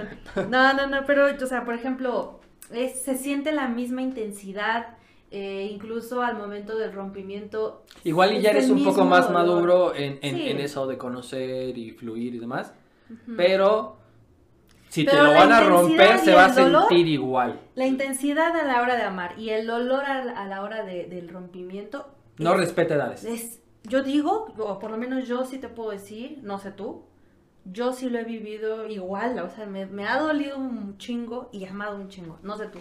No, 0.49 0.73
no, 0.75 0.87
no, 0.87 1.05
pero, 1.07 1.27
o 1.35 1.47
sea, 1.47 1.65
por 1.65 1.75
ejemplo, 1.75 2.36
se 2.71 3.17
siente 3.17 3.53
la 3.53 3.69
misma 3.69 4.03
intensidad, 4.03 4.97
eh, 5.31 5.69
incluso 5.71 6.23
al 6.23 6.37
momento 6.37 6.77
del 6.77 6.93
rompimiento. 6.93 7.85
Igual 8.05 8.35
y 8.35 8.41
ya 8.41 8.51
eres 8.51 8.71
un 8.71 8.85
poco 8.85 9.05
más 9.05 9.31
maduro 9.31 9.95
en, 9.95 10.19
eso 10.23 10.87
de 10.87 10.99
conocer 10.99 11.77
y 11.77 11.93
fluir 11.93 12.35
y 12.35 12.39
demás, 12.39 12.73
pero 13.37 13.97
si 14.89 15.05
te 15.05 15.17
lo 15.17 15.33
van 15.33 15.53
a 15.53 15.63
romper 15.63 16.19
se 16.19 16.33
va 16.33 16.47
a 16.47 16.53
sentir 16.53 17.07
igual. 17.07 17.61
La 17.75 17.87
intensidad 17.87 18.57
a 18.57 18.65
la 18.65 18.83
hora 18.83 18.97
de 18.97 19.03
amar 19.03 19.39
y 19.39 19.51
el 19.51 19.67
dolor 19.67 20.05
a, 20.05 20.47
la 20.47 20.63
hora 20.63 20.85
del 20.85 21.29
rompimiento. 21.29 22.09
No 22.39 22.55
respeta 22.55 22.95
edades. 22.95 23.61
yo 23.85 24.03
digo, 24.03 24.55
o 24.59 24.79
por 24.79 24.91
lo 24.91 24.97
menos 24.97 25.27
yo 25.27 25.45
sí 25.45 25.59
te 25.59 25.69
puedo 25.69 25.91
decir, 25.91 26.39
no 26.43 26.59
sé 26.59 26.71
tú, 26.71 27.05
yo 27.73 27.93
sí 27.93 28.09
lo 28.09 28.19
he 28.19 28.25
vivido 28.25 28.87
igual, 28.89 29.39
o 29.39 29.51
sea, 29.51 29.67
me, 29.67 29.87
me 29.87 30.07
ha 30.07 30.19
dolido 30.19 30.59
un 30.59 30.99
chingo 30.99 31.49
y 31.53 31.65
amado 31.65 31.97
un 31.97 32.09
chingo, 32.09 32.39
no 32.43 32.57
sé 32.57 32.67
tú. 32.67 32.79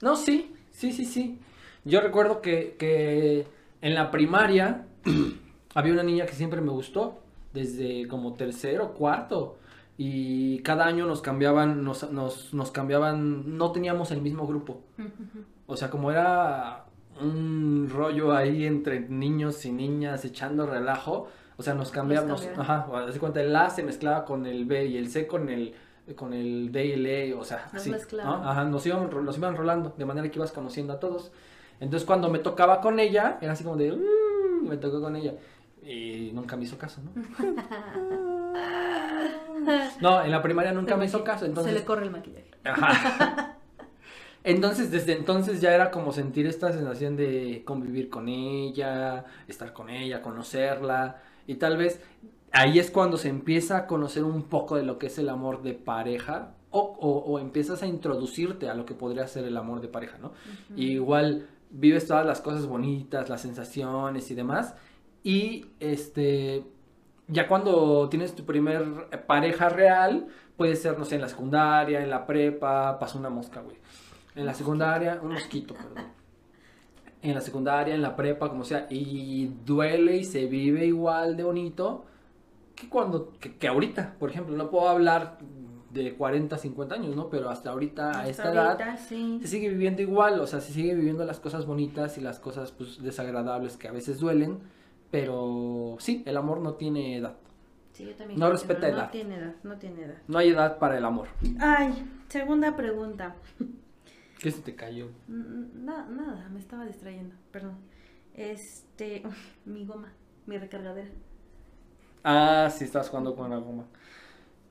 No, 0.00 0.16
sí, 0.16 0.54
sí, 0.72 0.92
sí, 0.92 1.04
sí. 1.04 1.38
Yo 1.84 2.00
recuerdo 2.00 2.42
que, 2.42 3.46
en 3.80 3.94
la 3.94 4.10
primaria 4.10 4.86
había 5.74 5.92
una 5.92 6.02
niña 6.02 6.26
que 6.26 6.34
siempre 6.34 6.60
me 6.60 6.70
gustó, 6.70 7.20
desde 7.52 8.06
como 8.08 8.34
tercero, 8.34 8.92
cuarto, 8.92 9.58
y 9.96 10.58
cada 10.58 10.84
año 10.84 11.06
nos 11.06 11.22
cambiaban, 11.22 11.82
nos, 11.82 12.10
nos, 12.10 12.52
nos 12.52 12.70
cambiaban, 12.70 13.56
no 13.56 13.72
teníamos 13.72 14.10
el 14.10 14.20
mismo 14.20 14.46
grupo. 14.46 14.82
O 15.66 15.76
sea, 15.76 15.88
como 15.90 16.10
era 16.10 16.84
un 17.20 17.88
rollo 17.90 18.34
ahí 18.34 18.66
entre 18.66 19.00
niños 19.00 19.64
y 19.64 19.72
niñas 19.72 20.24
echando 20.24 20.66
relajo, 20.66 21.28
o 21.56 21.62
sea, 21.62 21.74
nos 21.74 21.90
cambiábamos, 21.90 22.48
ajá, 22.56 22.86
así 23.08 23.18
cuenta 23.18 23.40
el 23.40 23.54
A 23.54 23.70
se 23.70 23.82
mezclaba 23.82 24.24
con 24.24 24.46
el 24.46 24.64
B 24.64 24.86
y 24.86 24.96
el 24.96 25.08
C 25.08 25.26
con 25.26 25.48
el 25.48 25.74
con 26.14 26.32
el 26.32 26.70
D 26.70 26.86
y 26.86 26.92
el 26.92 27.06
E, 27.06 27.34
o 27.34 27.44
sea, 27.44 27.68
así, 27.72 27.92
ajá, 28.22 28.64
nos 28.64 28.86
iban, 28.86 29.10
nos 29.24 29.38
iban 29.38 29.56
rolando, 29.56 29.92
de 29.96 30.04
manera 30.04 30.30
que 30.30 30.38
ibas 30.38 30.52
conociendo 30.52 30.92
a 30.92 31.00
todos. 31.00 31.32
Entonces 31.80 32.06
cuando 32.06 32.30
me 32.30 32.38
tocaba 32.38 32.80
con 32.80 33.00
ella, 33.00 33.38
era 33.40 33.52
así 33.52 33.64
como 33.64 33.76
de, 33.76 33.92
mm", 33.92 34.68
me 34.68 34.76
tocó 34.76 35.00
con 35.00 35.16
ella. 35.16 35.34
Y 35.82 36.30
nunca 36.32 36.56
me 36.56 36.64
hizo 36.64 36.78
caso, 36.78 37.00
¿no? 37.02 37.10
no, 40.00 40.24
en 40.24 40.30
la 40.30 40.42
primaria 40.42 40.72
nunca 40.72 40.96
me 40.96 41.04
hizo 41.04 41.22
caso. 41.22 41.44
Entonces... 41.44 41.72
Se 41.72 41.78
le 41.78 41.84
corre 41.84 42.04
el 42.04 42.10
maquillaje. 42.10 42.50
Entonces, 44.44 44.92
desde 44.92 45.14
entonces 45.14 45.60
ya 45.60 45.74
era 45.74 45.90
como 45.90 46.12
sentir 46.12 46.46
esta 46.46 46.70
sensación 46.70 47.16
de 47.16 47.62
convivir 47.64 48.08
con 48.08 48.28
ella, 48.28 49.24
estar 49.48 49.72
con 49.72 49.90
ella, 49.90 50.22
conocerla. 50.22 51.20
Y 51.46 51.56
tal 51.56 51.76
vez 51.76 52.00
ahí 52.52 52.78
es 52.78 52.90
cuando 52.90 53.16
se 53.16 53.28
empieza 53.28 53.76
a 53.76 53.86
conocer 53.86 54.24
un 54.24 54.42
poco 54.44 54.76
de 54.76 54.82
lo 54.82 54.98
que 54.98 55.06
es 55.06 55.18
el 55.18 55.28
amor 55.28 55.62
de 55.62 55.74
pareja 55.74 56.54
o, 56.70 57.38
empiezas 57.40 57.82
a 57.82 57.86
introducirte 57.86 58.68
a 58.68 58.74
lo 58.74 58.84
que 58.84 58.94
podría 58.94 59.26
ser 59.26 59.44
el 59.44 59.56
amor 59.56 59.80
de 59.80 59.88
pareja, 59.88 60.18
¿no? 60.18 60.32
igual 60.76 61.46
vives 61.70 62.06
todas 62.06 62.26
las 62.26 62.42
cosas 62.42 62.66
bonitas, 62.66 63.28
las 63.28 63.40
sensaciones 63.40 64.30
y 64.30 64.34
demás. 64.34 64.74
Y 65.22 65.66
este, 65.80 66.64
ya 67.28 67.48
cuando 67.48 68.08
tienes 68.08 68.34
tu 68.34 68.44
primer 68.44 69.08
pareja 69.26 69.68
real, 69.68 70.28
puede 70.56 70.76
ser, 70.76 70.98
no 70.98 71.04
sé, 71.04 71.16
en 71.16 71.22
la 71.22 71.28
secundaria, 71.28 72.02
en 72.02 72.10
la 72.10 72.26
prepa, 72.26 72.98
pasa 72.98 73.18
una 73.18 73.30
mosca, 73.30 73.60
güey. 73.60 73.76
En 74.34 74.46
la 74.46 74.54
secundaria, 74.54 75.18
un 75.22 75.32
mosquito, 75.32 75.74
perdón. 75.74 76.04
En 77.30 77.34
la 77.34 77.40
secundaria, 77.40 77.94
en 77.94 78.02
la 78.02 78.14
prepa, 78.14 78.48
como 78.48 78.64
sea, 78.64 78.86
y 78.88 79.50
duele 79.64 80.18
y 80.18 80.24
se 80.24 80.46
vive 80.46 80.86
igual 80.86 81.36
de 81.36 81.44
bonito 81.44 82.04
que 82.76 82.88
cuando, 82.88 83.32
que 83.40 83.66
ahorita, 83.66 84.16
por 84.18 84.30
ejemplo, 84.30 84.54
no 84.54 84.70
puedo 84.70 84.88
hablar 84.88 85.38
de 85.90 86.14
40, 86.14 86.58
50 86.58 86.94
años, 86.94 87.16
¿no? 87.16 87.30
Pero 87.30 87.48
hasta 87.48 87.70
ahorita, 87.70 88.20
a 88.20 88.28
esta 88.28 88.52
edad, 88.52 88.98
se 88.98 89.46
sigue 89.46 89.70
viviendo 89.70 90.02
igual, 90.02 90.38
o 90.40 90.46
sea, 90.46 90.60
se 90.60 90.72
sigue 90.72 90.94
viviendo 90.94 91.24
las 91.24 91.40
cosas 91.40 91.66
bonitas 91.66 92.18
y 92.18 92.20
las 92.20 92.38
cosas 92.38 92.72
pues, 92.72 93.02
desagradables 93.02 93.76
que 93.76 93.88
a 93.88 93.92
veces 93.92 94.20
duelen, 94.20 94.58
pero 95.10 95.96
sí, 95.98 96.22
el 96.26 96.36
amor 96.36 96.60
no 96.60 96.74
tiene 96.74 97.16
edad. 97.16 97.36
Sí, 97.92 98.04
yo 98.04 98.14
también 98.14 98.38
no 98.38 98.50
respeta 98.50 98.88
edad. 98.88 99.04
No 99.04 99.10
tiene 99.10 99.36
edad, 99.36 99.54
no 99.62 99.76
tiene 99.76 100.02
edad. 100.02 100.16
No 100.28 100.38
hay 100.38 100.50
edad 100.50 100.78
para 100.78 100.98
el 100.98 101.04
amor. 101.04 101.28
Ay, 101.58 101.94
segunda 102.28 102.76
pregunta. 102.76 103.36
¿Qué 104.46 104.52
se 104.52 104.62
te 104.62 104.76
cayó? 104.76 105.08
Nada, 105.26 106.06
nada, 106.08 106.48
me 106.50 106.60
estaba 106.60 106.86
distrayendo, 106.86 107.34
perdón. 107.50 107.78
Este, 108.32 109.24
mi 109.64 109.84
goma, 109.84 110.12
mi 110.46 110.56
recargadera. 110.56 111.08
Ah, 112.22 112.70
sí, 112.70 112.84
estás 112.84 113.08
jugando 113.08 113.34
con 113.34 113.50
la 113.50 113.56
goma. 113.56 113.86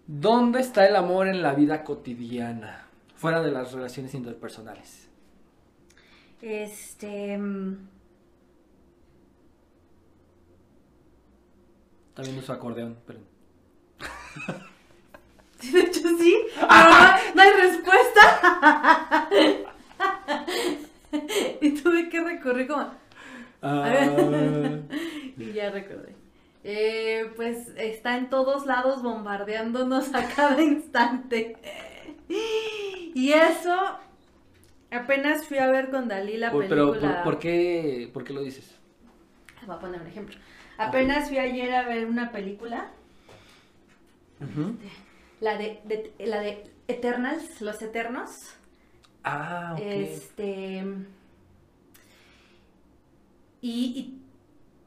¿Dónde 0.07 0.61
está 0.61 0.87
el 0.87 0.95
amor 0.95 1.27
en 1.27 1.41
la 1.41 1.53
vida 1.53 1.83
cotidiana? 1.83 2.87
Fuera 3.17 3.41
de 3.41 3.51
las 3.51 3.73
relaciones 3.73 4.13
interpersonales. 4.13 5.09
Este. 6.41 7.37
Mm, 7.37 7.89
También 12.13 12.37
uso 12.37 12.53
acordeón, 12.53 12.97
pero. 13.05 13.19
de 15.73 15.79
hecho 15.81 15.99
sí. 16.17 16.33
no, 16.61 17.41
hay 17.41 17.51
respuesta. 17.61 19.64
y 21.61 21.71
tuve 21.71 22.09
que 22.09 22.21
recurrir 22.21 22.67
como. 22.67 22.91
Ah. 23.61 23.89
y 25.37 25.53
ya 25.53 25.71
recordé. 25.71 26.15
Eh, 26.63 27.31
pues 27.35 27.69
está 27.77 28.17
en 28.17 28.29
todos 28.29 28.65
lados 28.65 29.03
bombardeándonos 29.03 30.13
a 30.15 30.27
cada 30.35 30.61
instante. 30.63 31.57
Y 32.27 33.33
eso, 33.33 33.99
apenas 34.91 35.45
fui 35.47 35.59
a 35.59 35.67
ver 35.67 35.89
con 35.89 36.07
Dalí 36.07 36.37
la 36.37 36.51
película. 36.51 36.91
Pero, 36.99 37.23
¿por, 37.23 37.39
qué, 37.39 38.09
¿por 38.11 38.23
qué 38.23 38.33
lo 38.33 38.41
dices? 38.41 38.75
Voy 39.65 39.75
a 39.75 39.79
poner 39.79 40.01
un 40.01 40.07
ejemplo. 40.07 40.35
Apenas 40.77 41.29
fui 41.29 41.37
ayer 41.37 41.73
a 41.73 41.87
ver 41.87 42.05
una 42.05 42.31
película. 42.31 42.91
La, 45.39 45.57
de, 45.57 46.13
la 46.19 46.39
de 46.39 46.63
Eternals, 46.87 47.61
Los 47.61 47.81
Eternos. 47.81 48.55
Ah, 49.25 49.73
ok. 49.73 49.81
Este. 49.81 50.83
y 53.61 54.21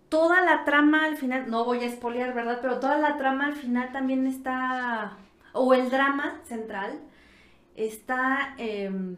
toda 0.09 0.41
la 0.43 0.65
trama 0.65 1.05
al 1.05 1.17
final, 1.17 1.51
no 1.51 1.65
voy 1.65 1.81
a 1.81 1.87
espolear, 1.87 2.35
¿verdad? 2.35 2.59
Pero 2.63 2.81
toda 2.81 2.99
la 2.99 3.17
trama 3.19 3.47
al 3.47 3.55
final 3.55 3.93
también 3.93 4.27
está, 4.27 5.19
o 5.53 5.75
el 5.75 5.91
drama 5.91 6.41
central, 6.45 7.01
está 7.75 8.55
em, 8.59 9.17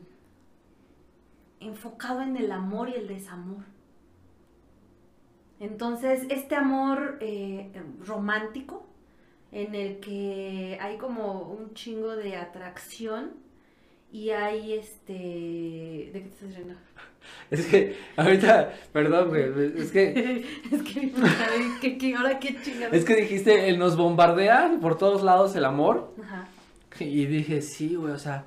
enfocado 1.61 2.23
en 2.23 2.37
el 2.37 2.51
amor 2.53 2.89
y 2.89 2.95
el 2.95 3.09
desamor. 3.09 3.65
Entonces, 5.61 6.27
este 6.31 6.57
amor 6.57 7.19
eh, 7.21 7.71
romántico, 8.01 8.87
en 9.53 9.75
el 9.75 10.01
que 10.01 10.79
hay 10.81 10.97
como 10.97 11.43
un 11.43 11.75
chingo 11.75 12.17
de 12.17 12.37
atracción 12.37 13.33
y 14.13 14.31
hay 14.31 14.75
este... 14.75 15.13
¿De 15.13 16.13
qué 16.13 16.29
te 16.29 16.29
estás 16.29 16.55
riendo? 16.55 16.75
Es 17.51 17.67
que, 17.67 17.97
ahorita, 18.17 18.73
perdón, 18.93 19.29
güey, 19.29 19.43
es 19.77 19.91
que... 19.91 20.47
es 20.73 20.83
que, 20.83 21.99
que, 21.99 22.15
ahora 22.15 22.39
qué 22.39 22.61
chingada. 22.63 22.97
Es 22.97 23.05
que 23.05 23.17
dijiste, 23.17 23.69
él 23.69 23.79
nos 23.79 23.97
bombardea 23.97 24.79
por 24.81 24.97
todos 24.97 25.23
lados 25.23 25.55
el 25.55 25.65
amor. 25.65 26.15
Ajá. 26.23 26.49
Y 26.99 27.27
dije, 27.27 27.63
sí, 27.63 27.95
güey, 27.95 28.13
o 28.13 28.19
sea, 28.19 28.47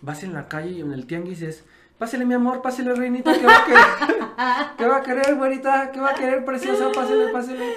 vas 0.00 0.22
en 0.22 0.32
la 0.32 0.48
calle 0.48 0.70
y 0.70 0.80
en 0.80 0.92
el 0.92 1.06
tianguis 1.06 1.42
es, 1.42 1.64
pásale 1.98 2.24
mi 2.24 2.34
amor, 2.34 2.62
pásale 2.62 2.94
reinita, 2.94 3.32
¿qué 3.32 3.46
va 3.46 3.56
a 3.56 3.64
querer? 3.64 3.80
¿Qué 4.78 4.86
va 4.86 4.96
a 4.96 5.02
querer, 5.02 5.34
güerita? 5.36 5.90
¿Qué 5.92 6.00
va 6.00 6.10
a 6.10 6.14
querer, 6.14 6.44
preciosa? 6.44 6.90
Pásale, 6.92 7.28
pásale. 7.28 7.72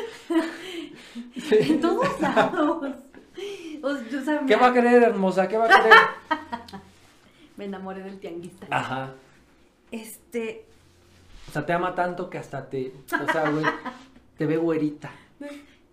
En 1.52 1.80
todos 1.82 2.20
lados. 2.20 2.96
¿Qué 4.48 4.56
va 4.56 4.68
a 4.68 4.74
querer, 4.74 5.04
hermosa? 5.04 5.48
¿Qué 5.48 5.58
va 5.58 5.66
a 5.66 5.68
querer? 5.68 5.94
Me 7.58 7.66
enamoré 7.66 8.04
del 8.04 8.20
tianguista. 8.20 8.68
Ajá. 8.70 9.14
Este. 9.92 10.66
O 11.50 11.52
sea, 11.52 11.66
te 11.66 11.74
ama 11.74 11.96
tanto 11.96 12.30
que 12.30 12.38
hasta 12.38 12.70
te. 12.70 12.94
O 13.12 13.32
sea, 13.32 13.50
güey, 13.50 13.66
te 14.38 14.46
ve 14.46 14.58
güerita. 14.58 15.12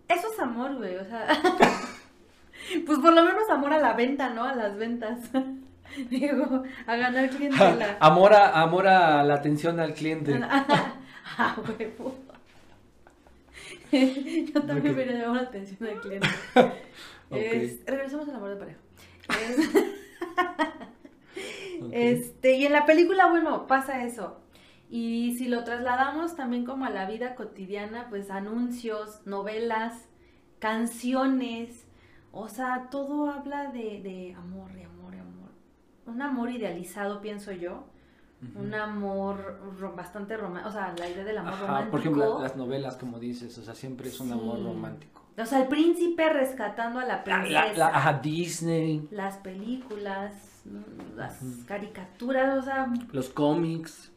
Eso 0.09 0.33
es 0.33 0.39
amor, 0.39 0.77
güey, 0.77 0.97
o 0.97 1.05
sea. 1.05 1.27
pues 2.87 2.99
por 2.99 3.13
lo 3.13 3.25
menos 3.25 3.49
amor 3.51 3.73
a 3.73 3.79
la 3.79 3.95
venta, 3.95 4.31
¿no? 4.31 4.45
A 4.45 4.55
las 4.55 4.77
ventas. 4.77 5.19
Digo, 6.11 6.65
a 6.87 6.97
ganar 6.97 7.31
clientela. 7.31 7.97
amor, 8.01 8.35
a, 8.35 8.61
amor 8.61 8.89
a 8.89 9.23
la 9.23 9.35
atención 9.35 9.81
al 9.81 9.95
cliente. 9.95 10.39
ah, 10.43 11.57
huevo. 11.57 12.19
Yo 13.93 14.63
también 14.63 14.95
okay. 14.95 15.07
me 15.07 15.25
a 15.25 15.29
la 15.29 15.41
atención 15.41 15.89
al 15.89 16.01
cliente. 16.01 16.29
okay. 17.31 17.81
regresamos 17.87 18.29
al 18.29 18.35
amor 18.35 18.51
de 18.51 18.57
pareja. 18.57 18.79
Este, 21.93 22.57
y 22.57 22.67
en 22.67 22.73
la 22.73 22.87
película, 22.87 23.29
bueno, 23.29 23.67
pasa 23.67 24.05
eso. 24.05 24.41
Y 24.91 25.35
si 25.37 25.49
lo 25.49 25.65
trasladamos 25.65 26.37
también 26.37 26.65
como 26.65 26.85
a 26.85 26.91
la 26.91 27.07
vida 27.07 27.35
cotidiana, 27.35 28.07
pues 28.11 28.31
anuncios, 28.31 29.21
novelas, 29.27 30.09
canciones, 30.59 31.87
o 32.33 32.49
sea, 32.49 32.89
todo 32.91 33.31
habla 33.31 33.71
de, 33.71 34.01
de 34.03 34.35
amor, 34.35 34.73
de 34.73 34.85
amor, 34.85 35.13
de 35.13 35.21
amor. 35.21 35.51
Un 36.07 36.23
amor 36.23 36.51
idealizado, 36.51 37.21
pienso 37.21 37.53
yo. 37.53 37.85
Un 38.57 38.75
amor 38.75 39.59
bastante 39.97 40.37
romántico, 40.37 40.69
o 40.69 40.73
sea, 40.73 40.95
la 40.99 41.09
idea 41.09 41.25
del 41.25 41.39
amor 41.39 41.59
romántico. 41.59 41.91
Por 41.91 42.01
ejemplo, 42.01 42.43
las 42.43 42.57
novelas, 42.57 42.97
como 42.97 43.19
dices, 43.19 43.57
o 43.57 43.63
sea, 43.63 43.75
siempre 43.75 44.09
es 44.09 44.21
un 44.21 44.33
amor 44.33 44.63
romántico. 44.63 45.23
O 45.39 45.47
sea, 45.47 45.63
el 45.63 45.69
príncipe 45.69 46.29
rescatando 46.29 47.01
a 47.01 47.05
la 47.05 47.25
princesa. 47.25 47.73
La, 47.75 48.21
Disney. 48.23 49.09
Las 49.11 49.39
películas 49.39 50.33
las 51.17 51.41
caricaturas, 51.67 52.59
o 52.59 52.63
sea... 52.63 52.93
Los 53.13 53.29
cómics. 53.29 54.11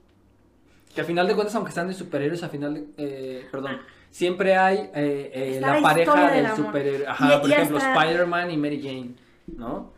Que 0.94 1.02
a 1.02 1.04
final 1.04 1.28
de 1.28 1.36
cuentas, 1.36 1.56
aunque 1.56 1.70
están 1.70 1.88
de 1.88 1.94
superhéroes, 1.94 2.44
a 2.44 2.50
final 2.50 2.74
de... 2.74 2.88
Eh, 2.98 3.48
perdón. 3.52 3.78
Siempre 4.10 4.56
hay 4.56 4.78
eh, 4.96 5.32
eh, 5.34 5.58
la, 5.62 5.82
pareja 5.82 6.32
del, 6.32 6.56
superhéroe. 6.56 7.08
Ajá, 7.08 7.42
por 7.42 7.52
ejemplo, 7.52 7.78
Spider-Man 7.78 8.52
y 8.52 8.58
Mary 8.58 8.82
Jane, 8.82 9.16
¿no? 9.48 9.92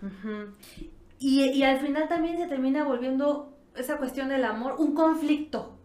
y, 1.20 1.44
y 1.44 1.64
al 1.64 1.80
final 1.80 2.08
también 2.10 2.38
se 2.38 2.48
termina 2.48 2.84
volviendo 2.84 3.56
esa 3.76 3.98
cuestión 3.98 4.30
del 4.30 4.44
amor 4.44 4.76
un 4.80 4.94
conflicto. 4.94 5.78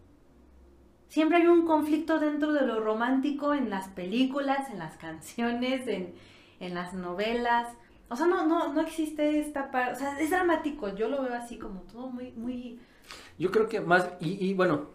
Siempre 1.07 1.37
hay 1.37 1.47
un 1.47 1.65
conflicto 1.65 2.19
dentro 2.19 2.51
de 2.51 2.65
lo 2.65 2.81
romántico 2.81 3.53
en 3.53 3.69
las 3.69 3.87
películas, 3.89 4.69
en 4.69 4.79
las 4.79 4.97
canciones, 4.97 5.87
en, 5.87 6.13
en 6.59 6.73
las 6.73 6.93
novelas. 6.93 7.69
O 8.09 8.15
sea, 8.15 8.27
no, 8.27 8.45
no, 8.45 8.71
no 8.73 8.81
existe 8.81 9.39
esta 9.39 9.71
parte, 9.71 9.93
o 9.93 9.95
sea, 9.95 10.19
es 10.19 10.29
dramático, 10.29 10.93
yo 10.95 11.09
lo 11.09 11.23
veo 11.23 11.33
así 11.33 11.57
como 11.57 11.81
todo 11.81 12.07
muy, 12.07 12.31
muy... 12.33 12.79
Yo 13.39 13.51
creo 13.51 13.67
que 13.67 13.81
más, 13.81 14.09
y, 14.19 14.53
bueno, 14.53 14.87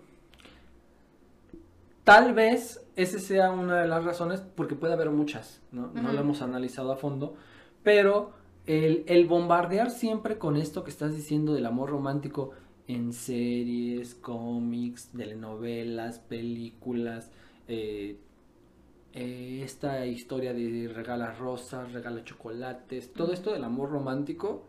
tal 2.04 2.34
vez 2.34 2.84
esa 2.96 3.18
sea 3.18 3.50
una 3.50 3.82
de 3.82 3.88
las 3.88 4.04
razones, 4.04 4.42
porque 4.54 4.74
puede 4.74 4.92
haber 4.92 5.10
muchas, 5.10 5.60
¿no? 5.72 5.90
No 5.92 6.12
lo 6.12 6.20
hemos 6.20 6.40
analizado 6.40 6.92
a 6.92 6.96
fondo, 6.96 7.34
pero 7.82 8.32
el, 8.66 9.04
el, 9.06 9.26
bombardear 9.26 9.90
siempre 9.90 10.38
con 10.38 10.56
esto 10.56 10.84
que 10.84 10.90
estás 10.90 11.14
diciendo 11.14 11.52
del 11.52 11.66
amor 11.66 11.90
romántico 11.90 12.52
en 12.86 13.12
series, 13.12 14.14
cómics, 14.14 15.10
telenovelas, 15.16 16.18
películas, 16.18 17.30
eh, 17.68 18.18
eh, 19.12 19.62
esta 19.64 20.06
historia 20.06 20.52
de 20.52 20.88
regala 20.92 21.32
rosas, 21.32 21.92
regala 21.92 22.24
chocolates, 22.24 23.12
todo 23.12 23.32
esto 23.32 23.52
del 23.52 23.64
amor 23.64 23.90
romántico 23.90 24.66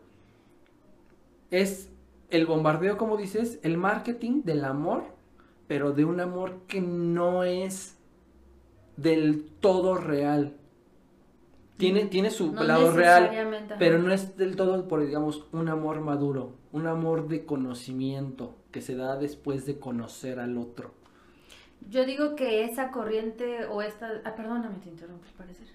es 1.50 1.90
el 2.30 2.46
bombardeo, 2.46 2.96
como 2.96 3.16
dices, 3.16 3.60
el 3.62 3.76
marketing 3.76 4.42
del 4.42 4.64
amor, 4.64 5.04
pero 5.68 5.92
de 5.92 6.04
un 6.04 6.18
amor 6.18 6.62
que 6.66 6.80
no 6.80 7.44
es 7.44 7.98
del 8.96 9.44
todo 9.60 9.96
real. 9.96 10.56
Tiene, 11.76 12.06
tiene 12.06 12.30
su 12.30 12.52
lado 12.54 12.92
real, 12.92 13.30
pero 13.78 13.98
no 13.98 14.12
es 14.12 14.36
del 14.36 14.56
todo, 14.56 14.88
por 14.88 15.04
digamos, 15.04 15.46
un 15.52 15.68
amor 15.68 16.00
maduro, 16.00 16.54
un 16.72 16.86
amor 16.86 17.28
de 17.28 17.44
conocimiento 17.44 18.56
que 18.70 18.80
se 18.80 18.96
da 18.96 19.16
después 19.16 19.66
de 19.66 19.78
conocer 19.78 20.40
al 20.40 20.58
otro. 20.58 20.94
Yo 21.88 22.04
digo 22.04 22.36
que 22.36 22.64
esa 22.64 22.90
corriente 22.90 23.66
o 23.66 23.82
esta... 23.82 24.20
Ah, 24.24 24.34
perdóname, 24.34 24.78
te 24.78 24.88
interrumpo, 24.88 25.26
parecer. 25.36 25.66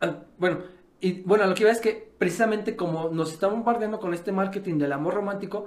Ah, 0.00 0.22
bueno, 0.38 0.60
y 1.00 1.22
bueno, 1.22 1.46
lo 1.46 1.54
que 1.54 1.62
iba 1.62 1.72
es 1.72 1.80
que 1.80 2.12
precisamente 2.18 2.76
como 2.76 3.10
nos 3.10 3.32
estamos 3.32 3.56
bombardeando 3.56 4.00
con 4.00 4.14
este 4.14 4.32
marketing 4.32 4.78
del 4.78 4.92
amor 4.92 5.14
romántico, 5.14 5.66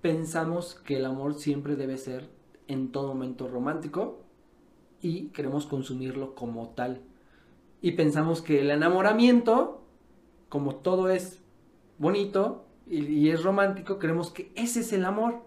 pensamos 0.00 0.74
que 0.74 0.96
el 0.96 1.06
amor 1.06 1.34
siempre 1.34 1.76
debe 1.76 1.96
ser 1.96 2.28
en 2.68 2.92
todo 2.92 3.08
momento 3.08 3.48
romántico 3.48 4.20
y 5.00 5.28
queremos 5.28 5.66
consumirlo 5.66 6.34
como 6.34 6.68
tal. 6.70 7.02
Y 7.80 7.92
pensamos 7.92 8.40
que 8.40 8.60
el 8.60 8.70
enamoramiento, 8.70 9.82
como 10.48 10.76
todo 10.76 11.10
es 11.10 11.40
bonito 11.98 12.64
y, 12.88 13.28
es 13.28 13.42
romántico, 13.42 13.98
creemos 13.98 14.30
que 14.30 14.52
ese 14.54 14.80
es 14.80 14.92
el 14.92 15.04
amor. 15.04 15.42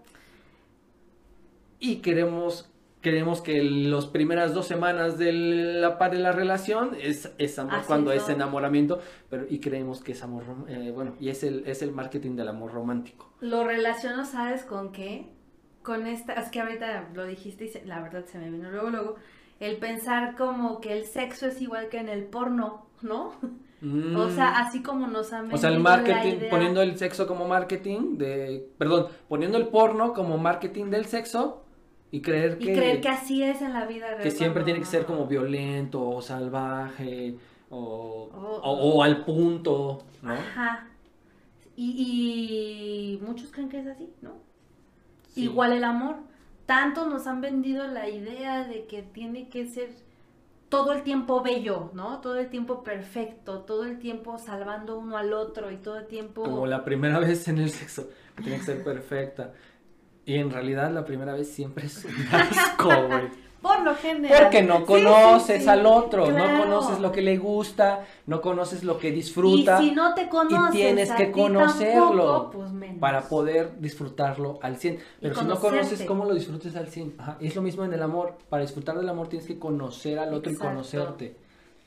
Y 1.80 1.96
queremos 1.96 2.70
creemos 3.08 3.40
que 3.40 3.62
las 3.62 4.06
primeras 4.06 4.52
dos 4.52 4.66
semanas 4.66 5.18
de 5.18 5.32
la, 5.32 5.96
de 5.96 6.18
la 6.18 6.32
relación 6.32 6.96
es, 7.00 7.32
es 7.38 7.58
amor 7.58 7.80
cuando 7.86 8.12
es 8.12 8.28
enamoramiento, 8.28 9.00
pero 9.30 9.46
y 9.48 9.60
creemos 9.60 10.02
que 10.02 10.12
es 10.12 10.22
amor, 10.22 10.44
eh, 10.68 10.92
bueno, 10.94 11.14
y 11.18 11.30
es 11.30 11.42
el, 11.42 11.64
es 11.66 11.80
el 11.80 11.92
marketing 11.92 12.36
del 12.36 12.48
amor 12.48 12.72
romántico. 12.72 13.32
Lo 13.40 13.64
relaciono, 13.64 14.26
¿sabes 14.26 14.64
con 14.64 14.92
qué? 14.92 15.26
Con 15.82 16.06
esta, 16.06 16.34
es 16.34 16.50
que 16.50 16.60
ahorita 16.60 17.08
lo 17.14 17.24
dijiste 17.24 17.64
y 17.64 17.86
la 17.86 18.02
verdad 18.02 18.24
se 18.26 18.38
me 18.38 18.50
vino 18.50 18.70
luego, 18.70 18.90
luego, 18.90 19.16
el 19.58 19.78
pensar 19.78 20.36
como 20.36 20.80
que 20.80 20.92
el 20.92 21.04
sexo 21.06 21.46
es 21.46 21.62
igual 21.62 21.88
que 21.88 21.98
en 21.98 22.10
el 22.10 22.24
porno, 22.24 22.86
¿no? 23.00 23.32
O 23.80 24.28
sea, 24.30 24.50
mm. 24.50 24.66
así 24.66 24.82
como 24.82 25.06
nos 25.06 25.32
han 25.32 25.52
O 25.52 25.56
sea, 25.56 25.70
el 25.70 25.78
marketing, 25.78 26.50
poniendo 26.50 26.82
el 26.82 26.98
sexo 26.98 27.28
como 27.28 27.46
marketing 27.46 28.18
de, 28.18 28.68
perdón, 28.76 29.06
poniendo 29.28 29.56
el 29.56 29.68
porno 29.68 30.14
como 30.14 30.36
marketing 30.36 30.86
del 30.90 31.06
sexo, 31.06 31.64
y 32.10 32.20
creer 32.20 32.58
que... 32.58 32.72
Y 32.72 32.74
creer 32.74 33.00
que 33.00 33.08
así 33.08 33.42
es 33.42 33.60
en 33.62 33.72
la 33.72 33.86
vida 33.86 34.08
real. 34.08 34.22
Que 34.22 34.30
siempre 34.30 34.64
tiene 34.64 34.80
que 34.80 34.86
ser 34.86 35.04
como 35.04 35.26
violento 35.26 36.08
o 36.08 36.22
salvaje 36.22 37.36
o, 37.70 38.30
o, 38.62 39.02
al 39.02 39.24
punto, 39.24 40.04
¿no? 40.22 40.32
Ajá. 40.32 40.88
Y, 41.76 43.20
muchos 43.22 43.52
creen 43.52 43.68
que 43.68 43.80
es 43.80 43.86
así, 43.86 44.10
¿no? 44.20 44.32
Igual 45.36 45.72
el 45.72 45.84
amor. 45.84 46.16
Tanto 46.66 47.06
nos 47.06 47.26
han 47.26 47.40
vendido 47.40 47.86
la 47.86 48.08
idea 48.08 48.64
de 48.64 48.86
que 48.86 49.02
tiene 49.02 49.48
que 49.48 49.66
ser 49.66 49.90
todo 50.68 50.92
el 50.92 51.02
tiempo 51.02 51.42
bello, 51.42 51.90
¿no? 51.94 52.20
Todo 52.20 52.36
el 52.36 52.50
tiempo 52.50 52.82
perfecto, 52.82 53.60
todo 53.60 53.84
el 53.84 53.98
tiempo 53.98 54.38
salvando 54.38 54.98
uno 54.98 55.16
al 55.16 55.32
otro 55.32 55.70
y 55.70 55.76
todo 55.76 55.98
el 55.98 56.06
tiempo... 56.06 56.42
Como 56.42 56.66
la 56.66 56.84
primera 56.84 57.18
vez 57.20 57.46
en 57.48 57.58
el 57.58 57.70
sexo, 57.70 58.10
tiene 58.42 58.58
que 58.58 58.64
ser 58.64 58.84
perfecta. 58.84 59.52
Y 60.28 60.36
en 60.36 60.50
realidad 60.50 60.92
la 60.92 61.06
primera 61.06 61.32
vez 61.32 61.50
siempre 61.50 61.86
es 61.86 62.04
un 62.04 62.12
asco, 62.32 62.90
güey. 63.08 63.30
Por 63.62 63.80
lo 63.80 63.94
general. 63.94 64.42
Porque 64.42 64.62
no 64.62 64.84
conoces 64.84 65.66
al 65.66 65.86
otro, 65.86 66.30
no 66.30 66.60
conoces 66.60 67.00
lo 67.00 67.10
que 67.10 67.22
le 67.22 67.38
gusta, 67.38 68.04
no 68.26 68.42
conoces 68.42 68.84
lo 68.84 68.98
que 68.98 69.10
disfruta. 69.10 69.82
Y 69.82 69.88
si 69.88 69.94
no 69.94 70.12
te 70.12 70.28
conoces, 70.28 70.74
y 70.74 70.76
tienes 70.76 71.10
que 71.12 71.32
conocerlo 71.32 72.50
pues 72.52 72.70
para 73.00 73.22
poder 73.22 73.80
disfrutarlo 73.80 74.58
al 74.60 74.76
100. 74.76 74.98
Pero 75.18 75.34
si 75.34 75.44
no 75.46 75.58
conoces, 75.58 76.02
¿cómo 76.02 76.26
lo 76.26 76.34
disfrutes 76.34 76.76
al 76.76 76.88
100? 76.88 77.16
Es 77.40 77.56
lo 77.56 77.62
mismo 77.62 77.84
en 77.84 77.94
el 77.94 78.02
amor. 78.02 78.36
Para 78.50 78.62
disfrutar 78.62 78.98
del 78.98 79.08
amor 79.08 79.28
tienes 79.28 79.48
que 79.48 79.58
conocer 79.58 80.18
al 80.18 80.34
otro 80.34 80.52
y 80.52 80.56
conocerte. 80.56 81.36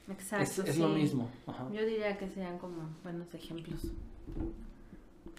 Exacto. 0.09 0.63
Es, 0.65 0.79
lo 0.79 0.89
mismo. 0.89 1.29
Yo 1.71 1.85
diría 1.85 2.17
que 2.17 2.27
sean 2.27 2.57
como 2.57 2.89
buenos 3.03 3.31
ejemplos. 3.35 3.81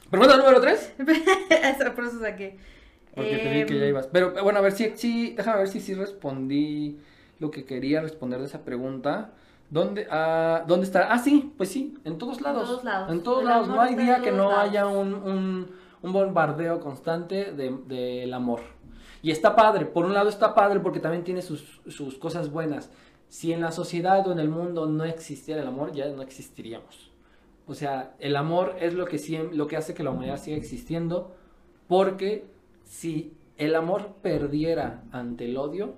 ¿Pregunta 0.08 0.36
número 0.36 0.60
3? 0.60 0.92
Eso, 1.50 1.94
por 1.94 2.04
eso 2.04 2.20
saqué. 2.20 2.58
Porque 3.14 3.38
te 3.38 3.50
vi 3.50 3.66
que 3.66 3.78
ya 3.78 3.84
em, 3.84 3.90
ibas. 3.90 4.06
Pero 4.06 4.32
bueno, 4.42 4.58
a 4.58 4.62
ver 4.62 4.72
si, 4.72 4.92
sí, 4.96 5.34
déjame 5.36 5.58
ver 5.58 5.68
si 5.68 5.80
sí 5.80 5.94
respondí 5.94 6.98
lo 7.38 7.50
que 7.50 7.64
quería 7.64 8.00
responder 8.00 8.40
de 8.40 8.46
esa 8.46 8.64
pregunta. 8.64 9.32
¿Dónde, 9.70 10.06
ah, 10.10 10.64
¿Dónde 10.66 10.86
está? 10.86 11.12
Ah, 11.12 11.18
sí, 11.18 11.52
pues 11.56 11.70
sí, 11.70 11.94
en 12.04 12.18
todos 12.18 12.40
lados. 12.40 12.62
En 12.62 12.68
todos 12.68 12.84
lados. 12.84 13.12
En 13.12 13.22
todos 13.22 13.44
lados. 13.44 13.68
No 13.68 13.80
hay 13.80 13.94
día 13.94 14.20
que 14.20 14.30
no 14.30 14.56
haya 14.56 14.86
un, 14.86 15.14
un, 15.14 15.70
un, 16.02 16.12
bombardeo 16.12 16.80
constante 16.80 17.52
del 17.52 17.88
de, 17.88 18.30
amor. 18.34 18.60
Y 19.22 19.30
está 19.30 19.54
padre, 19.56 19.86
por 19.86 20.04
un 20.04 20.14
lado 20.14 20.28
está 20.28 20.54
padre 20.54 20.80
porque 20.80 21.00
también 21.00 21.24
tiene 21.24 21.42
sus, 21.42 21.80
sus 21.86 22.18
cosas 22.18 22.50
buenas. 22.50 22.90
Si 23.28 23.52
en 23.52 23.62
la 23.62 23.72
sociedad 23.72 24.26
o 24.26 24.32
en 24.32 24.40
el 24.40 24.48
mundo 24.48 24.86
no 24.86 25.04
existiera 25.04 25.62
el 25.62 25.68
amor, 25.68 25.92
ya 25.92 26.08
no 26.08 26.22
existiríamos. 26.22 27.10
O 27.66 27.74
sea, 27.74 28.14
el 28.18 28.36
amor 28.36 28.76
es 28.78 28.92
lo 28.92 29.06
que, 29.06 29.48
lo 29.52 29.66
que 29.68 29.76
hace 29.76 29.94
que 29.94 30.02
la 30.02 30.10
humanidad 30.10 30.38
siga 30.38 30.56
existiendo 30.56 31.34
porque 31.88 32.44
si 32.84 33.36
el 33.56 33.74
amor 33.74 34.16
perdiera 34.22 35.04
ante 35.12 35.46
el 35.46 35.56
odio, 35.56 35.94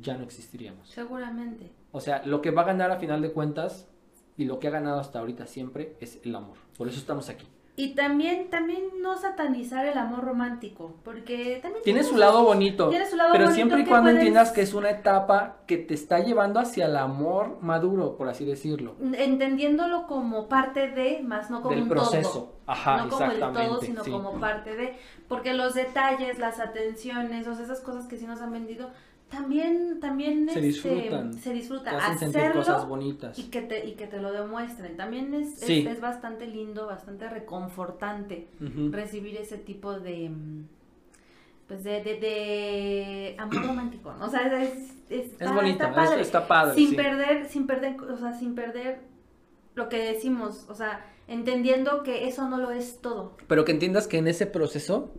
ya 0.00 0.16
no 0.16 0.24
existiríamos. 0.24 0.88
Seguramente. 0.88 1.70
O 1.92 2.00
sea, 2.00 2.24
lo 2.24 2.40
que 2.40 2.50
va 2.50 2.62
a 2.62 2.66
ganar 2.66 2.90
a 2.90 2.98
final 2.98 3.20
de 3.22 3.32
cuentas 3.32 3.88
y 4.36 4.44
lo 4.44 4.58
que 4.58 4.68
ha 4.68 4.70
ganado 4.70 4.98
hasta 4.98 5.18
ahorita 5.18 5.46
siempre 5.46 5.96
es 6.00 6.20
el 6.24 6.34
amor. 6.34 6.56
Por 6.76 6.88
eso 6.88 6.98
estamos 6.98 7.28
aquí. 7.28 7.46
Y 7.74 7.94
también, 7.94 8.50
también 8.50 8.82
no 9.00 9.16
satanizar 9.16 9.86
el 9.86 9.96
amor 9.96 10.24
romántico, 10.24 10.94
porque 11.02 11.58
también... 11.62 11.82
Tiene 11.82 12.04
su 12.04 12.18
lado 12.18 12.44
bonito, 12.44 12.90
tiene 12.90 13.08
su 13.08 13.16
lado 13.16 13.30
pero 13.32 13.50
siempre 13.50 13.80
y 13.80 13.86
cuando 13.86 14.10
entiendas 14.10 14.52
que 14.52 14.60
es 14.60 14.74
una 14.74 14.90
etapa 14.90 15.56
que 15.66 15.78
te 15.78 15.94
está 15.94 16.18
llevando 16.18 16.60
hacia 16.60 16.84
el 16.84 16.96
amor 16.98 17.56
maduro, 17.62 18.18
por 18.18 18.28
así 18.28 18.44
decirlo. 18.44 18.94
Entendiéndolo 19.14 20.06
como 20.06 20.48
parte 20.48 20.90
de, 20.90 21.22
más 21.22 21.48
no 21.50 21.62
como 21.62 21.74
Del 21.74 21.84
un 21.84 21.88
proceso. 21.88 22.30
todo. 22.30 22.52
Ajá, 22.66 22.98
no 22.98 23.08
como 23.08 23.30
el 23.30 23.40
todo, 23.40 23.80
sino 23.80 24.04
como 24.04 24.38
parte 24.38 24.76
de, 24.76 24.98
porque 25.26 25.54
los 25.54 25.72
detalles, 25.72 26.38
las 26.38 26.60
atenciones, 26.60 27.46
o 27.46 27.54
sea, 27.54 27.64
esas 27.64 27.80
cosas 27.80 28.06
que 28.06 28.18
sí 28.18 28.26
nos 28.26 28.42
han 28.42 28.52
vendido, 28.52 28.90
también, 29.32 29.98
también 29.98 30.46
se 30.46 30.58
este, 30.58 30.60
disfrutan. 30.60 31.32
Se 31.32 31.54
disfruta. 31.54 31.96
Hacerlo 31.96 32.60
cosas 32.60 32.86
bonitas. 32.86 33.38
Y 33.38 33.44
que, 33.44 33.62
te, 33.62 33.86
y 33.86 33.94
que 33.94 34.06
te 34.06 34.20
lo 34.20 34.30
demuestren. 34.30 34.98
También 34.98 35.32
es, 35.32 35.62
es, 35.62 36.00
bastante 36.02 36.46
lindo, 36.46 36.86
bastante 36.86 37.28
reconfortante 37.30 38.48
recibir 38.90 39.38
ese 39.38 39.56
tipo 39.56 39.98
de 39.98 40.30
pues 41.66 41.84
de, 41.84 42.02
de, 42.02 43.34
amor 43.38 43.66
romántico, 43.66 44.12
O 44.20 44.28
sea, 44.28 44.62
es, 44.62 44.92
está, 45.08 45.46
es 45.46 45.54
bonito, 45.54 45.84
está 45.84 45.94
padre, 45.94 46.20
está 46.20 46.46
padre 46.46 46.74
sin 46.74 46.94
perder, 46.94 47.48
sin 47.48 47.66
perder, 47.66 47.96
o 48.02 48.16
sea, 48.18 48.34
sin 48.34 48.54
perder 48.54 49.00
lo 49.74 49.88
que 49.88 49.96
decimos, 50.02 50.66
o 50.68 50.74
sea, 50.74 51.06
entendiendo 51.28 52.02
que 52.02 52.28
eso 52.28 52.46
no 52.46 52.58
lo 52.58 52.72
es 52.72 53.00
todo. 53.00 53.38
Pero 53.46 53.64
que 53.64 53.72
entiendas 53.72 54.06
que 54.06 54.18
en 54.18 54.28
ese 54.28 54.44
proceso 54.44 55.14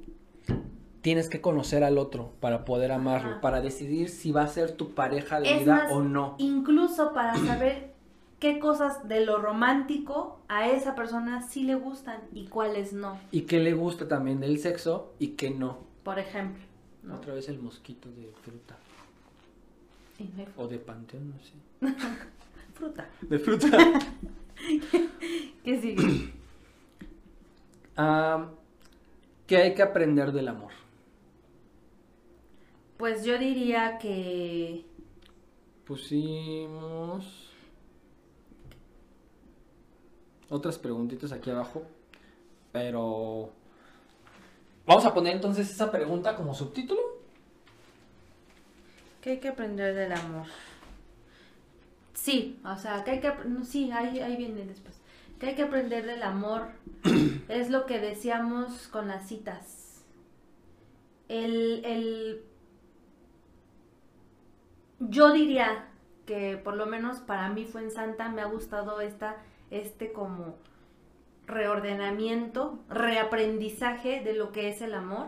tienes 1.04 1.30
que 1.30 1.42
conocer 1.42 1.84
al 1.84 1.98
otro 1.98 2.32
para 2.40 2.64
poder 2.64 2.94
amarlo, 2.94 3.42
para 3.42 3.60
decidir 3.60 4.08
si 4.08 4.32
va 4.32 4.44
a 4.44 4.48
ser 4.48 4.72
tu 4.72 4.96
pareja 4.96 5.42
de 5.42 5.60
vida 5.60 5.90
o 5.92 6.02
no. 6.02 6.36
Incluso 6.40 7.14
para 7.14 7.36
saber 7.46 7.94
qué 8.40 8.58
cosas 8.58 9.08
de 9.08 9.26
lo 9.26 9.38
romántico 9.38 10.40
a 10.48 10.70
esa 10.70 10.96
persona 10.96 11.42
sí 11.42 11.66
le 11.66 11.76
gustan 11.76 12.22
y 12.34 12.48
cuáles 12.48 12.94
no. 12.94 13.20
Y 13.32 13.42
qué 13.42 13.60
le 13.60 13.74
gusta 13.74 14.08
también 14.08 14.40
del 14.40 14.60
sexo 14.60 15.14
y 15.20 15.32
qué 15.32 15.52
no. 15.52 15.80
Por 16.04 16.20
ejemplo. 16.20 16.64
Otra 17.14 17.34
vez 17.34 17.50
el 17.50 17.60
mosquito 17.60 18.10
de 18.10 18.32
fruta. 18.42 18.78
o 20.56 20.68
de 20.70 20.78
panteón, 20.80 21.32
no 21.32 21.40
sé. 21.44 21.52
fruta. 22.76 23.10
De 23.22 23.40
fruta. 23.40 23.68
¿Qué 25.64 25.82
sigue? 25.82 26.34
Ah, 27.96 28.48
¿Qué 29.46 29.58
hay 29.58 29.76
que 29.76 29.84
aprender 29.84 30.32
del 30.32 30.48
amor? 30.48 30.72
Pues 32.98 33.24
yo 33.24 33.38
diría 33.38 33.98
que... 33.98 34.86
Pusimos 35.86 37.50
otras 40.50 40.78
preguntitas 40.78 41.32
aquí 41.32 41.50
abajo, 41.50 41.84
pero 42.72 43.52
vamos 44.86 45.06
a 45.06 45.14
poner 45.14 45.36
entonces 45.36 45.70
esa 45.70 45.92
pregunta 45.92 46.36
como 46.36 46.54
subtítulo. 46.54 47.02
¿Qué 49.20 49.32
hay 49.32 49.40
que 49.40 49.50
aprender 49.50 49.96
del 49.96 50.12
amor? 50.12 50.46
Sí, 52.14 52.60
o 52.64 52.76
sea, 52.78 53.04
que 53.04 53.12
hay 53.12 53.20
que... 53.20 53.34
sí, 53.64 53.92
ahí, 53.92 54.20
ahí 54.20 54.38
viene 54.38 54.66
después. 54.66 55.02
¿Qué 55.40 55.48
hay 55.48 55.56
que 55.56 55.64
aprender 55.64 56.06
del 56.06 56.24
amor? 56.24 56.68
es 57.50 57.70
lo 57.70 57.86
que 57.86 58.00
decíamos 58.00 58.88
con 58.88 59.08
las 59.08 59.28
citas. 59.28 60.06
El, 61.28 61.84
el 61.84 62.44
yo 65.10 65.34
diría 65.34 65.90
que 66.26 66.58
por 66.58 66.76
lo 66.76 66.86
menos 66.86 67.20
para 67.20 67.50
mí 67.50 67.66
fue 67.66 67.84
en 67.84 67.92
Santa, 67.92 68.30
me 68.30 68.42
ha 68.42 68.46
gustado 68.46 69.02
esta, 69.02 69.38
este 69.72 70.12
como 70.12 70.56
reordenamiento, 71.46 72.80
reaprendizaje 72.90 74.22
de 74.22 74.34
lo 74.34 74.52
que 74.52 74.70
es 74.70 74.82
el 74.82 74.94
amor, 74.94 75.28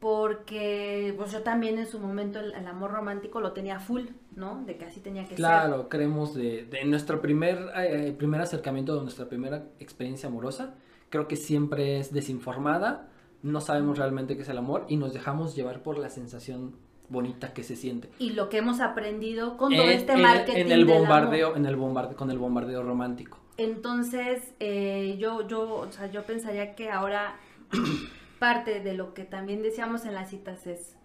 porque 0.00 1.14
pues 1.16 1.30
yo 1.30 1.42
también 1.42 1.78
en 1.78 1.86
su 1.86 2.00
momento 2.00 2.40
el, 2.40 2.66
amor 2.66 2.90
romántico 2.90 3.40
lo 3.40 3.52
tenía 3.52 3.78
full, 3.78 4.06
¿no? 4.34 4.64
De 4.64 4.76
que 4.76 4.86
así 4.86 5.00
tenía 5.00 5.22
que 5.22 5.30
ser. 5.30 5.36
Claro, 5.36 5.88
creemos 5.88 6.34
de, 6.34 6.64
de 6.64 6.84
nuestro 6.84 7.20
primer, 7.20 7.70
eh, 7.76 8.14
primer 8.16 8.40
acercamiento, 8.40 8.96
de 8.96 9.02
nuestra 9.02 9.28
primera 9.28 9.66
experiencia 9.78 10.28
amorosa, 10.28 10.74
creo 11.10 11.28
que 11.28 11.36
siempre 11.36 11.98
es 11.98 12.12
desinformada, 12.12 13.08
no 13.42 13.60
sabemos 13.60 13.98
realmente 13.98 14.36
qué 14.36 14.42
es 14.42 14.48
el 14.48 14.58
amor 14.58 14.86
y 14.88 14.96
nos 14.96 15.12
dejamos 15.12 15.54
llevar 15.54 15.82
por 15.82 15.98
la 15.98 16.08
sensación 16.08 16.76
bonita 17.10 17.52
que 17.52 17.62
se 17.62 17.76
siente. 17.76 18.08
Y 18.18 18.30
lo 18.30 18.48
que 18.48 18.58
hemos 18.58 18.80
aprendido 18.80 19.56
con 19.56 19.74
todo 19.74 19.90
este 19.90 20.16
marketing. 20.16 20.60
En 20.60 20.72
el 20.72 20.84
bombardeo, 20.86 21.56
en 21.56 21.66
el 21.66 21.76
bombardeo, 21.76 22.16
con 22.16 22.30
el 22.30 22.38
bombardeo 22.38 22.82
romántico. 22.82 23.38
Entonces, 23.56 24.54
eh, 24.60 25.16
yo, 25.18 25.46
yo, 25.46 25.74
o 25.74 25.92
sea, 25.92 26.06
yo 26.06 26.22
pensaría 26.22 26.74
que 26.74 26.90
ahora 26.90 27.36
parte 28.38 28.80
de 28.80 28.94
lo 28.94 29.12
que 29.12 29.24
también 29.24 29.60
decíamos 29.60 30.06
en 30.06 30.14
las 30.14 30.30
citas 30.30 30.66
es 30.66 30.96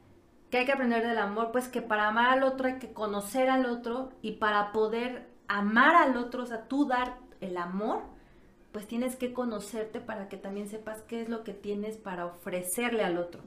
que 0.49 0.59
hay 0.59 0.65
que 0.65 0.71
aprender 0.71 1.05
del 1.05 1.17
amor, 1.17 1.51
pues 1.51 1.67
que 1.67 1.81
para 1.81 2.07
amar 2.07 2.27
al 2.27 2.43
otro 2.43 2.67
hay 2.67 2.77
que 2.77 2.93
conocer 2.93 3.49
al 3.49 3.65
otro 3.65 4.11
y 4.21 4.33
para 4.33 4.71
poder 4.71 5.27
amar 5.47 5.95
al 5.95 6.15
otro, 6.15 6.43
o 6.43 6.45
sea, 6.45 6.67
tú 6.67 6.85
dar 6.85 7.17
el 7.41 7.57
amor, 7.57 8.03
pues 8.71 8.87
tienes 8.87 9.15
que 9.15 9.33
conocerte 9.33 9.99
para 9.99 10.29
que 10.29 10.37
también 10.37 10.69
sepas 10.69 11.01
qué 11.01 11.21
es 11.21 11.29
lo 11.29 11.43
que 11.43 11.53
tienes 11.53 11.97
para 11.97 12.25
ofrecerle 12.25 13.03
al 13.03 13.17
otro. 13.17 13.41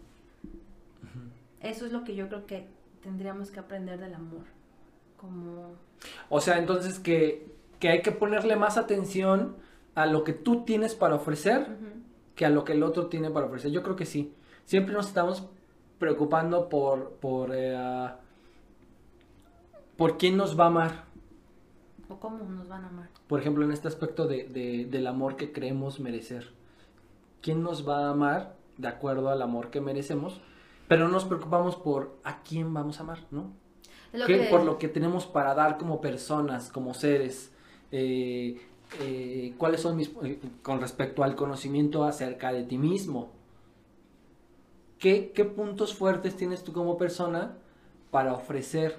Eso 1.61 1.87
es 1.87 1.93
lo 1.93 2.05
que 2.05 2.15
yo 2.15 2.29
creo 2.29 2.47
que 2.47 2.67
tendríamos 3.03 3.51
que 3.51 3.61
aprender 3.61 3.99
del 3.99 4.15
amor. 4.15 4.45
Como... 5.17 5.75
O 6.29 6.41
sea, 6.41 6.59
entonces 6.59 6.99
que, 6.99 7.53
hay 7.83 8.03
que 8.03 8.13
ponerle 8.13 8.57
más 8.57 8.77
atención 8.77 9.57
a 9.95 10.07
lo 10.07 10.25
que 10.25 10.33
tú 10.33 10.65
tienes 10.65 10.95
para 10.95 11.17
ofrecer 11.17 11.67
que 12.37 12.47
a 12.47 12.51
lo 12.51 12.65
que 12.65 12.73
el 12.73 12.85
otro 12.85 13.09
tiene 13.09 13.31
para 13.31 13.47
ofrecer. 13.47 13.73
Yo 13.73 13.83
creo 13.83 13.97
que 13.97 14.07
sí. 14.07 14.33
Siempre 14.65 14.95
nos 14.95 15.09
estamos 15.09 15.49
preocupando 15.99 16.69
por, 16.69 17.15
por, 17.15 17.51
eh, 17.53 18.09
por 19.97 20.17
quién 20.17 20.37
nos 20.37 20.59
va 20.59 20.65
a 20.65 20.69
amar. 20.69 21.05
O 22.09 22.21
cómo 22.21 22.45
nos 22.45 22.69
van 22.69 22.85
a 22.85 22.89
amar. 22.89 23.09
Por 23.27 23.41
ejemplo, 23.41 23.65
en 23.65 23.73
este 23.73 23.89
aspecto 23.89 24.27
de, 24.29 24.87
del 24.89 25.07
amor 25.09 25.37
que 25.37 25.53
creemos 25.53 25.99
merecer. 25.99 26.53
¿Quién 27.43 27.63
nos 27.63 27.87
va 27.87 28.07
a 28.07 28.11
amar 28.11 28.55
de 28.77 28.89
acuerdo 28.89 29.31
al 29.31 29.43
amor 29.43 29.71
que 29.71 29.81
merecemos? 29.81 30.41
Pero 30.89 31.05
no 31.05 31.13
nos 31.13 31.27
preocupamos 31.27 31.77
por 31.77 32.19
a 32.25 32.43
quién 32.43 32.73
vamos 32.73 32.99
a 32.99 33.03
amar, 33.03 33.27
¿no? 33.31 33.53
Por 34.51 34.65
lo 34.65 34.79
que 34.79 34.89
tenemos 34.89 35.27
para 35.27 35.55
dar 35.55 35.77
como 35.77 36.01
personas, 36.01 36.71
como 36.71 36.95
seres. 36.95 37.53
Eh, 37.93 38.61
eh, 39.01 39.55
cuáles 39.59 39.83
son 39.83 39.97
mis, 39.97 40.11
eh, 40.23 40.41
con 40.63 40.81
respecto 40.81 41.23
al 41.23 41.37
conocimiento 41.37 42.05
acerca 42.05 42.53
de 42.53 42.65
ti 42.65 42.79
mismo. 42.79 43.31
¿Qué, 44.99 45.31
¿Qué, 45.35 45.45
puntos 45.45 45.95
fuertes 45.95 46.37
tienes 46.37 46.65
tú 46.65 46.73
como 46.73 46.97
persona 46.97 47.57
para 48.11 48.33
ofrecer 48.33 48.97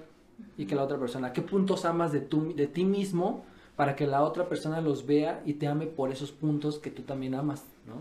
y 0.56 0.66
que 0.66 0.76
la 0.76 0.84
otra 0.84 0.98
persona? 0.98 1.32
¿Qué 1.32 1.42
puntos 1.42 1.84
amas 1.84 2.12
de, 2.12 2.20
tu, 2.20 2.54
de 2.54 2.68
ti 2.68 2.84
mismo 2.84 3.44
para 3.76 3.96
que 3.96 4.06
la 4.06 4.22
otra 4.22 4.48
persona 4.48 4.80
los 4.80 5.06
vea 5.06 5.42
y 5.44 5.54
te 5.54 5.66
ame 5.66 5.86
por 5.86 6.10
esos 6.10 6.30
puntos 6.30 6.78
que 6.78 6.90
tú 6.90 7.02
también 7.02 7.34
amas? 7.34 7.64
¿no? 7.86 7.94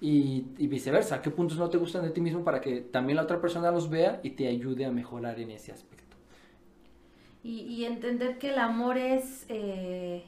Y, 0.00 0.46
y, 0.56 0.66
viceversa, 0.66 1.20
¿qué 1.20 1.30
puntos 1.30 1.58
no 1.58 1.68
te 1.68 1.76
gustan 1.76 2.02
de 2.02 2.10
ti 2.10 2.22
mismo 2.22 2.42
para 2.42 2.60
que 2.60 2.80
también 2.80 3.16
la 3.16 3.22
otra 3.22 3.40
persona 3.40 3.70
los 3.70 3.90
vea 3.90 4.20
y 4.22 4.30
te 4.30 4.48
ayude 4.48 4.86
a 4.86 4.90
mejorar 4.90 5.38
en 5.38 5.50
ese 5.50 5.72
aspecto? 5.72 6.16
Y, 7.42 7.60
y 7.60 7.84
entender 7.84 8.38
que 8.38 8.50
el 8.50 8.58
amor 8.58 8.96
es... 8.96 9.44
Eh 9.48 10.24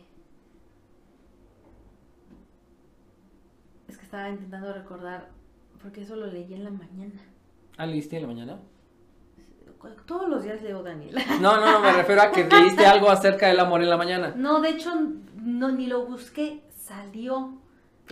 estaba 4.12 4.28
intentando 4.28 4.74
recordar, 4.74 5.30
porque 5.82 6.02
eso 6.02 6.16
lo 6.16 6.26
leí 6.26 6.52
en 6.52 6.64
la 6.64 6.70
mañana. 6.70 7.18
¿Ah, 7.78 7.86
leíste 7.86 8.16
en 8.16 8.22
la 8.22 8.28
mañana? 8.28 8.58
Todos 10.04 10.28
los 10.28 10.44
días 10.44 10.60
leo 10.60 10.82
Daniel. 10.82 11.16
No, 11.40 11.56
no, 11.58 11.72
no, 11.72 11.80
me 11.80 11.94
refiero 11.94 12.20
a 12.20 12.30
que 12.30 12.44
leíste 12.44 12.84
algo 12.84 13.08
acerca 13.08 13.48
del 13.48 13.58
amor 13.58 13.82
en 13.82 13.88
la 13.88 13.96
mañana. 13.96 14.34
No, 14.36 14.60
de 14.60 14.68
hecho, 14.68 14.90
no, 15.36 15.72
ni 15.72 15.86
lo 15.86 16.04
busqué, 16.04 16.62
salió. 16.76 17.54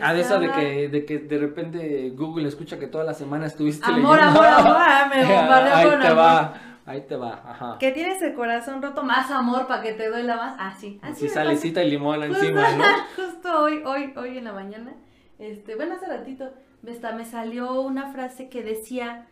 Ah, 0.01 0.14
de 0.14 0.20
eso 0.20 0.38
de 0.38 0.51
que, 0.51 0.88
de 0.88 1.05
que 1.05 1.18
de 1.18 1.38
repente 1.38 2.11
Google 2.11 2.49
escucha 2.49 2.78
que 2.78 2.86
toda 2.86 3.05
la 3.05 3.14
semana 3.14 3.47
estuviste 3.47 3.84
amor, 3.84 4.16
leyendo. 4.16 4.41
Amor, 4.41 4.47
amor, 4.47 4.76
amor, 4.76 5.09
me 5.64 5.72
Ahí 5.72 6.01
te 6.01 6.12
va, 6.12 6.55
ahí 6.86 7.01
te 7.03 7.16
va, 7.16 7.43
ajá. 7.45 7.76
Que 7.78 7.91
tienes 7.91 8.22
el 8.22 8.34
corazón 8.34 8.80
roto, 8.80 9.03
más 9.03 9.30
amor 9.30 9.66
para 9.66 9.82
que 9.82 9.93
te 9.93 10.09
duela 10.09 10.36
más. 10.36 10.57
Ah, 10.59 10.74
sí. 10.78 10.99
Así 11.03 11.28
salecita 11.28 11.82
y 11.82 11.91
limón 11.91 12.22
encima, 12.22 12.70
¿no? 12.76 12.84
Justo 13.16 13.62
hoy, 13.62 13.82
hoy, 13.84 14.12
hoy 14.16 14.38
en 14.38 14.45
la 14.45 14.53
mañana 14.53 14.95
este, 15.41 15.74
bueno, 15.74 15.95
hace 15.95 16.07
ratito, 16.07 16.53
me 16.82 17.24
salió 17.24 17.80
una 17.80 18.12
frase 18.12 18.51
que 18.51 18.62
decía 18.62 19.26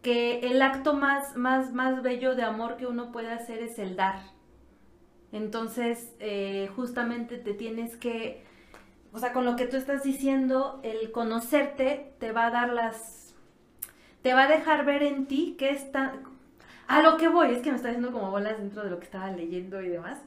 que 0.00 0.38
el 0.48 0.62
acto 0.62 0.94
más, 0.94 1.36
más, 1.36 1.72
más 1.72 2.02
bello 2.02 2.36
de 2.36 2.44
amor 2.44 2.76
que 2.76 2.86
uno 2.86 3.10
puede 3.10 3.32
hacer 3.32 3.60
es 3.60 3.80
el 3.80 3.96
dar. 3.96 4.20
Entonces, 5.32 6.14
eh, 6.20 6.70
justamente 6.76 7.36
te 7.36 7.52
tienes 7.52 7.96
que, 7.96 8.46
o 9.12 9.18
sea, 9.18 9.32
con 9.32 9.44
lo 9.44 9.56
que 9.56 9.66
tú 9.66 9.76
estás 9.76 10.02
diciendo, 10.02 10.80
el 10.82 11.10
conocerte 11.12 12.14
te 12.18 12.32
va 12.32 12.46
a 12.46 12.50
dar 12.50 12.70
las, 12.70 13.34
te 14.22 14.34
va 14.34 14.44
a 14.44 14.48
dejar 14.48 14.84
ver 14.84 15.02
en 15.02 15.26
ti 15.26 15.56
que 15.58 15.70
está, 15.70 16.14
a 16.86 17.02
lo 17.02 17.16
que 17.16 17.28
voy, 17.28 17.52
es 17.52 17.62
que 17.62 17.70
me 17.70 17.76
está 17.76 17.88
haciendo 17.88 18.12
como 18.12 18.30
bolas 18.30 18.58
dentro 18.58 18.82
de 18.82 18.90
lo 18.90 18.98
que 18.98 19.04
estaba 19.04 19.30
leyendo 19.30 19.80
y 19.80 19.88
demás, 19.88 20.20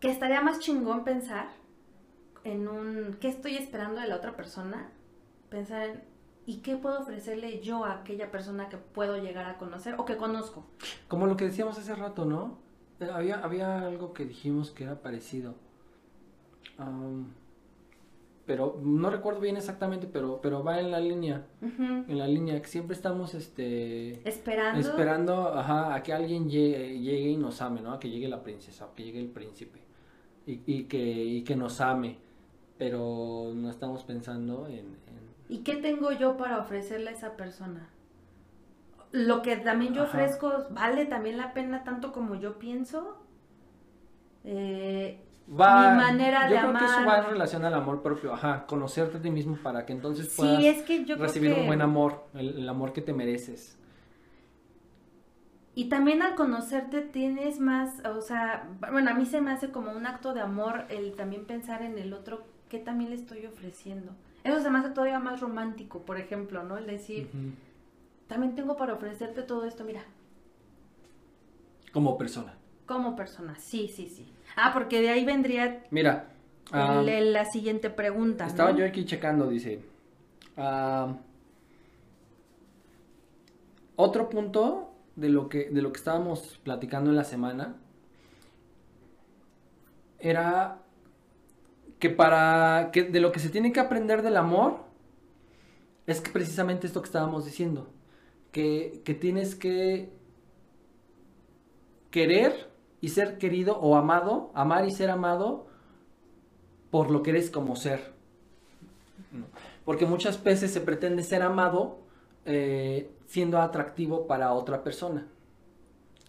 que 0.00 0.10
estaría 0.10 0.40
más 0.40 0.60
chingón 0.60 1.04
pensar 1.04 1.48
en 2.44 2.68
un 2.68 3.16
qué 3.20 3.28
estoy 3.28 3.56
esperando 3.56 4.00
de 4.00 4.08
la 4.08 4.16
otra 4.16 4.36
persona, 4.36 4.90
pensar 5.48 5.82
en 5.82 6.16
y 6.46 6.58
qué 6.58 6.76
puedo 6.76 7.00
ofrecerle 7.00 7.60
yo 7.60 7.84
a 7.84 7.94
aquella 7.94 8.30
persona 8.30 8.68
que 8.68 8.76
puedo 8.76 9.18
llegar 9.18 9.46
a 9.46 9.58
conocer 9.58 9.96
o 9.98 10.04
que 10.04 10.16
conozco. 10.16 10.64
Como 11.08 11.26
lo 11.26 11.36
que 11.36 11.46
decíamos 11.46 11.76
hace 11.76 11.94
rato, 11.94 12.24
¿no? 12.24 12.58
Eh, 13.00 13.10
había, 13.12 13.40
había 13.40 13.80
algo 13.80 14.12
que 14.12 14.24
dijimos 14.24 14.70
que 14.70 14.84
era 14.84 15.02
parecido. 15.02 15.56
Pero 18.44 18.80
no 18.82 19.10
recuerdo 19.10 19.40
bien 19.40 19.56
exactamente, 19.56 20.06
pero, 20.06 20.40
pero 20.40 20.62
va 20.62 20.78
en 20.80 20.90
la 20.90 21.00
línea. 21.00 21.46
En 21.60 22.18
la 22.18 22.26
línea 22.26 22.60
que 22.60 22.68
siempre 22.68 22.94
estamos 22.94 23.34
este 23.34 24.26
esperando. 24.28 24.80
Esperando 24.80 25.52
a 25.54 26.00
que 26.02 26.12
alguien 26.12 26.48
llegue, 26.48 26.98
llegue, 26.98 27.30
y 27.30 27.36
nos 27.36 27.60
ame, 27.60 27.80
¿no? 27.80 27.92
A 27.92 27.98
que 27.98 28.08
llegue 28.10 28.28
la 28.28 28.42
princesa, 28.42 28.86
o 28.86 28.94
que 28.94 29.04
llegue 29.04 29.20
el 29.20 29.28
príncipe. 29.28 29.80
Y, 30.46 30.60
y, 30.66 30.84
que, 30.84 30.98
y 30.98 31.42
que 31.42 31.56
nos 31.56 31.80
ame 31.80 32.26
pero 32.78 33.52
no 33.54 33.70
estamos 33.70 34.04
pensando 34.04 34.66
en, 34.66 34.96
¿Y 35.48 35.58
qué 35.58 35.76
tengo 35.76 36.10
yo 36.12 36.36
para 36.36 36.58
ofrecerle 36.58 37.10
a 37.10 37.12
esa 37.12 37.36
persona? 37.36 37.88
Lo 39.12 39.42
que 39.42 39.56
también 39.56 39.94
yo 39.94 40.02
ofrezco, 40.02 40.66
¿vale 40.70 41.06
también 41.06 41.36
la 41.36 41.54
pena 41.54 41.84
tanto 41.84 42.12
como 42.12 42.34
yo 42.34 42.58
pienso? 42.58 43.16
Eh, 44.44 44.75
va, 45.58 45.90
mi 45.90 45.96
manera 45.96 46.48
yo 46.48 46.56
creo 46.56 46.72
que 46.74 46.84
eso 46.84 47.04
va 47.06 47.18
en 47.18 47.30
relación 47.30 47.64
al 47.64 47.74
amor 47.74 48.02
propio, 48.02 48.32
ajá, 48.32 48.66
conocerte 48.66 49.18
a 49.18 49.22
ti 49.22 49.30
mismo 49.30 49.56
para 49.56 49.86
que 49.86 49.92
entonces 49.92 50.32
puedas 50.36 50.62
recibir 51.18 51.52
un 51.54 51.66
buen 51.66 51.82
amor, 51.82 52.24
el, 52.34 52.68
amor 52.68 52.92
que 52.92 53.02
te 53.02 53.12
mereces. 53.12 53.76
Y 55.74 55.88
también 55.90 56.22
al 56.22 56.34
conocerte 56.34 57.02
tienes 57.02 57.60
más, 57.60 58.04
o 58.06 58.22
sea, 58.22 58.68
bueno, 58.90 59.10
a 59.10 59.14
mí 59.14 59.26
se 59.26 59.40
me 59.40 59.50
hace 59.50 59.70
como 59.70 59.92
un 59.92 60.06
acto 60.06 60.32
de 60.32 60.40
amor 60.40 60.86
el 60.88 61.14
también 61.14 61.44
pensar 61.44 61.82
en 61.82 61.98
el 61.98 62.14
otro 62.14 62.44
¿qué 62.68 62.78
también 62.78 63.10
le 63.10 63.16
estoy 63.16 63.46
ofreciendo? 63.46 64.12
Eso 64.44 64.60
se 64.60 64.70
me 64.70 64.78
hace 64.78 64.90
todavía 64.90 65.18
más 65.18 65.40
romántico, 65.40 66.02
por 66.02 66.18
ejemplo, 66.18 66.62
¿no? 66.62 66.78
El 66.78 66.86
decir, 66.86 67.28
también 68.26 68.54
tengo 68.54 68.76
para 68.76 68.94
ofrecerte 68.94 69.42
todo 69.42 69.64
esto, 69.64 69.84
mira. 69.84 70.02
Como 71.92 72.16
persona. 72.16 72.54
Como 72.86 73.16
persona, 73.16 73.56
sí, 73.58 73.88
sí, 73.88 74.06
sí. 74.08 74.32
Ah, 74.56 74.72
porque 74.72 75.00
de 75.00 75.10
ahí 75.10 75.24
vendría 75.24 75.84
Mira, 75.90 76.30
la 76.72 77.44
siguiente 77.44 77.90
pregunta. 77.90 78.46
Estaba 78.46 78.72
yo 78.72 78.84
aquí 78.84 79.04
checando, 79.04 79.48
dice. 79.48 79.80
otro 83.96 84.28
punto 84.28 84.92
de 85.14 85.28
lo 85.28 85.48
que 85.48 85.70
de 85.70 85.82
lo 85.82 85.92
que 85.92 85.98
estábamos 85.98 86.60
platicando 86.62 87.10
en 87.10 87.16
la 87.16 87.24
semana 87.24 87.76
era 90.18 90.78
que 91.98 92.10
para 92.10 92.90
que 92.92 93.04
de 93.04 93.20
lo 93.20 93.32
que 93.32 93.40
se 93.40 93.48
tiene 93.48 93.72
que 93.72 93.80
aprender 93.80 94.22
del 94.22 94.36
amor 94.36 94.86
es 96.06 96.20
que 96.20 96.30
precisamente 96.30 96.86
esto 96.86 97.02
que 97.02 97.06
estábamos 97.06 97.44
diciendo, 97.44 97.88
que, 98.52 99.02
tienes 99.20 99.54
que 99.54 100.08
querer 102.10 102.70
y 103.06 103.10
ser 103.10 103.38
querido 103.38 103.78
o 103.78 103.94
amado, 103.94 104.50
amar 104.52 104.84
y 104.84 104.90
ser 104.90 105.10
amado 105.10 105.68
por 106.90 107.12
lo 107.12 107.22
que 107.22 107.30
eres 107.30 107.52
como 107.52 107.76
ser. 107.76 108.12
Porque 109.84 110.06
muchas 110.06 110.42
veces 110.42 110.72
se 110.72 110.80
pretende 110.80 111.22
ser 111.22 111.42
amado 111.42 112.00
eh, 112.46 113.08
siendo 113.28 113.60
atractivo 113.60 114.26
para 114.26 114.52
otra 114.52 114.82
persona. 114.82 115.24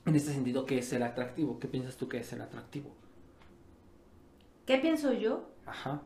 En 0.06 0.16
este 0.16 0.32
sentido, 0.32 0.68
¿qué 0.68 0.78
es 0.78 0.88
ser 0.88 1.02
atractivo? 1.02 1.58
¿Qué 1.58 1.68
piensas 1.68 1.98
tú 1.98 2.08
que 2.08 2.20
es 2.20 2.28
ser 2.28 2.44
atractivo? 2.44 2.92
¿Qué 4.68 4.78
pienso 4.78 5.14
yo? 5.14 5.50
Ajá. 5.66 6.04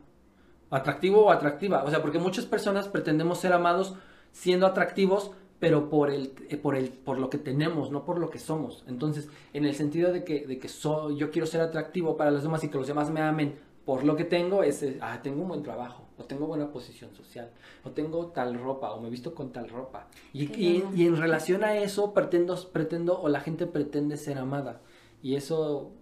Atractivo 0.70 1.26
o 1.26 1.30
atractiva. 1.30 1.84
O 1.84 1.90
sea, 1.90 2.00
porque 2.00 2.18
muchas 2.18 2.46
personas 2.46 2.88
pretendemos 2.88 3.40
ser 3.40 3.52
amados 3.52 3.94
siendo 4.32 4.66
atractivos, 4.66 5.32
pero 5.62 5.88
por 5.88 6.10
el, 6.10 6.34
eh, 6.48 6.56
por 6.56 6.74
el, 6.74 6.88
por 6.88 7.18
lo 7.18 7.30
que 7.30 7.38
tenemos, 7.38 7.92
no 7.92 8.04
por 8.04 8.18
lo 8.18 8.30
que 8.30 8.40
somos. 8.40 8.82
Entonces, 8.88 9.28
en 9.52 9.64
el 9.64 9.76
sentido 9.76 10.12
de 10.12 10.24
que, 10.24 10.44
de 10.44 10.58
que 10.58 10.66
soy, 10.66 11.16
yo 11.16 11.30
quiero 11.30 11.46
ser 11.46 11.60
atractivo 11.60 12.16
para 12.16 12.32
los 12.32 12.42
demás 12.42 12.64
y 12.64 12.68
que 12.68 12.78
los 12.78 12.88
demás 12.88 13.12
me 13.12 13.20
amen 13.20 13.54
por 13.84 14.02
lo 14.02 14.16
que 14.16 14.24
tengo, 14.24 14.64
es, 14.64 14.84
ah, 15.00 15.20
tengo 15.22 15.42
un 15.42 15.46
buen 15.46 15.62
trabajo, 15.62 16.02
o 16.18 16.24
tengo 16.24 16.48
buena 16.48 16.72
posición 16.72 17.14
social, 17.14 17.52
o 17.84 17.92
tengo 17.92 18.26
tal 18.32 18.58
ropa, 18.58 18.90
o 18.90 19.00
me 19.00 19.08
visto 19.08 19.36
con 19.36 19.52
tal 19.52 19.68
ropa. 19.68 20.08
Y, 20.32 20.52
y, 20.52 20.84
y 20.96 21.06
en 21.06 21.16
relación 21.16 21.62
a 21.62 21.76
eso, 21.76 22.12
pretendo, 22.12 22.58
pretendo, 22.72 23.20
o 23.20 23.28
la 23.28 23.38
gente 23.38 23.68
pretende 23.68 24.16
ser 24.16 24.38
amada. 24.38 24.80
Y 25.22 25.36
eso 25.36 25.92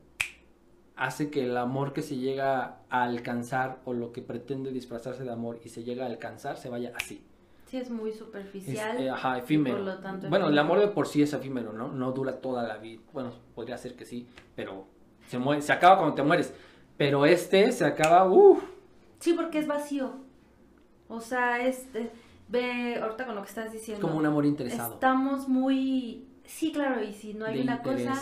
hace 0.96 1.28
que 1.28 1.44
el 1.44 1.54
amor 1.58 1.92
que 1.92 2.00
se 2.00 2.16
llega 2.16 2.78
a 2.88 3.02
alcanzar 3.02 3.82
o 3.84 3.92
lo 3.92 4.10
que 4.10 4.22
pretende 4.22 4.72
disfrazarse 4.72 5.22
de 5.22 5.30
amor 5.30 5.60
y 5.62 5.68
se 5.68 5.84
llega 5.84 6.04
a 6.04 6.08
alcanzar 6.08 6.56
se 6.56 6.70
vaya 6.70 6.94
así. 6.96 7.22
Sí, 7.70 7.76
es 7.76 7.88
muy 7.88 8.12
superficial. 8.12 9.00
Eh, 9.00 9.08
ajá, 9.08 9.38
efímero. 9.38 9.78
bueno, 10.28 10.48
el 10.48 10.58
amor 10.58 10.80
de 10.80 10.88
por 10.88 11.06
sí 11.06 11.22
es 11.22 11.32
efímero, 11.32 11.72
¿no? 11.72 11.86
No 11.86 12.10
dura 12.10 12.40
toda 12.40 12.64
la 12.64 12.78
vida. 12.78 13.00
Bueno, 13.12 13.30
podría 13.54 13.78
ser 13.78 13.94
que 13.94 14.04
sí, 14.04 14.26
pero 14.56 14.88
se, 15.28 15.38
muere, 15.38 15.62
se 15.62 15.72
acaba 15.72 15.98
cuando 15.98 16.16
te 16.16 16.24
mueres. 16.24 16.52
Pero 16.96 17.24
este 17.24 17.70
se 17.70 17.84
acaba, 17.84 18.28
uff. 18.28 18.60
Sí, 19.20 19.34
porque 19.34 19.60
es 19.60 19.68
vacío. 19.68 20.14
O 21.06 21.20
sea, 21.20 21.64
este, 21.64 22.10
ve, 22.48 22.98
ahorita 23.00 23.24
con 23.24 23.36
lo 23.36 23.42
que 23.42 23.48
estás 23.48 23.72
diciendo. 23.72 24.04
Como 24.04 24.18
un 24.18 24.26
amor 24.26 24.46
interesado. 24.46 24.94
Estamos 24.94 25.46
muy, 25.46 26.26
sí, 26.44 26.72
claro, 26.72 27.00
y 27.04 27.12
si 27.12 27.34
no 27.34 27.46
hay 27.46 27.60
una 27.60 27.82
cosa 27.82 28.14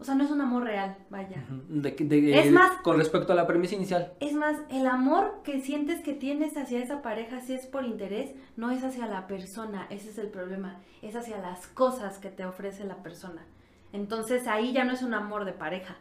o 0.00 0.04
sea, 0.04 0.14
no 0.14 0.24
es 0.24 0.30
un 0.30 0.40
amor 0.40 0.64
real, 0.64 0.96
vaya. 1.10 1.44
es 1.68 2.50
más, 2.50 2.78
con 2.82 2.96
respecto 2.96 3.34
a 3.34 3.36
la 3.36 3.46
premisa 3.46 3.74
inicial. 3.74 4.14
Es 4.20 4.32
más, 4.32 4.56
el 4.70 4.86
amor 4.86 5.42
que 5.44 5.60
sientes 5.60 6.00
que 6.00 6.14
tienes 6.14 6.56
hacia 6.56 6.82
esa 6.82 7.02
pareja, 7.02 7.40
si 7.40 7.52
es 7.52 7.66
por 7.66 7.84
interés, 7.84 8.30
no 8.56 8.70
es 8.70 8.82
hacia 8.82 9.06
la 9.06 9.26
persona, 9.26 9.86
ese 9.90 10.08
es 10.08 10.16
el 10.16 10.28
problema, 10.28 10.80
es 11.02 11.16
hacia 11.16 11.36
las 11.36 11.66
cosas 11.66 12.18
que 12.18 12.30
te 12.30 12.46
ofrece 12.46 12.84
la 12.84 13.02
persona. 13.02 13.44
Entonces 13.92 14.46
ahí 14.46 14.72
ya 14.72 14.84
no 14.84 14.94
es 14.94 15.02
un 15.02 15.12
amor 15.12 15.44
de 15.44 15.52
pareja, 15.52 15.98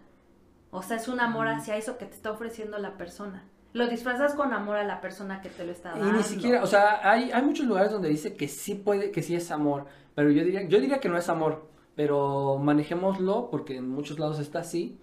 o 0.72 0.82
sea, 0.82 0.95
es 0.95 1.10
un 1.10 1.20
amor 1.20 1.50
hacia 1.50 1.76
eso 1.76 1.97
que 1.97 2.06
te 2.06 2.16
está 2.16 2.32
ofreciendo 2.32 2.78
la 2.78 2.95
persona. 2.95 3.43
Lo 3.74 3.88
disfrazas 3.88 4.34
con 4.34 4.54
amor 4.54 4.78
a 4.78 4.86
la 4.86 5.02
persona 5.02 5.41
que 5.41 5.50
te 5.50 5.66
lo 5.66 5.74
está 5.74 5.89
dando. 5.89 6.08
Y 6.08 6.12
ni 6.14 6.24
siquiera, 6.24 6.64
o 6.64 6.68
sea, 6.68 7.02
hay, 7.04 7.32
hay 7.32 7.41
muchos 7.41 7.66
lugares 7.66 7.91
donde 7.91 8.08
dice 8.08 8.36
que 8.36 8.47
sí 8.47 8.76
puede, 8.76 9.12
que 9.12 9.22
sí 9.22 9.36
es 9.36 9.52
amor, 9.52 9.88
pero 10.16 10.32
yo 10.32 10.45
diría, 10.45 10.64
yo 10.70 10.80
diría 10.80 11.02
que 11.02 11.10
no 11.10 11.18
es 11.18 11.28
amor 11.28 11.68
pero 12.00 12.58
manejémoslo, 12.58 13.50
porque 13.52 13.76
en 13.76 13.89
muchos 13.89 14.20
lados 14.20 14.39
está 14.39 14.60
así, 14.60 14.97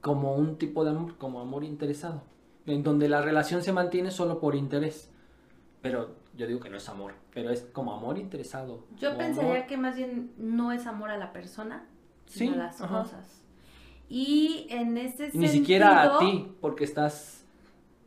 como 0.00 0.36
un 0.36 0.58
tipo 0.58 0.84
de 0.84 0.90
amor, 0.90 1.16
como 1.18 1.40
amor 1.40 1.64
interesado, 1.64 2.22
en 2.66 2.84
donde 2.84 3.08
la 3.08 3.20
relación 3.20 3.64
se 3.64 3.72
mantiene 3.72 4.12
solo 4.12 4.38
por 4.38 4.54
interés. 4.54 5.10
Pero 5.82 6.14
yo 6.36 6.46
digo 6.46 6.60
que 6.60 6.70
no 6.70 6.76
es 6.76 6.88
amor, 6.88 7.14
pero 7.34 7.50
es 7.50 7.62
como 7.72 7.92
amor 7.92 8.16
interesado. 8.16 8.84
Yo 8.96 9.18
pensaría 9.18 9.66
que 9.66 9.76
más 9.76 9.96
bien 9.96 10.30
no 10.38 10.70
es 10.70 10.86
amor 10.86 11.10
a 11.10 11.18
la 11.18 11.32
persona, 11.32 11.88
sino 12.26 12.52
a 12.52 12.58
las 12.58 12.76
cosas. 12.76 13.42
Y 14.08 14.68
en 14.70 14.98
ese 14.98 15.32
sentido... 15.32 15.42
Ni 15.42 15.48
siquiera 15.48 16.14
a 16.14 16.18
ti, 16.20 16.54
porque 16.60 16.84
estás 16.84 17.44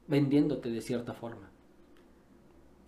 vendiéndote 0.08 0.70
de 0.70 0.80
cierta 0.80 1.14
forma. 1.14 1.50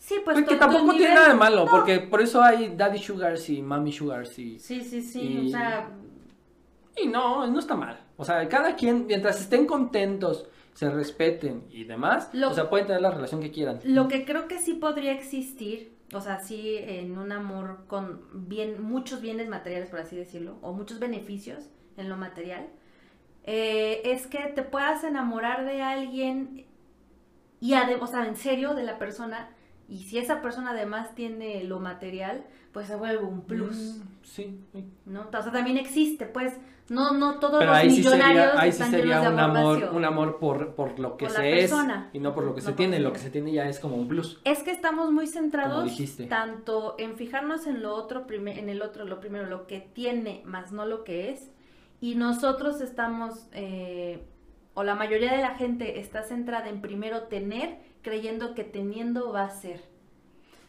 Sí, 0.06 0.22
pues. 0.24 0.43
que 0.43 0.56
tampoco 0.56 0.93
tiene 0.93 1.16
nada 1.16 1.30
de 1.30 1.34
malo, 1.34 1.66
porque 1.66 1.99
por 1.99 2.22
eso 2.22 2.39
hay 2.39 2.76
daddy 2.76 2.99
sugars 2.99 3.49
y 3.49 3.64
mommy 3.64 3.91
sugars 3.91 4.38
y. 4.38 4.60
Sí, 4.60 4.82
sí, 4.82 5.01
sí, 5.01 5.45
o 5.47 5.49
sea. 5.49 5.89
Y 6.95 7.08
no, 7.08 7.47
no 7.47 7.58
está 7.58 7.76
mal. 7.76 7.99
O 8.16 8.24
sea, 8.24 8.47
cada 8.47 8.76
quien, 8.76 9.08
mientras 9.08 9.41
estén 9.41 9.66
contentos, 9.66 10.47
se 10.74 10.91
respeten 10.91 11.66
y 11.72 11.86
demás, 11.86 12.30
o 12.36 12.53
sea, 12.53 12.70
pueden 12.70 12.86
tener 12.86 13.01
la 13.01 13.10
relación 13.10 13.41
que 13.41 13.49
quieran. 13.49 13.80
Lo 13.84 14.08
que 14.08 14.26
creo 14.26 14.47
que 14.47 14.60
sí 14.60 14.74
podría 14.74 15.12
existir, 15.12 15.97
o 16.14 16.22
sea, 16.22 16.38
sí 16.38 16.76
en 16.78 17.18
un 17.18 17.32
amor 17.32 17.86
con 17.88 18.22
bien, 18.47 18.84
muchos 18.84 19.22
bienes 19.22 19.49
materiales, 19.49 19.89
por 19.89 20.01
así 20.01 20.16
decirlo, 20.16 20.60
o 20.62 20.72
muchos 20.72 20.99
beneficios 20.99 21.64
en 21.97 22.10
lo 22.10 22.16
material, 22.16 22.68
eh, 23.43 24.03
es 24.06 24.28
que 24.28 24.38
te 24.53 24.62
puedas 24.62 25.03
enamorar 25.03 25.66
de 25.66 25.82
alguien 25.82 26.68
y, 27.60 27.74
o 27.74 28.06
sea, 28.06 28.28
en 28.28 28.36
serio, 28.36 28.76
de 28.76 28.84
la 28.84 28.99
persona 28.99 29.55
y 29.88 30.03
si 30.03 30.17
esa 30.17 30.41
persona 30.41 30.71
además 30.71 31.13
tiene 31.15 31.63
lo 31.63 31.79
material, 31.79 32.43
pues 32.71 32.88
se 32.88 32.95
vuelve 32.95 33.23
un 33.23 33.41
plus. 33.41 33.75
Mm, 33.75 34.01
sí, 34.23 34.59
¿No? 35.05 35.27
O 35.27 35.41
sea, 35.41 35.51
también 35.51 35.77
existe, 35.77 36.25
pues, 36.25 36.53
no, 36.89 37.13
no 37.13 37.39
todos 37.39 37.65
los 37.65 37.83
millonarios 37.86 38.53
ahí 38.57 38.71
sí 38.71 38.83
sería 38.83 39.21
un 39.29 39.39
amor, 39.39 39.89
un 39.91 40.05
amor 40.05 40.38
por, 40.39 40.75
por 40.75 40.99
lo 40.99 41.17
que 41.17 41.29
se 41.29 41.63
es 41.63 41.73
y 42.13 42.19
no 42.19 42.36
por 42.36 42.43
lo 42.43 42.53
que 42.53 42.61
se 42.61 42.73
tiene. 42.73 42.99
Lo 42.99 43.11
que 43.11 43.19
se 43.19 43.31
tiene 43.31 43.51
ya 43.51 43.67
es 43.67 43.79
como 43.79 43.95
un 43.95 44.07
plus. 44.07 44.39
Es 44.43 44.61
que 44.61 44.71
estamos 44.71 45.11
muy 45.11 45.27
centrados 45.27 45.91
tanto 46.29 46.95
en 46.99 47.15
fijarnos 47.15 47.65
en 47.65 47.81
lo 47.81 47.95
otro, 47.95 48.25
en 48.29 48.69
el 48.69 48.81
otro, 48.81 49.05
lo 49.05 49.19
primero, 49.19 49.47
lo 49.47 49.65
que 49.65 49.79
tiene, 49.79 50.43
más 50.45 50.71
no 50.71 50.86
lo 50.86 51.03
que 51.03 51.31
es. 51.31 51.49
Y 52.01 52.15
nosotros 52.15 52.81
estamos, 52.81 53.47
eh, 53.53 54.23
o 54.73 54.83
la 54.83 54.93
mayoría 54.95 55.31
de 55.31 55.41
la 55.41 55.55
gente 55.55 55.99
está 55.99 56.23
centrada 56.23 56.69
en 56.69 56.81
primero 56.81 57.23
tener 57.23 57.79
creyendo 58.06 58.53
que 58.53 58.64
teniendo 58.64 59.34
va 59.34 59.45
a 59.45 59.49
ser. 59.49 59.82